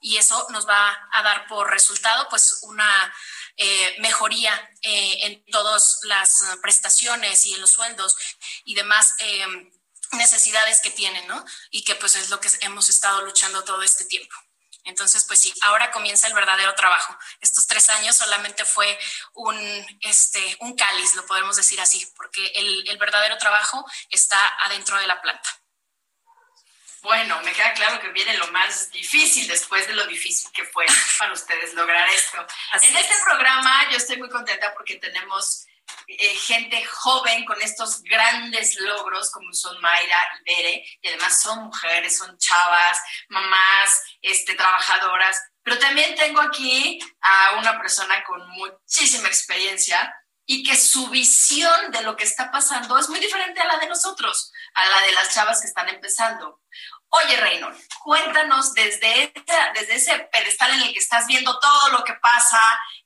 y 0.00 0.16
eso 0.16 0.46
nos 0.50 0.68
va 0.68 1.08
a 1.12 1.22
dar 1.22 1.46
por 1.46 1.70
resultado 1.70 2.28
pues 2.28 2.60
una 2.62 3.14
eh, 3.56 3.96
mejoría 3.98 4.54
eh, 4.82 5.26
en 5.26 5.44
todas 5.46 6.00
las 6.04 6.44
prestaciones 6.62 7.44
y 7.46 7.54
en 7.54 7.60
los 7.60 7.70
sueldos 7.70 8.16
y 8.64 8.74
demás 8.74 9.14
eh, 9.18 9.46
necesidades 10.12 10.80
que 10.80 10.90
tienen, 10.90 11.26
¿no? 11.26 11.44
Y 11.70 11.84
que 11.84 11.94
pues 11.96 12.14
es 12.14 12.30
lo 12.30 12.40
que 12.40 12.48
hemos 12.60 12.88
estado 12.88 13.22
luchando 13.22 13.64
todo 13.64 13.82
este 13.82 14.04
tiempo. 14.04 14.34
Entonces, 14.88 15.24
pues 15.24 15.40
sí, 15.40 15.52
ahora 15.62 15.90
comienza 15.90 16.26
el 16.26 16.34
verdadero 16.34 16.74
trabajo. 16.74 17.16
Estos 17.40 17.66
tres 17.66 17.90
años 17.90 18.16
solamente 18.16 18.64
fue 18.64 18.98
un, 19.34 19.56
este, 20.00 20.56
un 20.60 20.74
cáliz, 20.74 21.14
lo 21.14 21.26
podemos 21.26 21.56
decir 21.56 21.80
así, 21.80 22.10
porque 22.16 22.46
el, 22.54 22.88
el 22.88 22.96
verdadero 22.96 23.36
trabajo 23.36 23.84
está 24.10 24.38
adentro 24.64 24.98
de 24.98 25.06
la 25.06 25.20
planta. 25.20 25.48
Bueno, 27.02 27.40
me 27.42 27.52
queda 27.52 27.72
claro 27.74 28.00
que 28.00 28.08
viene 28.08 28.36
lo 28.38 28.48
más 28.48 28.90
difícil 28.90 29.46
después 29.46 29.86
de 29.86 29.94
lo 29.94 30.06
difícil 30.06 30.50
que 30.52 30.64
fue 30.64 30.84
para 31.18 31.32
ustedes 31.32 31.74
lograr 31.74 32.08
esto. 32.08 32.44
en 32.82 32.96
este 32.96 33.14
programa 33.24 33.90
yo 33.90 33.98
estoy 33.98 34.16
muy 34.16 34.28
contenta 34.28 34.74
porque 34.74 34.96
tenemos 34.96 35.67
eh, 36.06 36.34
gente 36.34 36.84
joven 36.84 37.44
con 37.44 37.60
estos 37.60 38.02
grandes 38.02 38.78
logros 38.80 39.30
como 39.30 39.52
son 39.52 39.80
Mayra 39.80 40.18
y 40.40 40.54
Bere, 40.54 40.84
y 41.02 41.08
además 41.08 41.40
son 41.40 41.64
mujeres, 41.64 42.16
son 42.16 42.36
chavas, 42.38 42.98
mamás, 43.28 44.02
este, 44.22 44.54
trabajadoras. 44.54 45.38
Pero 45.62 45.78
también 45.78 46.14
tengo 46.14 46.40
aquí 46.40 46.98
a 47.20 47.58
una 47.58 47.78
persona 47.78 48.24
con 48.24 48.48
muchísima 48.50 49.28
experiencia 49.28 50.14
y 50.50 50.62
que 50.62 50.76
su 50.76 51.08
visión 51.10 51.90
de 51.90 52.00
lo 52.00 52.16
que 52.16 52.24
está 52.24 52.50
pasando 52.50 52.98
es 52.98 53.10
muy 53.10 53.20
diferente 53.20 53.60
a 53.60 53.66
la 53.66 53.76
de 53.76 53.86
nosotros, 53.86 54.50
a 54.72 54.86
la 54.88 55.00
de 55.02 55.12
las 55.12 55.34
chavas 55.34 55.60
que 55.60 55.66
están 55.66 55.90
empezando. 55.90 56.62
Oye, 57.10 57.36
Reynold, 57.36 57.78
cuéntanos 58.02 58.74
desde, 58.74 59.32
desde 59.74 59.94
ese 59.94 60.18
pedestal 60.32 60.72
en 60.72 60.82
el 60.82 60.92
que 60.92 60.98
estás 60.98 61.26
viendo 61.26 61.58
todo 61.58 61.88
lo 61.90 62.04
que 62.04 62.14
pasa, 62.14 62.60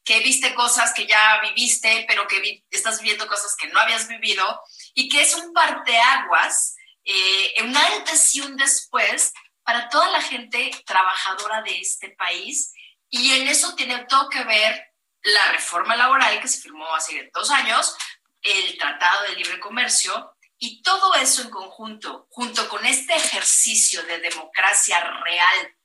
que 0.04 0.20
viste 0.20 0.54
cosas 0.54 0.92
que 0.94 1.06
ya 1.06 1.40
viviste, 1.40 2.04
pero 2.08 2.26
que 2.26 2.64
estás 2.70 3.00
viendo 3.00 3.26
cosas 3.26 3.54
que 3.56 3.68
no 3.68 3.78
habías 3.78 4.08
vivido, 4.08 4.60
y 4.94 5.08
que 5.08 5.22
es 5.22 5.34
un 5.34 5.52
parteaguas, 5.52 6.74
eh, 7.04 7.62
un 7.62 7.76
antes 7.76 8.34
y 8.34 8.40
un 8.40 8.56
después 8.56 9.32
para 9.62 9.88
toda 9.88 10.10
la 10.10 10.20
gente 10.20 10.70
trabajadora 10.84 11.62
de 11.62 11.78
este 11.78 12.10
país. 12.10 12.72
Y 13.08 13.32
en 13.32 13.48
eso 13.48 13.74
tiene 13.74 14.04
todo 14.06 14.28
que 14.28 14.44
ver 14.44 14.92
la 15.22 15.52
reforma 15.52 15.96
laboral 15.96 16.40
que 16.40 16.48
se 16.48 16.60
firmó 16.60 16.92
hace 16.94 17.30
dos 17.32 17.50
años, 17.50 17.96
el 18.40 18.76
Tratado 18.76 19.22
de 19.22 19.36
Libre 19.36 19.60
Comercio, 19.60 20.34
y 20.58 20.82
todo 20.82 21.14
eso 21.14 21.42
en 21.42 21.50
conjunto, 21.50 22.26
junto 22.30 22.68
con 22.68 22.84
este 22.86 23.14
ejercicio 23.14 24.02
de 24.04 24.18
democracia 24.18 25.00
real, 25.00 25.76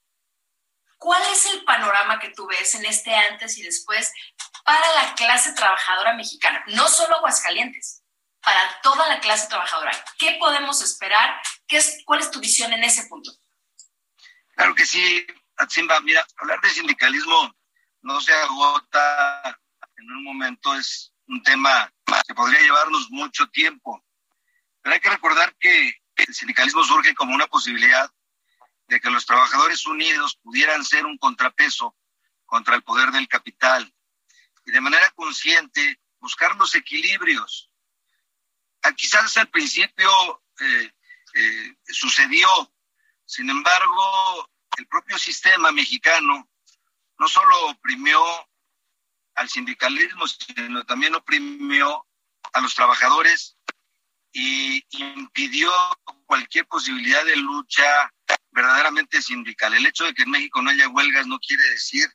¿cuál 0.98 1.22
es 1.32 1.46
el 1.46 1.64
panorama 1.64 2.20
que 2.20 2.30
tú 2.30 2.48
ves 2.48 2.76
en 2.76 2.86
este 2.86 3.14
antes 3.16 3.58
y 3.58 3.64
después 3.64 4.12
para 4.64 4.94
la 4.96 5.16
clase 5.16 5.54
trabajadora 5.54 6.14
mexicana? 6.14 6.64
No 6.68 6.88
solo 6.90 7.18
Aguascalientes, 7.18 8.04
para 8.42 8.82
toda 8.82 9.08
la 9.08 9.20
clase 9.20 9.48
trabajadora. 9.48 9.92
¿Qué 10.18 10.38
podemos 10.40 10.82
esperar? 10.82 11.42
¿Qué 11.68 11.78
es, 11.78 12.02
¿Cuál 12.06 12.22
es 12.22 12.32
tu 12.32 12.40
visión 12.40 12.72
en 12.74 12.84
ese 12.84 13.06
punto? 13.08 13.32
Claro 14.56 14.74
que 14.74 14.86
sí, 14.86 15.26
Atsimba. 15.58 16.00
Mira, 16.02 16.26
hablar 16.38 16.60
de 16.62 16.70
sindicalismo 16.70 17.54
no 18.02 18.22
se 18.22 18.34
agota 18.34 19.60
en 19.98 20.12
un 20.12 20.24
momento, 20.24 20.76
es 20.76 21.14
un 21.28 21.44
tema 21.44 21.92
que 22.26 22.34
podría 22.34 22.62
llevarnos 22.62 23.10
mucho 23.10 23.48
tiempo. 23.48 24.04
Pero 24.82 24.94
hay 24.94 25.00
que 25.02 25.10
recordar 25.10 25.56
que 25.60 25.94
el 26.16 26.34
sindicalismo 26.34 26.84
surge 26.84 27.14
como 27.16 27.36
una 27.36 27.48
posibilidad 27.48 28.10
de 28.88 29.00
que 29.00 29.10
los 29.10 29.26
trabajadores 29.26 29.86
unidos 29.86 30.38
pudieran 30.42 30.84
ser 30.84 31.06
un 31.06 31.18
contrapeso 31.18 31.96
contra 32.46 32.76
el 32.76 32.84
poder 32.84 33.12
del 33.12 33.28
capital 33.28 33.94
y 34.66 34.72
de 34.72 34.82
manera 34.82 35.10
consciente 35.12 36.00
buscar 36.20 36.56
los 36.56 36.74
equilibrios. 36.76 37.70
Ah, 38.84 38.94
quizás 38.94 39.36
al 39.38 39.50
principio 39.50 40.10
eh, 40.60 40.92
eh, 41.34 41.78
sucedió, 41.88 42.48
sin 43.26 43.50
embargo, 43.50 44.50
el 44.78 44.88
propio 44.88 45.18
sistema 45.18 45.72
mexicano 45.72 46.50
no 47.20 47.28
solo 47.28 47.68
oprimió 47.68 48.22
al 49.36 49.50
sindicalismo, 49.50 50.28
sino 50.28 50.86
también 50.86 51.16
oprimió 51.16 52.06
a 52.54 52.62
los 52.62 52.74
trabajadores 52.74 53.58
y 54.32 54.84
impidió 54.90 55.72
cualquier 56.26 56.68
posibilidad 56.68 57.24
de 57.26 57.36
lucha 57.36 58.14
verdaderamente 58.58 59.22
sindical. 59.22 59.76
El 59.76 59.86
hecho 59.86 60.06
de 60.06 60.16
que 60.16 60.24
en 60.24 60.32
México 60.32 60.64
no 60.64 60.72
haya 60.72 60.90
huelgas 60.90 61.28
no 61.28 61.38
quiere 61.38 61.62
decir 61.70 62.10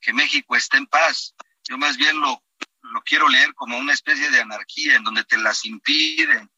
que 0.00 0.14
México 0.14 0.56
esté 0.56 0.78
en 0.78 0.86
paz. 0.86 1.34
Yo 1.64 1.76
más 1.76 1.98
bien 1.98 2.18
lo, 2.18 2.42
lo 2.80 3.02
quiero 3.02 3.28
leer 3.28 3.52
como 3.54 3.76
una 3.76 3.92
especie 3.92 4.30
de 4.30 4.40
anarquía 4.40 4.96
en 4.96 5.04
donde 5.04 5.22
te 5.24 5.36
las 5.36 5.66
impiden. 5.66 6.50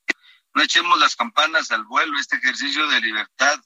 No 0.55 0.63
echemos 0.63 1.01
las 1.01 1.17
campanas 1.17 1.73
al 1.73 1.85
vuelo. 1.85 2.17
Este 2.17 2.37
ejercicio 2.37 2.87
de 2.87 3.01
libertad 3.01 3.61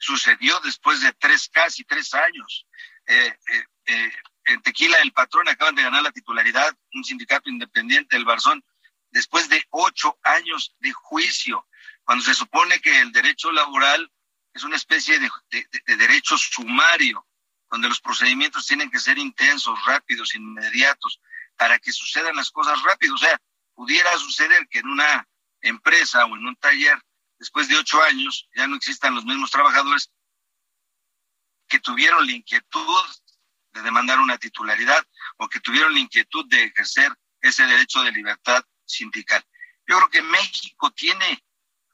sucedió 0.00 0.58
después 0.64 1.00
de 1.00 1.12
tres, 1.12 1.48
casi 1.48 1.84
tres 1.84 2.12
años. 2.14 2.66
Eh, 3.06 3.38
eh, 3.52 3.64
eh, 3.86 4.12
en 4.46 4.62
Tequila, 4.62 4.96
el 4.98 5.12
patrón 5.12 5.48
acaban 5.48 5.76
de 5.76 5.84
ganar 5.84 6.02
la 6.02 6.10
titularidad, 6.10 6.76
un 6.94 7.04
sindicato 7.04 7.48
independiente, 7.48 8.16
el 8.16 8.24
Barzón, 8.24 8.64
después 9.10 9.48
de 9.48 9.64
ocho 9.70 10.18
años 10.24 10.74
de 10.80 10.90
juicio, 10.90 11.68
cuando 12.02 12.24
se 12.24 12.34
supone 12.34 12.80
que 12.80 13.00
el 13.00 13.12
derecho 13.12 13.52
laboral 13.52 14.10
es 14.58 14.64
una 14.64 14.76
especie 14.76 15.18
de, 15.20 15.96
derecho 15.96 16.36
sumario, 16.36 17.24
donde 17.70 17.88
los 17.88 18.00
procedimientos 18.00 18.66
tienen 18.66 18.90
que 18.90 18.98
ser 18.98 19.16
intensos, 19.16 19.78
rápidos, 19.86 20.34
inmediatos, 20.34 21.20
para 21.56 21.78
que 21.78 21.92
sucedan 21.92 22.34
las 22.34 22.50
cosas 22.50 22.82
rápido. 22.82 23.14
O 23.14 23.18
sea, 23.18 23.40
pudiera 23.74 24.16
suceder 24.18 24.66
que 24.68 24.80
en 24.80 24.88
una 24.88 25.28
empresa 25.60 26.24
o 26.24 26.36
en 26.36 26.44
un 26.44 26.56
taller, 26.56 27.00
después 27.38 27.68
de 27.68 27.76
ocho 27.76 28.02
años, 28.02 28.48
ya 28.56 28.66
no 28.66 28.74
existan 28.74 29.14
los 29.14 29.24
mismos 29.24 29.50
trabajadores 29.50 30.10
que 31.68 31.78
tuvieron 31.78 32.26
la 32.26 32.32
inquietud 32.32 33.04
de 33.70 33.82
demandar 33.82 34.18
una 34.18 34.38
titularidad 34.38 35.06
o 35.36 35.48
que 35.48 35.60
tuvieron 35.60 35.94
la 35.94 36.00
inquietud 36.00 36.46
de 36.48 36.64
ejercer 36.64 37.12
ese 37.40 37.64
derecho 37.64 38.02
de 38.02 38.10
libertad 38.10 38.64
sindical. 38.84 39.44
Yo 39.86 39.98
creo 39.98 40.10
que 40.10 40.22
México 40.22 40.90
tiene 40.90 41.44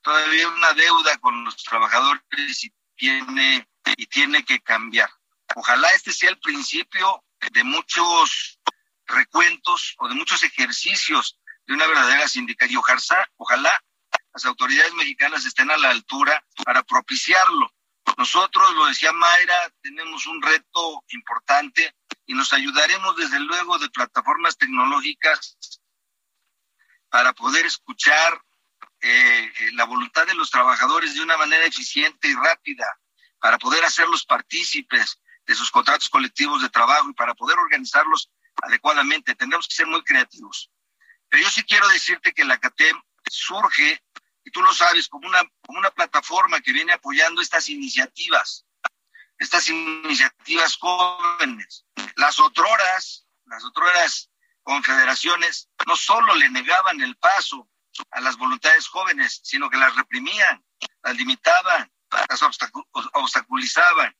todavía 0.04 0.46
una 0.48 0.72
deuda 0.74 1.16
con 1.18 1.44
los 1.44 1.56
trabajadores 1.64 2.62
y 2.62 2.72
tiene, 2.94 3.66
y 3.96 4.06
tiene 4.06 4.44
que 4.44 4.60
cambiar. 4.60 5.10
Ojalá 5.56 5.88
este 5.90 6.12
sea 6.12 6.30
el 6.30 6.38
principio 6.38 7.24
de 7.52 7.64
muchos 7.64 8.60
recuentos 9.06 9.94
o 9.98 10.08
de 10.08 10.14
muchos 10.14 10.42
ejercicios 10.42 11.40
de 11.66 11.74
una 11.74 11.86
verdadera 11.86 12.28
sindical 12.28 12.70
y 12.70 12.76
ojalá, 12.76 13.30
ojalá 13.36 13.82
las 14.34 14.44
autoridades 14.44 14.92
mexicanas 14.92 15.46
estén 15.46 15.70
a 15.70 15.76
la 15.78 15.90
altura 15.90 16.44
para 16.64 16.82
propiciarlo. 16.82 17.72
Nosotros, 18.18 18.74
lo 18.74 18.86
decía 18.86 19.10
Mayra, 19.12 19.72
tenemos 19.80 20.26
un 20.26 20.42
reto 20.42 21.02
importante 21.08 21.94
y 22.26 22.34
nos 22.34 22.52
ayudaremos 22.52 23.16
desde 23.16 23.40
luego 23.40 23.78
de 23.78 23.88
plataformas 23.88 24.58
tecnológicas 24.58 25.80
para 27.08 27.32
poder 27.32 27.64
escuchar 27.64 28.38
eh, 29.06 29.52
eh, 29.60 29.72
la 29.72 29.84
voluntad 29.84 30.26
de 30.26 30.34
los 30.34 30.50
trabajadores 30.50 31.14
de 31.14 31.20
una 31.20 31.36
manera 31.36 31.66
eficiente 31.66 32.26
y 32.26 32.34
rápida. 32.34 32.86
para 33.38 33.58
poder 33.58 33.84
hacerlos 33.84 34.24
partícipes 34.24 35.20
de 35.46 35.54
sus 35.54 35.70
contratos 35.70 36.08
colectivos 36.08 36.62
de 36.62 36.70
trabajo 36.70 37.10
y 37.10 37.12
para 37.12 37.34
poder 37.34 37.58
organizarlos 37.58 38.30
adecuadamente. 38.62 39.34
Tendremos 39.34 39.68
que 39.68 39.74
ser 39.74 39.86
muy 39.86 40.02
creativos. 40.02 40.70
Pero 41.28 41.42
yo 41.42 41.50
sí 41.50 41.62
quiero 41.64 41.86
decirte 41.88 42.32
que 42.32 42.46
la 42.46 42.56
CATEM 42.56 42.98
surge, 43.28 44.02
y 44.42 44.50
tú 44.50 44.62
lo 44.62 44.72
sabes, 44.72 45.08
como 45.08 45.28
una, 45.28 45.42
como 45.60 45.78
una 45.78 45.90
plataforma 45.90 46.62
que 46.62 46.72
viene 46.72 46.94
apoyando 46.94 47.42
estas 47.42 47.68
iniciativas, 47.68 48.64
estas 49.36 49.68
iniciativas 49.68 50.78
jóvenes. 50.78 51.84
Las 52.16 52.40
otroras, 52.40 53.26
las 53.44 53.62
otroras 53.64 54.30
confederaciones, 54.62 55.68
no 55.86 55.94
solo 55.94 56.34
le 56.36 56.48
negaban 56.48 57.02
el 57.02 57.14
paso 57.16 57.68
a 58.10 58.20
las 58.20 58.36
voluntades 58.36 58.86
jóvenes, 58.88 59.40
sino 59.42 59.70
que 59.70 59.76
las 59.76 59.94
reprimían, 59.94 60.64
las 61.02 61.16
limitaban, 61.16 61.90
las 62.28 62.42
obstaculizaban. 63.12 64.14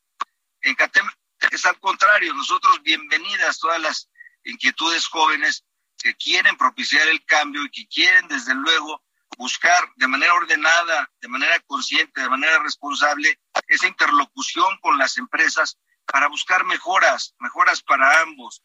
En 0.63 0.75
CATEM 0.75 1.09
es 1.51 1.65
al 1.67 1.79
contrario, 1.79 2.33
nosotros 2.35 2.83
bienvenidas 2.83 3.59
todas 3.59 3.81
las 3.81 4.11
inquietudes 4.45 5.07
jóvenes 5.07 5.65
que 5.99 6.15
quieren 6.17 6.57
propiciar 6.57 7.07
el 7.09 7.25
cambio 7.25 7.65
y 7.65 7.71
que 7.71 7.87
quieren 7.87 8.29
desde 8.29 8.55
luego 8.55 9.03
buscar 9.37 9.91
de 9.97 10.09
manera 10.09 10.35
ordenada, 10.35 11.11
de 11.21 11.29
manera 11.29 11.59
consciente, 11.61 12.21
de 12.21 12.29
manera 12.29 12.59
responsable 12.61 13.41
esa 13.69 13.87
interlocución 13.87 14.79
con 14.81 14.99
las 14.99 15.19
empresas 15.19 15.79
para 16.07 16.29
buscar 16.29 16.65
mejoras, 16.65 17.35
mejoras 17.39 17.83
para 17.83 18.21
ambos. 18.23 18.63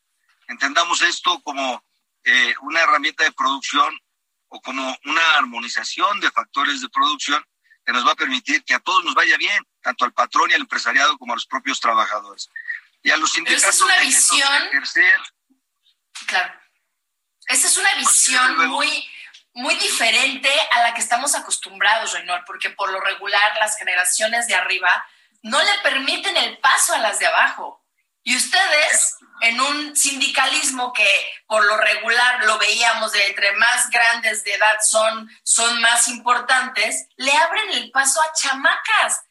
Entendamos 0.47 1.01
esto 1.01 1.41
como 1.41 1.83
eh, 2.23 2.53
una 2.61 2.81
herramienta 2.81 3.23
de 3.23 3.31
producción 3.31 3.97
o 4.49 4.61
como 4.61 4.97
una 5.05 5.35
armonización 5.37 6.19
de 6.19 6.31
factores 6.31 6.81
de 6.81 6.89
producción 6.89 7.43
que 7.85 7.93
nos 7.93 8.05
va 8.05 8.11
a 8.11 8.15
permitir 8.15 8.63
que 8.63 8.75
a 8.75 8.79
todos 8.79 9.03
nos 9.03 9.15
vaya 9.15 9.37
bien, 9.37 9.63
tanto 9.81 10.05
al 10.05 10.13
patrón 10.13 10.51
y 10.51 10.53
al 10.53 10.61
empresariado 10.61 11.17
como 11.17 11.33
a 11.33 11.35
los 11.35 11.45
propios 11.45 11.79
trabajadores. 11.79 12.49
Y 13.01 13.11
a 13.11 13.17
los 13.17 13.31
sindicatos. 13.31 13.75
Es 13.75 13.81
una 13.81 13.97
visión. 13.99 14.63
Claro. 16.25 16.53
Esa 17.47 17.67
es 17.67 17.77
una 17.77 17.93
visión 17.95 18.67
muy, 18.67 19.09
muy 19.53 19.75
diferente 19.75 20.51
a 20.71 20.81
la 20.81 20.93
que 20.93 21.01
estamos 21.01 21.33
acostumbrados, 21.33 22.13
Reynor, 22.13 22.43
porque 22.45 22.69
por 22.69 22.91
lo 22.91 22.99
regular 22.99 23.57
las 23.59 23.77
generaciones 23.77 24.47
de 24.47 24.55
arriba 24.55 25.07
no 25.41 25.61
le 25.61 25.79
permiten 25.81 26.35
el 26.37 26.57
paso 26.59 26.93
a 26.93 26.99
las 26.99 27.17
de 27.19 27.27
abajo. 27.27 27.78
Y 28.29 28.35
ustedes, 28.35 29.17
en 29.41 29.59
un 29.59 29.95
sindicalismo 29.95 30.93
que 30.93 31.09
por 31.47 31.65
lo 31.65 31.77
regular 31.77 32.45
lo 32.45 32.59
veíamos 32.59 33.11
de 33.11 33.25
entre 33.25 33.55
más 33.55 33.89
grandes 33.89 34.43
de 34.43 34.53
edad 34.53 34.77
son, 34.87 35.27
son 35.41 35.81
más 35.81 36.07
importantes, 36.09 37.07
le 37.15 37.35
abren 37.35 37.71
el 37.71 37.89
paso 37.89 38.21
a 38.21 38.31
chamacas. 38.33 39.25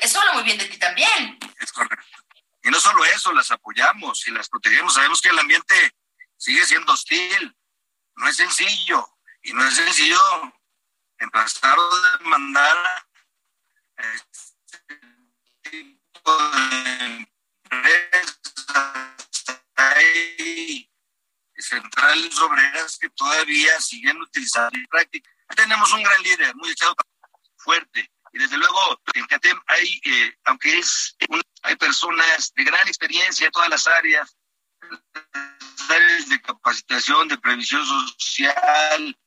Eso 0.00 0.20
habla 0.20 0.34
muy 0.34 0.44
bien 0.44 0.58
de 0.58 0.66
ti 0.66 0.78
también. 0.78 1.40
Es 1.58 1.72
correcto. 1.72 2.06
Y 2.62 2.70
no 2.70 2.78
solo 2.78 3.04
eso, 3.06 3.32
las 3.32 3.50
apoyamos 3.50 4.24
y 4.28 4.30
las 4.30 4.48
protegemos. 4.48 4.94
Sabemos 4.94 5.20
que 5.20 5.30
el 5.30 5.38
ambiente 5.40 5.96
sigue 6.36 6.64
siendo 6.66 6.92
hostil. 6.92 7.52
No 8.14 8.28
es 8.28 8.36
sencillo. 8.36 9.08
Y 9.42 9.54
no 9.54 9.66
es 9.66 9.74
sencillo 9.74 10.20
empezar 11.18 11.76
a 11.76 12.18
demandar 12.18 13.08
este 13.96 15.00
tipo 15.68 16.48
de 16.50 17.25
centrales 21.68 22.38
obreras 22.38 22.98
que 22.98 23.08
todavía 23.10 23.80
siguen 23.80 24.20
utilizando 24.20 24.78
en 24.78 24.86
práctica. 24.86 25.30
Tenemos 25.54 25.92
un 25.92 26.02
gran 26.02 26.22
líder, 26.22 26.54
muy 26.56 26.70
echado 26.70 26.94
fuerte. 27.56 28.10
Y 28.32 28.38
desde 28.38 28.56
luego 28.58 29.00
en 29.14 29.26
CATEM 29.26 29.58
hay, 29.66 30.00
eh, 30.04 30.36
aunque 30.44 30.78
es 30.78 31.16
hay 31.62 31.76
personas 31.76 32.52
de 32.54 32.64
gran 32.64 32.86
experiencia 32.86 33.46
en 33.46 33.52
todas 33.52 33.68
las 33.68 33.86
áreas, 33.86 34.36
áreas 35.88 36.28
de 36.28 36.40
capacitación, 36.40 37.28
de 37.28 37.38
previsión 37.38 37.84
social, 37.86 39.18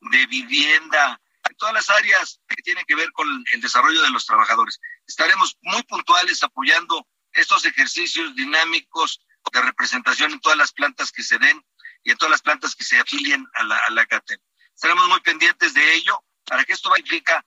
de 0.00 0.26
vivienda, 0.26 1.20
en 1.48 1.56
todas 1.56 1.74
las 1.74 1.90
áreas 1.90 2.40
que 2.48 2.62
tienen 2.62 2.84
que 2.86 2.94
ver 2.94 3.12
con 3.12 3.28
el 3.52 3.60
desarrollo 3.60 4.02
de 4.02 4.10
los 4.10 4.26
trabajadores. 4.26 4.80
Estaremos 5.06 5.56
muy 5.62 5.82
puntuales 5.84 6.42
apoyando 6.42 7.06
estos 7.32 7.64
ejercicios 7.66 8.34
dinámicos 8.34 9.20
de 9.52 9.62
representación 9.62 10.32
en 10.32 10.40
todas 10.40 10.58
las 10.58 10.72
plantas 10.72 11.12
que 11.12 11.22
se 11.22 11.38
den 11.38 11.64
y 12.06 12.12
en 12.12 12.18
todas 12.18 12.30
las 12.30 12.42
plantas 12.42 12.76
que 12.76 12.84
se 12.84 13.00
afilien 13.00 13.44
a 13.54 13.64
la, 13.64 13.76
a 13.78 13.90
la 13.90 14.06
CATEM. 14.06 14.38
Estaremos 14.72 15.08
muy 15.08 15.20
pendientes 15.20 15.74
de 15.74 15.94
ello 15.94 16.24
para 16.44 16.64
que 16.64 16.72
esto 16.72 16.88
vaya 16.88 17.44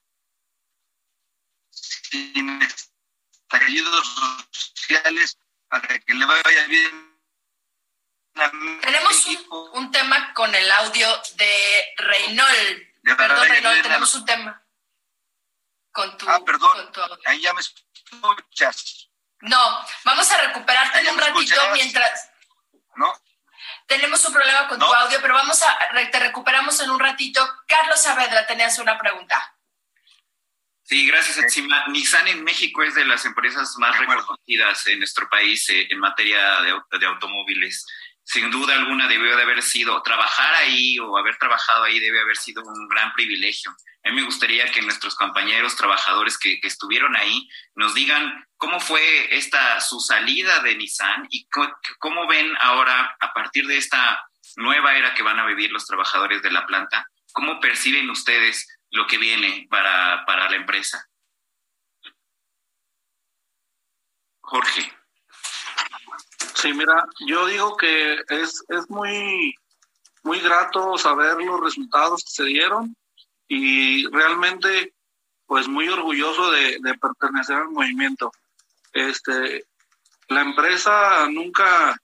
sin 1.70 2.60
estallidos 2.60 4.06
sociales, 4.50 5.38
para 5.66 5.98
que 5.98 6.12
le 6.12 6.26
vaya 6.26 6.66
bien. 6.66 7.20
Tenemos 8.82 9.26
un, 9.26 9.70
un, 9.72 9.90
tema 9.90 10.34
con 10.34 10.54
el 10.54 10.70
audio 10.72 11.08
de 11.36 11.94
Reynol. 11.96 12.94
perdón, 13.02 13.48
Reynol, 13.48 13.82
tenemos 13.82 14.14
un 14.14 14.24
tema. 14.26 14.62
Con 15.90 16.18
tu, 16.18 16.28
ah, 16.28 16.44
perdón, 16.44 16.90
ahí 17.24 17.40
ya 17.40 17.54
me 17.54 17.62
escuchas. 17.62 19.08
No, 19.40 19.86
vamos 20.04 20.30
a 20.30 20.36
recuperarte 20.48 21.00
en 21.00 21.08
un 21.08 21.18
ratito 21.18 21.70
mientras. 21.72 22.29
Tenemos 23.90 24.24
un 24.24 24.32
problema 24.32 24.68
con 24.68 24.78
tu 24.78 24.84
audio, 24.84 25.18
pero 25.20 25.34
vamos 25.34 25.60
a 25.64 26.10
te 26.12 26.20
recuperamos 26.20 26.78
en 26.78 26.90
un 26.90 27.00
ratito. 27.00 27.44
Carlos 27.66 28.00
Saavedra, 28.00 28.46
tenías 28.46 28.78
una 28.78 28.96
pregunta. 28.96 29.56
Sí, 30.84 31.08
gracias, 31.08 31.38
Encima. 31.38 31.88
Nissan 31.88 32.28
en 32.28 32.44
México 32.44 32.84
es 32.84 32.94
de 32.94 33.04
las 33.04 33.24
empresas 33.24 33.74
más 33.78 33.98
reconocidas 33.98 34.86
en 34.86 35.00
nuestro 35.00 35.28
país 35.28 35.68
eh, 35.70 35.88
en 35.90 35.98
materia 35.98 36.60
de, 36.60 36.98
de, 37.00 37.06
automóviles. 37.06 37.84
Sin 38.32 38.48
duda 38.48 38.74
alguna 38.74 39.08
debió 39.08 39.34
de 39.34 39.42
haber 39.42 39.60
sido, 39.60 40.00
trabajar 40.02 40.54
ahí 40.54 40.96
o 41.00 41.18
haber 41.18 41.36
trabajado 41.36 41.82
ahí 41.82 41.98
debe 41.98 42.20
haber 42.20 42.36
sido 42.36 42.62
un 42.62 42.86
gran 42.86 43.12
privilegio. 43.12 43.72
A 44.04 44.08
mí 44.08 44.14
me 44.14 44.22
gustaría 44.22 44.70
que 44.70 44.82
nuestros 44.82 45.16
compañeros 45.16 45.74
trabajadores 45.74 46.38
que, 46.38 46.60
estuvieron 46.62 47.16
ahí 47.16 47.48
nos 47.74 47.92
digan 47.92 48.46
cómo 48.56 48.78
fue 48.78 49.36
esta 49.36 49.80
su 49.80 49.98
salida 49.98 50.60
de 50.60 50.76
Nissan 50.76 51.26
y 51.30 51.48
cómo 51.98 52.28
ven 52.28 52.56
ahora, 52.60 53.16
a 53.18 53.32
partir 53.32 53.66
de 53.66 53.78
esta 53.78 54.24
nueva 54.54 54.96
era 54.96 55.12
que 55.12 55.24
van 55.24 55.40
a 55.40 55.46
vivir 55.46 55.72
los 55.72 55.84
trabajadores 55.88 56.40
de 56.40 56.52
la 56.52 56.68
planta, 56.68 57.04
cómo 57.32 57.58
perciben 57.58 58.08
ustedes 58.10 58.78
lo 58.90 59.08
que 59.08 59.18
viene 59.18 59.66
para, 59.68 60.24
para 60.24 60.48
la 60.48 60.54
empresa. 60.54 61.04
Jorge. 64.40 64.99
Sí, 66.54 66.72
mira, 66.72 67.06
yo 67.26 67.46
digo 67.46 67.76
que 67.76 68.18
es, 68.28 68.62
es 68.68 68.90
muy, 68.90 69.54
muy 70.22 70.40
grato 70.40 70.98
saber 70.98 71.36
los 71.42 71.60
resultados 71.60 72.22
que 72.24 72.30
se 72.30 72.44
dieron 72.44 72.96
y 73.48 74.06
realmente 74.08 74.94
pues 75.46 75.66
muy 75.66 75.88
orgulloso 75.88 76.50
de, 76.52 76.80
pertenecer 77.00 77.56
al 77.56 77.70
movimiento. 77.70 78.30
Este, 78.92 79.64
la 80.28 80.42
empresa 80.42 81.26
nunca 81.28 81.96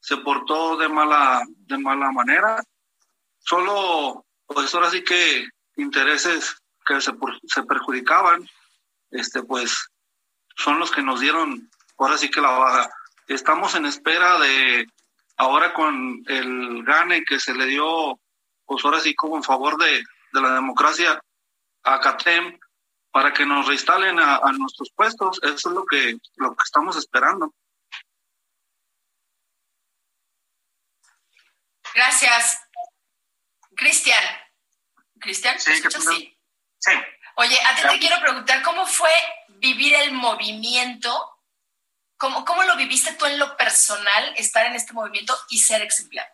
se 0.00 0.16
portó 0.16 0.76
de 0.76 0.88
mala, 0.88 1.42
de 1.46 1.78
mala 1.78 2.10
manera, 2.10 2.62
solo 3.38 4.24
pues 4.46 4.74
ahora 4.74 4.90
sí 4.90 5.04
que 5.04 5.46
intereses 5.76 6.56
que 6.84 7.00
se, 7.00 7.12
se 7.46 7.62
perjudicaban, 7.62 8.48
este 9.10 9.42
pues 9.42 9.90
son 10.56 10.78
los 10.78 10.90
que 10.90 11.02
nos 11.02 11.20
dieron 11.20 11.70
ahora 11.98 12.18
sí 12.18 12.30
que 12.30 12.40
la 12.40 12.50
baja. 12.50 12.90
Estamos 13.30 13.76
en 13.76 13.86
espera 13.86 14.40
de 14.40 14.86
ahora 15.36 15.72
con 15.72 16.20
el 16.26 16.82
gane 16.82 17.24
que 17.24 17.38
se 17.38 17.54
le 17.54 17.66
dio, 17.66 18.20
pues 18.66 18.84
ahora 18.84 18.98
sí 18.98 19.14
como 19.14 19.36
en 19.36 19.44
favor 19.44 19.78
de, 19.78 20.02
de 20.32 20.40
la 20.40 20.54
democracia 20.54 21.22
a 21.84 22.00
CATEM 22.00 22.58
para 23.12 23.32
que 23.32 23.46
nos 23.46 23.68
reinstalen 23.68 24.18
a, 24.18 24.40
nuestros 24.58 24.90
puestos. 24.96 25.38
Eso 25.44 25.68
es 25.68 25.74
lo 25.76 25.84
que, 25.84 26.16
lo 26.38 26.56
que 26.56 26.62
estamos 26.64 26.96
esperando. 26.96 27.54
Gracias. 31.94 32.60
Cristian. 33.76 34.24
Cristian, 35.20 35.56
sí, 35.60 35.72
sí. 35.76 36.38
sí. 36.78 36.92
Oye, 37.36 37.58
a 37.64 37.76
ti 37.76 37.82
te 37.90 37.98
quiero 38.00 38.20
preguntar, 38.20 38.60
¿cómo 38.64 38.86
fue 38.86 39.12
vivir 39.60 39.94
el 39.94 40.10
movimiento? 40.10 41.39
¿Cómo, 42.20 42.44
¿Cómo 42.44 42.62
lo 42.64 42.76
viviste 42.76 43.14
tú 43.14 43.24
en 43.24 43.38
lo 43.38 43.56
personal, 43.56 44.34
estar 44.36 44.66
en 44.66 44.74
este 44.74 44.92
movimiento 44.92 45.34
y 45.48 45.58
ser 45.58 45.80
ex 45.80 46.00
empleado? 46.00 46.30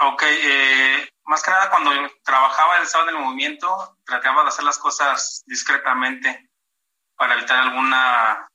Ok, 0.00 0.22
eh, 0.26 1.06
más 1.24 1.42
que 1.42 1.50
nada 1.50 1.68
cuando 1.68 1.90
trabajaba 2.24 2.80
y 2.80 2.82
estaba 2.82 3.04
en 3.04 3.10
el 3.10 3.20
movimiento, 3.20 3.98
trataba 4.06 4.42
de 4.42 4.48
hacer 4.48 4.64
las 4.64 4.78
cosas 4.78 5.42
discretamente 5.44 6.48
para 7.14 7.34
evitar 7.34 7.58
alguna 7.58 8.48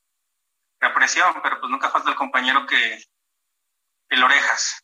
represión, 0.79 1.39
pero 1.43 1.59
pues 1.59 1.69
nunca 1.69 1.91
falta 1.91 2.09
el 2.09 2.15
compañero 2.15 2.65
que 2.65 2.99
el 4.09 4.23
orejas. 4.23 4.83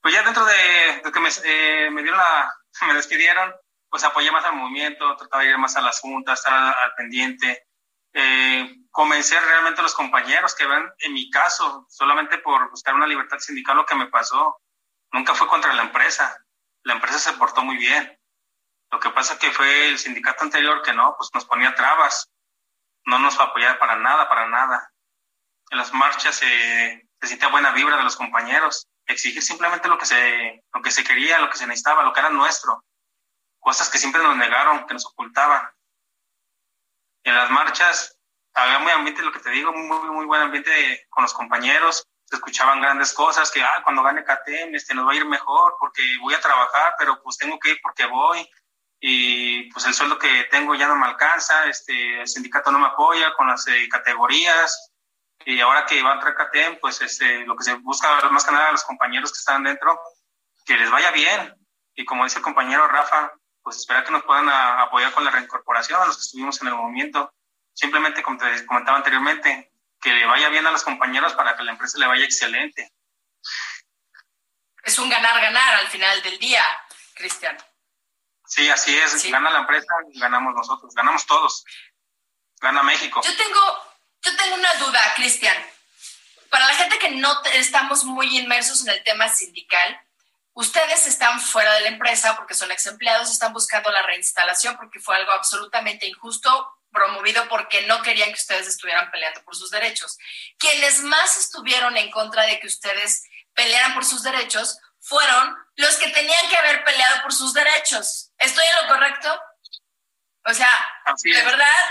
Pues 0.00 0.14
ya 0.14 0.22
dentro 0.22 0.46
de, 0.46 1.02
que 1.12 1.20
me, 1.20 1.28
eh, 1.44 1.90
me, 1.90 2.02
dieron 2.02 2.18
la, 2.18 2.54
me 2.86 2.94
despidieron, 2.94 3.54
pues 3.90 4.02
apoyé 4.02 4.32
más 4.32 4.46
al 4.46 4.54
movimiento, 4.54 5.14
trataba 5.16 5.42
de 5.42 5.50
ir 5.50 5.58
más 5.58 5.76
a 5.76 5.82
las 5.82 6.00
juntas, 6.00 6.38
estar 6.38 6.54
al, 6.54 6.94
pendiente, 6.96 7.65
eh, 8.18 8.74
convencer 8.90 9.38
realmente 9.42 9.80
a 9.80 9.82
los 9.82 9.92
compañeros 9.92 10.54
que 10.54 10.66
ven 10.66 10.90
en 11.00 11.12
mi 11.12 11.28
caso, 11.28 11.84
solamente 11.90 12.38
por 12.38 12.70
buscar 12.70 12.94
una 12.94 13.06
libertad 13.06 13.38
sindical, 13.38 13.76
lo 13.76 13.84
que 13.84 13.94
me 13.94 14.06
pasó. 14.06 14.56
Nunca 15.12 15.34
fue 15.34 15.46
contra 15.46 15.74
la 15.74 15.82
empresa. 15.82 16.42
La 16.82 16.94
empresa 16.94 17.18
se 17.18 17.34
portó 17.34 17.62
muy 17.62 17.76
bien. 17.76 18.18
Lo 18.90 18.98
que 19.00 19.10
pasa 19.10 19.38
que 19.38 19.50
fue 19.50 19.88
el 19.88 19.98
sindicato 19.98 20.44
anterior 20.44 20.82
que 20.82 20.94
no, 20.94 21.14
pues 21.18 21.28
nos 21.34 21.44
ponía 21.44 21.74
trabas. 21.74 22.30
No 23.04 23.18
nos 23.18 23.38
apoyaba 23.38 23.78
para 23.78 23.96
nada, 23.96 24.30
para 24.30 24.48
nada. 24.48 24.90
En 25.70 25.76
las 25.76 25.92
marchas 25.92 26.36
se, 26.36 27.06
se 27.20 27.26
siente 27.26 27.46
buena 27.48 27.72
vibra 27.72 27.98
de 27.98 28.04
los 28.04 28.16
compañeros. 28.16 28.88
Exigir 29.04 29.42
simplemente 29.42 29.88
lo 29.88 29.98
que, 29.98 30.06
se, 30.06 30.64
lo 30.72 30.80
que 30.80 30.90
se 30.90 31.04
quería, 31.04 31.38
lo 31.38 31.50
que 31.50 31.58
se 31.58 31.66
necesitaba, 31.66 32.02
lo 32.02 32.14
que 32.14 32.20
era 32.20 32.30
nuestro. 32.30 32.82
Cosas 33.58 33.90
que 33.90 33.98
siempre 33.98 34.22
nos 34.22 34.38
negaron, 34.38 34.86
que 34.86 34.94
nos 34.94 35.04
ocultaban. 35.04 35.68
En 37.26 37.34
las 37.34 37.50
marchas 37.50 38.20
había 38.54 38.78
muy 38.78 38.92
ambiente, 38.92 39.20
lo 39.20 39.32
que 39.32 39.40
te 39.40 39.50
digo, 39.50 39.72
muy, 39.72 40.10
muy 40.10 40.26
buen 40.26 40.42
ambiente 40.42 41.06
con 41.10 41.22
los 41.22 41.34
compañeros. 41.34 42.06
Se 42.24 42.36
escuchaban 42.36 42.80
grandes 42.80 43.12
cosas, 43.12 43.50
que 43.50 43.60
ah, 43.64 43.80
cuando 43.82 44.04
gane 44.04 44.22
CATEM 44.22 44.72
este, 44.76 44.94
nos 44.94 45.08
va 45.08 45.12
a 45.12 45.16
ir 45.16 45.24
mejor 45.24 45.74
porque 45.80 46.02
voy 46.20 46.34
a 46.34 46.40
trabajar, 46.40 46.94
pero 46.96 47.20
pues 47.24 47.36
tengo 47.36 47.58
que 47.58 47.70
ir 47.70 47.80
porque 47.82 48.06
voy 48.06 48.48
y 49.00 49.68
pues 49.72 49.84
el 49.86 49.94
sueldo 49.94 50.20
que 50.20 50.44
tengo 50.52 50.76
ya 50.76 50.86
no 50.86 50.94
me 50.94 51.06
alcanza, 51.06 51.66
este, 51.66 52.20
el 52.20 52.28
sindicato 52.28 52.70
no 52.70 52.78
me 52.78 52.86
apoya 52.86 53.34
con 53.34 53.48
las 53.48 53.66
eh, 53.66 53.88
categorías 53.90 54.92
y 55.44 55.60
ahora 55.60 55.84
que 55.84 56.00
va 56.04 56.12
a 56.12 56.14
entrar 56.14 56.36
CATEM, 56.36 56.78
pues 56.80 57.02
este, 57.02 57.44
lo 57.44 57.56
que 57.56 57.64
se 57.64 57.74
busca 57.74 58.20
más 58.30 58.44
que 58.44 58.52
nada 58.52 58.68
a 58.68 58.72
los 58.72 58.84
compañeros 58.84 59.32
que 59.32 59.38
están 59.38 59.64
dentro, 59.64 60.00
que 60.64 60.76
les 60.76 60.92
vaya 60.92 61.10
bien 61.10 61.56
y 61.96 62.04
como 62.04 62.22
dice 62.22 62.38
el 62.38 62.44
compañero 62.44 62.86
Rafa, 62.86 63.32
pues 63.66 63.78
esperar 63.78 64.04
que 64.04 64.12
nos 64.12 64.22
puedan 64.22 64.48
apoyar 64.48 65.12
con 65.12 65.24
la 65.24 65.30
reincorporación 65.32 66.00
a 66.00 66.06
los 66.06 66.18
que 66.18 66.22
estuvimos 66.22 66.62
en 66.62 66.68
el 66.68 66.74
movimiento. 66.74 67.34
Simplemente, 67.74 68.22
como 68.22 68.38
te 68.38 68.64
comentaba 68.64 68.98
anteriormente, 68.98 69.72
que 70.00 70.14
le 70.14 70.24
vaya 70.24 70.48
bien 70.50 70.64
a 70.68 70.70
los 70.70 70.84
compañeros 70.84 71.32
para 71.32 71.56
que 71.56 71.64
la 71.64 71.72
empresa 71.72 71.98
le 71.98 72.06
vaya 72.06 72.24
excelente. 72.24 72.92
Es 74.84 74.96
un 75.00 75.10
ganar-ganar 75.10 75.74
al 75.80 75.88
final 75.88 76.22
del 76.22 76.38
día, 76.38 76.62
Cristian. 77.14 77.58
Sí, 78.46 78.70
así 78.70 78.96
es. 78.96 79.28
Gana 79.32 79.50
la 79.50 79.58
empresa 79.58 79.92
y 80.12 80.20
ganamos 80.20 80.54
nosotros. 80.54 80.94
Ganamos 80.94 81.26
todos. 81.26 81.64
Gana 82.60 82.84
México. 82.84 83.20
Yo 83.24 83.36
tengo, 83.36 83.60
yo 84.22 84.36
tengo 84.36 84.54
una 84.54 84.74
duda, 84.74 85.00
Cristian. 85.16 85.56
Para 86.50 86.68
la 86.68 86.74
gente 86.74 87.00
que 87.00 87.10
no 87.16 87.42
estamos 87.46 88.04
muy 88.04 88.38
inmersos 88.38 88.86
en 88.86 88.92
el 88.92 89.02
tema 89.02 89.28
sindical, 89.28 90.05
ustedes 90.56 91.06
están 91.06 91.38
fuera 91.38 91.72
de 91.74 91.82
la 91.82 91.88
empresa 91.88 92.34
porque 92.34 92.54
son 92.54 92.72
ex 92.72 92.86
empleados, 92.86 93.30
están 93.30 93.52
buscando 93.52 93.90
la 93.90 94.02
reinstalación 94.02 94.76
porque 94.76 95.00
fue 95.00 95.16
algo 95.16 95.32
absolutamente 95.32 96.06
injusto 96.06 96.72
promovido 96.90 97.46
porque 97.48 97.82
no 97.82 98.00
querían 98.00 98.30
que 98.30 98.40
ustedes 98.40 98.66
estuvieran 98.66 99.10
peleando 99.10 99.42
por 99.44 99.54
sus 99.54 99.70
derechos. 99.70 100.16
Quienes 100.58 101.02
más 101.02 101.36
estuvieron 101.36 101.94
en 101.98 102.10
contra 102.10 102.44
de 102.46 102.58
que 102.58 102.66
ustedes 102.66 103.24
pelearan 103.52 103.92
por 103.92 104.04
sus 104.06 104.22
derechos 104.22 104.78
fueron 104.98 105.54
los 105.76 105.96
que 105.96 106.08
tenían 106.08 106.48
que 106.48 106.56
haber 106.56 106.82
peleado 106.84 107.22
por 107.22 107.34
sus 107.34 107.52
derechos. 107.52 108.32
¿Estoy 108.38 108.64
en 108.64 108.86
lo 108.86 108.94
correcto? 108.94 109.38
O 110.46 110.54
sea, 110.54 110.70
de 111.22 111.42
verdad, 111.42 111.84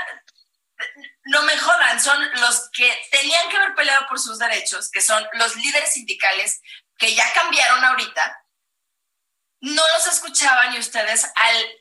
no 1.25 1.43
me 1.43 1.55
jodan, 1.55 2.01
son 2.01 2.31
los 2.41 2.71
que 2.71 3.07
tenían 3.11 3.47
que 3.49 3.57
haber 3.57 3.75
peleado 3.75 4.07
por 4.07 4.19
sus 4.19 4.39
derechos, 4.39 4.89
que 4.89 5.01
son 5.01 5.23
los 5.33 5.55
líderes 5.55 5.93
sindicales 5.93 6.61
que 6.97 7.13
ya 7.13 7.31
cambiaron 7.33 7.83
ahorita, 7.83 8.44
no 9.61 9.81
los 9.93 10.07
escuchaban 10.07 10.73
y 10.73 10.79
ustedes 10.79 11.25
al 11.35 11.77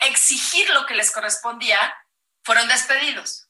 exigir 0.00 0.68
lo 0.70 0.86
que 0.86 0.94
les 0.94 1.10
correspondía, 1.10 1.96
fueron 2.44 2.68
despedidos. 2.68 3.48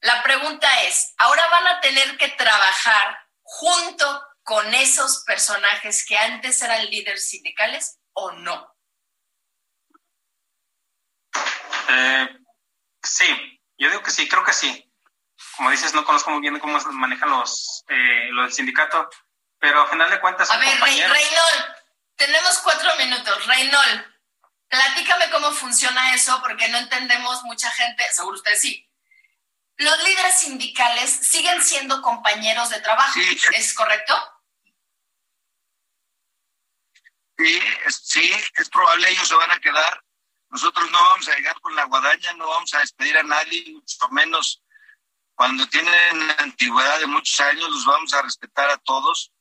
La 0.00 0.22
pregunta 0.22 0.82
es, 0.82 1.14
¿ahora 1.18 1.46
van 1.48 1.66
a 1.68 1.80
tener 1.80 2.16
que 2.18 2.28
trabajar 2.30 3.18
junto 3.42 4.26
con 4.42 4.74
esos 4.74 5.22
personajes 5.24 6.04
que 6.04 6.18
antes 6.18 6.60
eran 6.62 6.84
líderes 6.90 7.28
sindicales 7.28 7.98
o 8.12 8.32
no? 8.32 8.74
Eh, 11.88 12.28
sí, 13.02 13.60
yo 13.78 13.90
digo 13.90 14.02
que 14.02 14.10
sí, 14.10 14.28
creo 14.28 14.44
que 14.44 14.52
sí. 14.52 14.92
Como 15.56 15.70
dices, 15.70 15.94
no 15.94 16.04
conozco 16.04 16.30
muy 16.30 16.40
bien 16.40 16.58
cómo 16.58 16.78
manejan 16.92 17.30
los, 17.30 17.84
eh, 17.88 18.30
del 18.34 18.52
sindicato, 18.52 19.08
pero 19.58 19.82
a 19.82 19.88
final 19.88 20.10
de 20.10 20.20
cuentas... 20.20 20.50
a 20.50 20.56
ver, 20.56 20.80
Reynol, 20.80 21.76
tenemos 22.16 22.58
cuatro 22.58 22.94
minutos. 22.96 23.46
Reynol, 23.46 24.12
Platícame 24.72 25.28
cómo 25.30 25.52
funciona 25.52 26.14
eso, 26.14 26.40
porque 26.40 26.66
no 26.70 26.78
entendemos 26.78 27.42
mucha 27.42 27.70
gente, 27.72 28.02
seguro 28.10 28.38
usted 28.38 28.56
sí. 28.56 28.90
Los 29.76 30.02
líderes 30.02 30.40
sindicales 30.40 31.10
siguen 31.10 31.62
siendo 31.62 32.00
compañeros 32.00 32.70
de 32.70 32.80
trabajo, 32.80 33.20
¿es 33.52 33.74
correcto? 33.74 34.14
Sí, 37.36 37.60
es, 37.84 37.96
sí, 38.02 38.32
es 38.54 38.70
probable, 38.70 39.10
ellos 39.10 39.28
se 39.28 39.34
van 39.34 39.50
a 39.50 39.60
quedar. 39.60 40.02
Nosotros 40.48 40.90
no 40.90 41.04
vamos 41.04 41.28
a 41.28 41.36
llegar 41.36 41.60
con 41.60 41.76
la 41.76 41.84
guadaña, 41.84 42.32
no 42.32 42.48
vamos 42.48 42.72
a 42.72 42.78
despedir 42.78 43.18
a 43.18 43.22
nadie, 43.22 43.74
mucho 43.74 44.08
menos 44.08 44.62
cuando 45.34 45.68
tienen 45.68 46.30
antigüedad 46.38 46.98
de 46.98 47.06
muchos 47.08 47.38
años, 47.40 47.68
los 47.68 47.84
vamos 47.84 48.14
a 48.14 48.22
respetar 48.22 48.70
a 48.70 48.78
todos. 48.78 49.31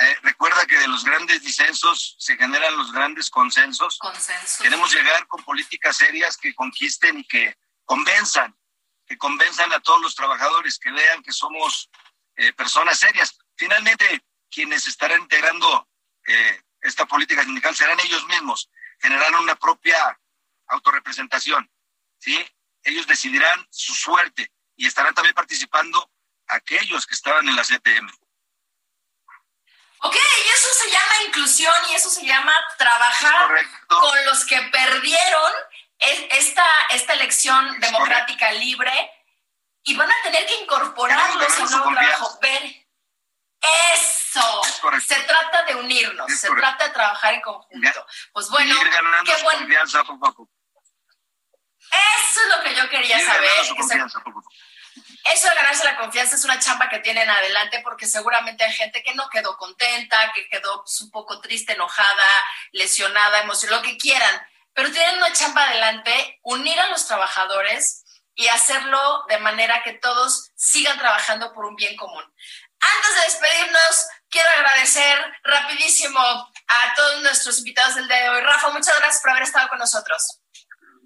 Eh, 0.00 0.16
recuerda 0.22 0.66
que 0.66 0.78
de 0.78 0.88
los 0.88 1.04
grandes 1.04 1.42
disensos 1.42 2.16
se 2.18 2.36
generan 2.36 2.76
los 2.76 2.92
grandes 2.92 3.30
consensos. 3.30 3.98
Queremos 4.60 4.92
llegar 4.92 5.26
con 5.28 5.44
políticas 5.44 5.96
serias 5.96 6.36
que 6.36 6.54
conquisten 6.54 7.18
y 7.18 7.24
que 7.24 7.56
convenzan, 7.84 8.56
que 9.06 9.16
convenzan 9.16 9.72
a 9.72 9.80
todos 9.80 10.00
los 10.02 10.14
trabajadores, 10.16 10.78
que 10.78 10.90
vean 10.90 11.22
que 11.22 11.32
somos 11.32 11.90
eh, 12.36 12.52
personas 12.52 12.98
serias. 12.98 13.38
Finalmente, 13.54 14.24
quienes 14.50 14.86
estarán 14.88 15.22
integrando 15.22 15.88
eh, 16.26 16.60
esta 16.80 17.06
política 17.06 17.44
sindical 17.44 17.74
serán 17.76 17.98
ellos 18.00 18.26
mismos, 18.26 18.70
generarán 19.00 19.36
una 19.36 19.54
propia 19.54 19.96
autorrepresentación, 20.68 21.70
¿sí? 22.18 22.44
Ellos 22.82 23.06
decidirán 23.06 23.66
su 23.70 23.94
suerte 23.94 24.52
y 24.76 24.86
estarán 24.86 25.14
también 25.14 25.34
participando 25.34 26.10
aquellos 26.48 27.06
que 27.06 27.14
estaban 27.14 27.48
en 27.48 27.56
la 27.56 27.62
CTM. 27.62 28.10
Ok, 30.06 30.16
y 30.16 30.48
eso 30.50 30.68
se 30.82 30.90
llama 30.90 31.22
inclusión 31.26 31.74
y 31.90 31.94
eso 31.94 32.10
se 32.10 32.26
llama 32.26 32.54
trabajar 32.76 33.48
con 33.88 34.24
los 34.26 34.44
que 34.44 34.60
perdieron 34.70 35.52
esta, 36.30 36.66
esta 36.90 37.14
elección 37.14 37.80
democrática 37.80 38.52
libre 38.52 38.92
y 39.82 39.96
van 39.96 40.10
a 40.10 40.22
tener 40.22 40.44
que 40.44 40.54
incorporarlos 40.62 41.58
al 41.58 41.70
nuevo 41.70 41.90
trabajo. 41.94 42.38
Ver, 42.42 42.86
eso. 43.94 44.62
Se 45.06 45.20
trata 45.22 45.62
de 45.62 45.74
unirnos, 45.76 46.30
se 46.38 46.50
trata 46.50 46.84
de 46.84 46.90
trabajar 46.92 47.34
en 47.34 47.40
conjunto. 47.40 48.06
Pues 48.34 48.50
bueno, 48.50 48.74
qué 49.24 49.42
bueno. 49.42 49.66
Eso 51.90 52.40
es 52.42 52.56
lo 52.56 52.62
que 52.62 52.74
yo 52.74 52.90
quería 52.90 53.24
saber. 53.24 53.50
Eso 55.24 55.48
de 55.48 55.54
ganarse 55.54 55.84
la 55.84 55.96
confianza 55.96 56.36
es 56.36 56.44
una 56.44 56.58
chamba 56.58 56.90
que 56.90 56.98
tienen 56.98 57.28
adelante 57.30 57.80
porque 57.82 58.06
seguramente 58.06 58.62
hay 58.62 58.72
gente 58.72 59.02
que 59.02 59.14
no 59.14 59.28
quedó 59.30 59.56
contenta, 59.56 60.32
que 60.34 60.46
quedó 60.48 60.82
pues, 60.82 61.00
un 61.00 61.10
poco 61.10 61.40
triste, 61.40 61.72
enojada, 61.72 62.28
lesionada, 62.72 63.40
emocionada, 63.40 63.78
lo 63.78 63.82
que 63.82 63.96
quieran. 63.96 64.46
Pero 64.74 64.92
tienen 64.92 65.16
una 65.16 65.32
chamba 65.32 65.64
adelante, 65.64 66.40
unir 66.42 66.78
a 66.78 66.90
los 66.90 67.06
trabajadores 67.06 68.04
y 68.34 68.48
hacerlo 68.48 69.24
de 69.28 69.38
manera 69.38 69.82
que 69.82 69.94
todos 69.94 70.50
sigan 70.56 70.98
trabajando 70.98 71.54
por 71.54 71.64
un 71.64 71.76
bien 71.76 71.96
común. 71.96 72.22
Antes 72.80 73.14
de 73.14 73.22
despedirnos, 73.22 74.06
quiero 74.28 74.48
agradecer 74.50 75.18
rapidísimo 75.42 76.20
a 76.20 76.94
todos 76.96 77.22
nuestros 77.22 77.58
invitados 77.58 77.94
del 77.94 78.08
día 78.08 78.24
de 78.24 78.28
hoy. 78.28 78.40
Rafa, 78.42 78.70
muchas 78.70 78.98
gracias 78.98 79.22
por 79.22 79.30
haber 79.30 79.44
estado 79.44 79.68
con 79.68 79.78
nosotros. 79.78 80.40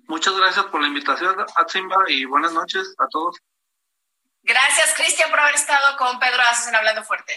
Muchas 0.09 0.35
gracias 0.35 0.64
por 0.66 0.81
la 0.81 0.89
invitación, 0.89 1.37
Atzimba, 1.55 2.03
y 2.09 2.25
buenas 2.25 2.53
noches 2.53 2.95
a 2.99 3.07
todos. 3.09 3.37
Gracias, 4.49 4.94
Cristian, 4.94 5.28
por 5.28 5.40
haber 5.40 5.57
estado 5.57 5.94
con 5.99 6.18
Pedro 6.18 6.40
Aces 6.40 6.68
en 6.68 6.74
Hablando 6.74 7.05
Fuerte. 7.05 7.36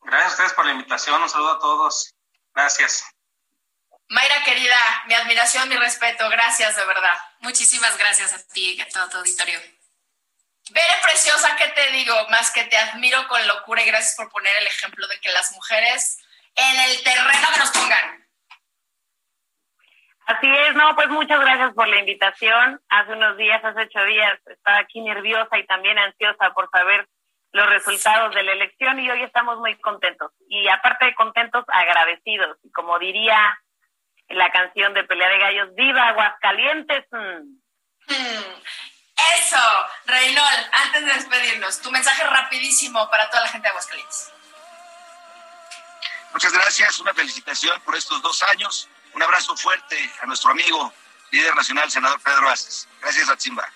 Gracias 0.00 0.30
a 0.30 0.32
ustedes 0.32 0.52
por 0.54 0.66
la 0.66 0.72
invitación. 0.72 1.22
Un 1.22 1.28
saludo 1.28 1.52
a 1.52 1.58
todos. 1.60 2.12
Gracias. 2.52 3.04
Mayra, 4.08 4.42
querida, 4.42 4.76
mi 5.06 5.14
admiración, 5.14 5.68
mi 5.68 5.76
respeto. 5.76 6.28
Gracias, 6.30 6.74
de 6.74 6.84
verdad. 6.84 7.16
Muchísimas 7.38 7.96
gracias 7.96 8.32
a 8.32 8.44
ti 8.48 8.72
y 8.72 8.80
a 8.80 8.88
todo 8.88 9.08
tu 9.08 9.18
auditorio. 9.18 9.60
Bere 10.70 10.94
preciosa, 11.00 11.54
¿qué 11.54 11.68
te 11.68 11.92
digo? 11.92 12.28
Más 12.28 12.50
que 12.50 12.64
te 12.64 12.76
admiro 12.76 13.28
con 13.28 13.46
locura 13.46 13.80
y 13.82 13.86
gracias 13.86 14.16
por 14.16 14.28
poner 14.30 14.56
el 14.56 14.66
ejemplo 14.66 15.06
de 15.06 15.20
que 15.20 15.30
las 15.30 15.52
mujeres 15.52 16.18
en 16.56 16.80
el 16.80 17.04
terreno 17.04 17.52
que 17.52 17.60
nos 17.60 17.70
pongan. 17.70 18.23
Así 20.26 20.46
es, 20.46 20.74
no, 20.74 20.94
pues 20.94 21.08
muchas 21.08 21.38
gracias 21.40 21.74
por 21.74 21.86
la 21.86 21.98
invitación. 21.98 22.80
Hace 22.88 23.12
unos 23.12 23.36
días, 23.36 23.62
hace 23.62 23.80
ocho 23.80 24.04
días, 24.04 24.40
estaba 24.46 24.78
aquí 24.78 25.02
nerviosa 25.02 25.58
y 25.58 25.66
también 25.66 25.98
ansiosa 25.98 26.52
por 26.54 26.70
saber 26.70 27.06
los 27.52 27.68
resultados 27.68 28.34
de 28.34 28.42
la 28.42 28.52
elección 28.52 28.98
y 29.00 29.10
hoy 29.10 29.22
estamos 29.22 29.58
muy 29.58 29.76
contentos. 29.80 30.32
Y 30.48 30.66
aparte 30.68 31.04
de 31.04 31.14
contentos, 31.14 31.64
agradecidos. 31.68 32.56
Y 32.62 32.70
como 32.72 32.98
diría 32.98 33.58
la 34.28 34.50
canción 34.50 34.94
de 34.94 35.04
Pelea 35.04 35.28
de 35.28 35.38
Gallos, 35.38 35.74
¡Viva 35.74 36.08
Aguascalientes! 36.08 37.04
Hmm. 37.10 37.54
Eso, 39.36 39.86
Reynol, 40.06 40.70
antes 40.72 41.04
de 41.04 41.12
despedirnos, 41.12 41.80
tu 41.80 41.90
mensaje 41.90 42.24
rapidísimo 42.24 43.08
para 43.10 43.28
toda 43.30 43.42
la 43.42 43.48
gente 43.48 43.66
de 43.66 43.70
Aguascalientes. 43.70 44.32
Muchas 46.32 46.52
gracias, 46.52 46.98
una 46.98 47.14
felicitación 47.14 47.80
por 47.82 47.94
estos 47.94 48.20
dos 48.22 48.42
años. 48.42 48.88
Un 49.14 49.22
abrazo 49.22 49.56
fuerte 49.56 50.12
a 50.20 50.26
nuestro 50.26 50.50
amigo, 50.50 50.92
líder 51.30 51.54
nacional, 51.54 51.90
senador 51.90 52.20
Pedro 52.20 52.48
Aces. 52.48 52.88
Gracias, 53.00 53.28
Atzimba. 53.28 53.68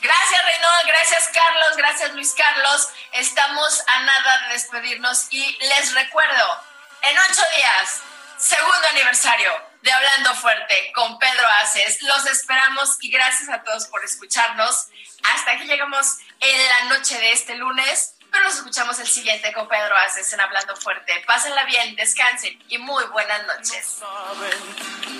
Gracias, 0.00 0.44
Reynol, 0.44 0.86
gracias, 0.86 1.30
Carlos, 1.34 1.76
gracias, 1.76 2.12
Luis 2.14 2.34
Carlos. 2.34 2.88
Estamos 3.12 3.82
a 3.86 4.00
nada 4.00 4.38
de 4.42 4.54
despedirnos 4.54 5.26
y 5.30 5.56
les 5.58 5.94
recuerdo, 5.94 6.62
en 7.02 7.18
ocho 7.18 7.42
días, 7.56 8.02
segundo 8.38 8.88
aniversario 8.90 9.52
de 9.82 9.92
Hablando 9.92 10.34
Fuerte 10.34 10.92
con 10.94 11.18
Pedro 11.18 11.46
Aces. 11.62 12.02
Los 12.02 12.26
esperamos 12.26 12.96
y 13.00 13.10
gracias 13.10 13.48
a 13.48 13.62
todos 13.62 13.86
por 13.86 14.04
escucharnos. 14.04 14.88
Hasta 15.22 15.52
aquí 15.52 15.64
llegamos 15.64 16.18
en 16.40 16.68
la 16.68 16.96
noche 16.96 17.18
de 17.18 17.32
este 17.32 17.54
lunes. 17.56 18.15
Pero 18.36 18.48
nos 18.48 18.56
escuchamos 18.56 18.98
el 18.98 19.06
siguiente 19.06 19.50
con 19.54 19.66
Pedro 19.66 19.96
Aces 19.96 20.30
en 20.34 20.40
Hablando 20.42 20.76
Fuerte. 20.76 21.24
Pásenla 21.26 21.64
bien, 21.64 21.96
descansen 21.96 22.58
y 22.68 22.76
muy 22.76 23.02
buenas 23.06 23.46
noches. 23.46 24.00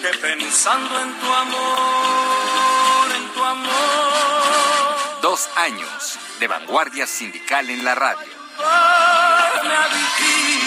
que 0.03 0.19
pensando 0.19 1.01
en 1.01 1.19
tu 1.19 1.33
amor, 1.33 3.13
en 3.17 3.29
tu 3.33 3.43
amor. 3.43 5.23
Dos 5.23 5.49
años 5.57 6.19
de 6.39 6.47
vanguardia 6.47 7.07
sindical 7.07 7.71
en 7.71 7.83
la 7.87 7.95
radio. 7.95 8.29
Me 8.59 9.75
a 9.75 9.89
vivir, 9.89 10.61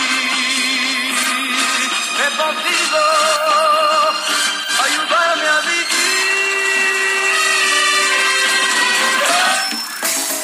he 2.17 2.31
podido 2.35 2.99
ayudarme 4.85 5.47
a 5.47 5.59
vivir. 5.61 5.89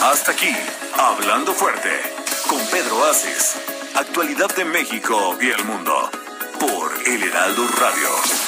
Hasta 0.03 0.31
aquí, 0.33 0.55
Hablando 0.97 1.53
Fuerte, 1.53 1.89
con 2.47 2.59
Pedro 2.67 3.03
Aces. 3.05 3.55
Actualidad 3.95 4.53
de 4.55 4.63
México 4.63 5.37
y 5.41 5.49
el 5.49 5.63
mundo. 5.65 6.09
Por 6.59 6.91
El 7.07 7.23
Heraldo 7.23 7.67
Radio. 7.79 8.44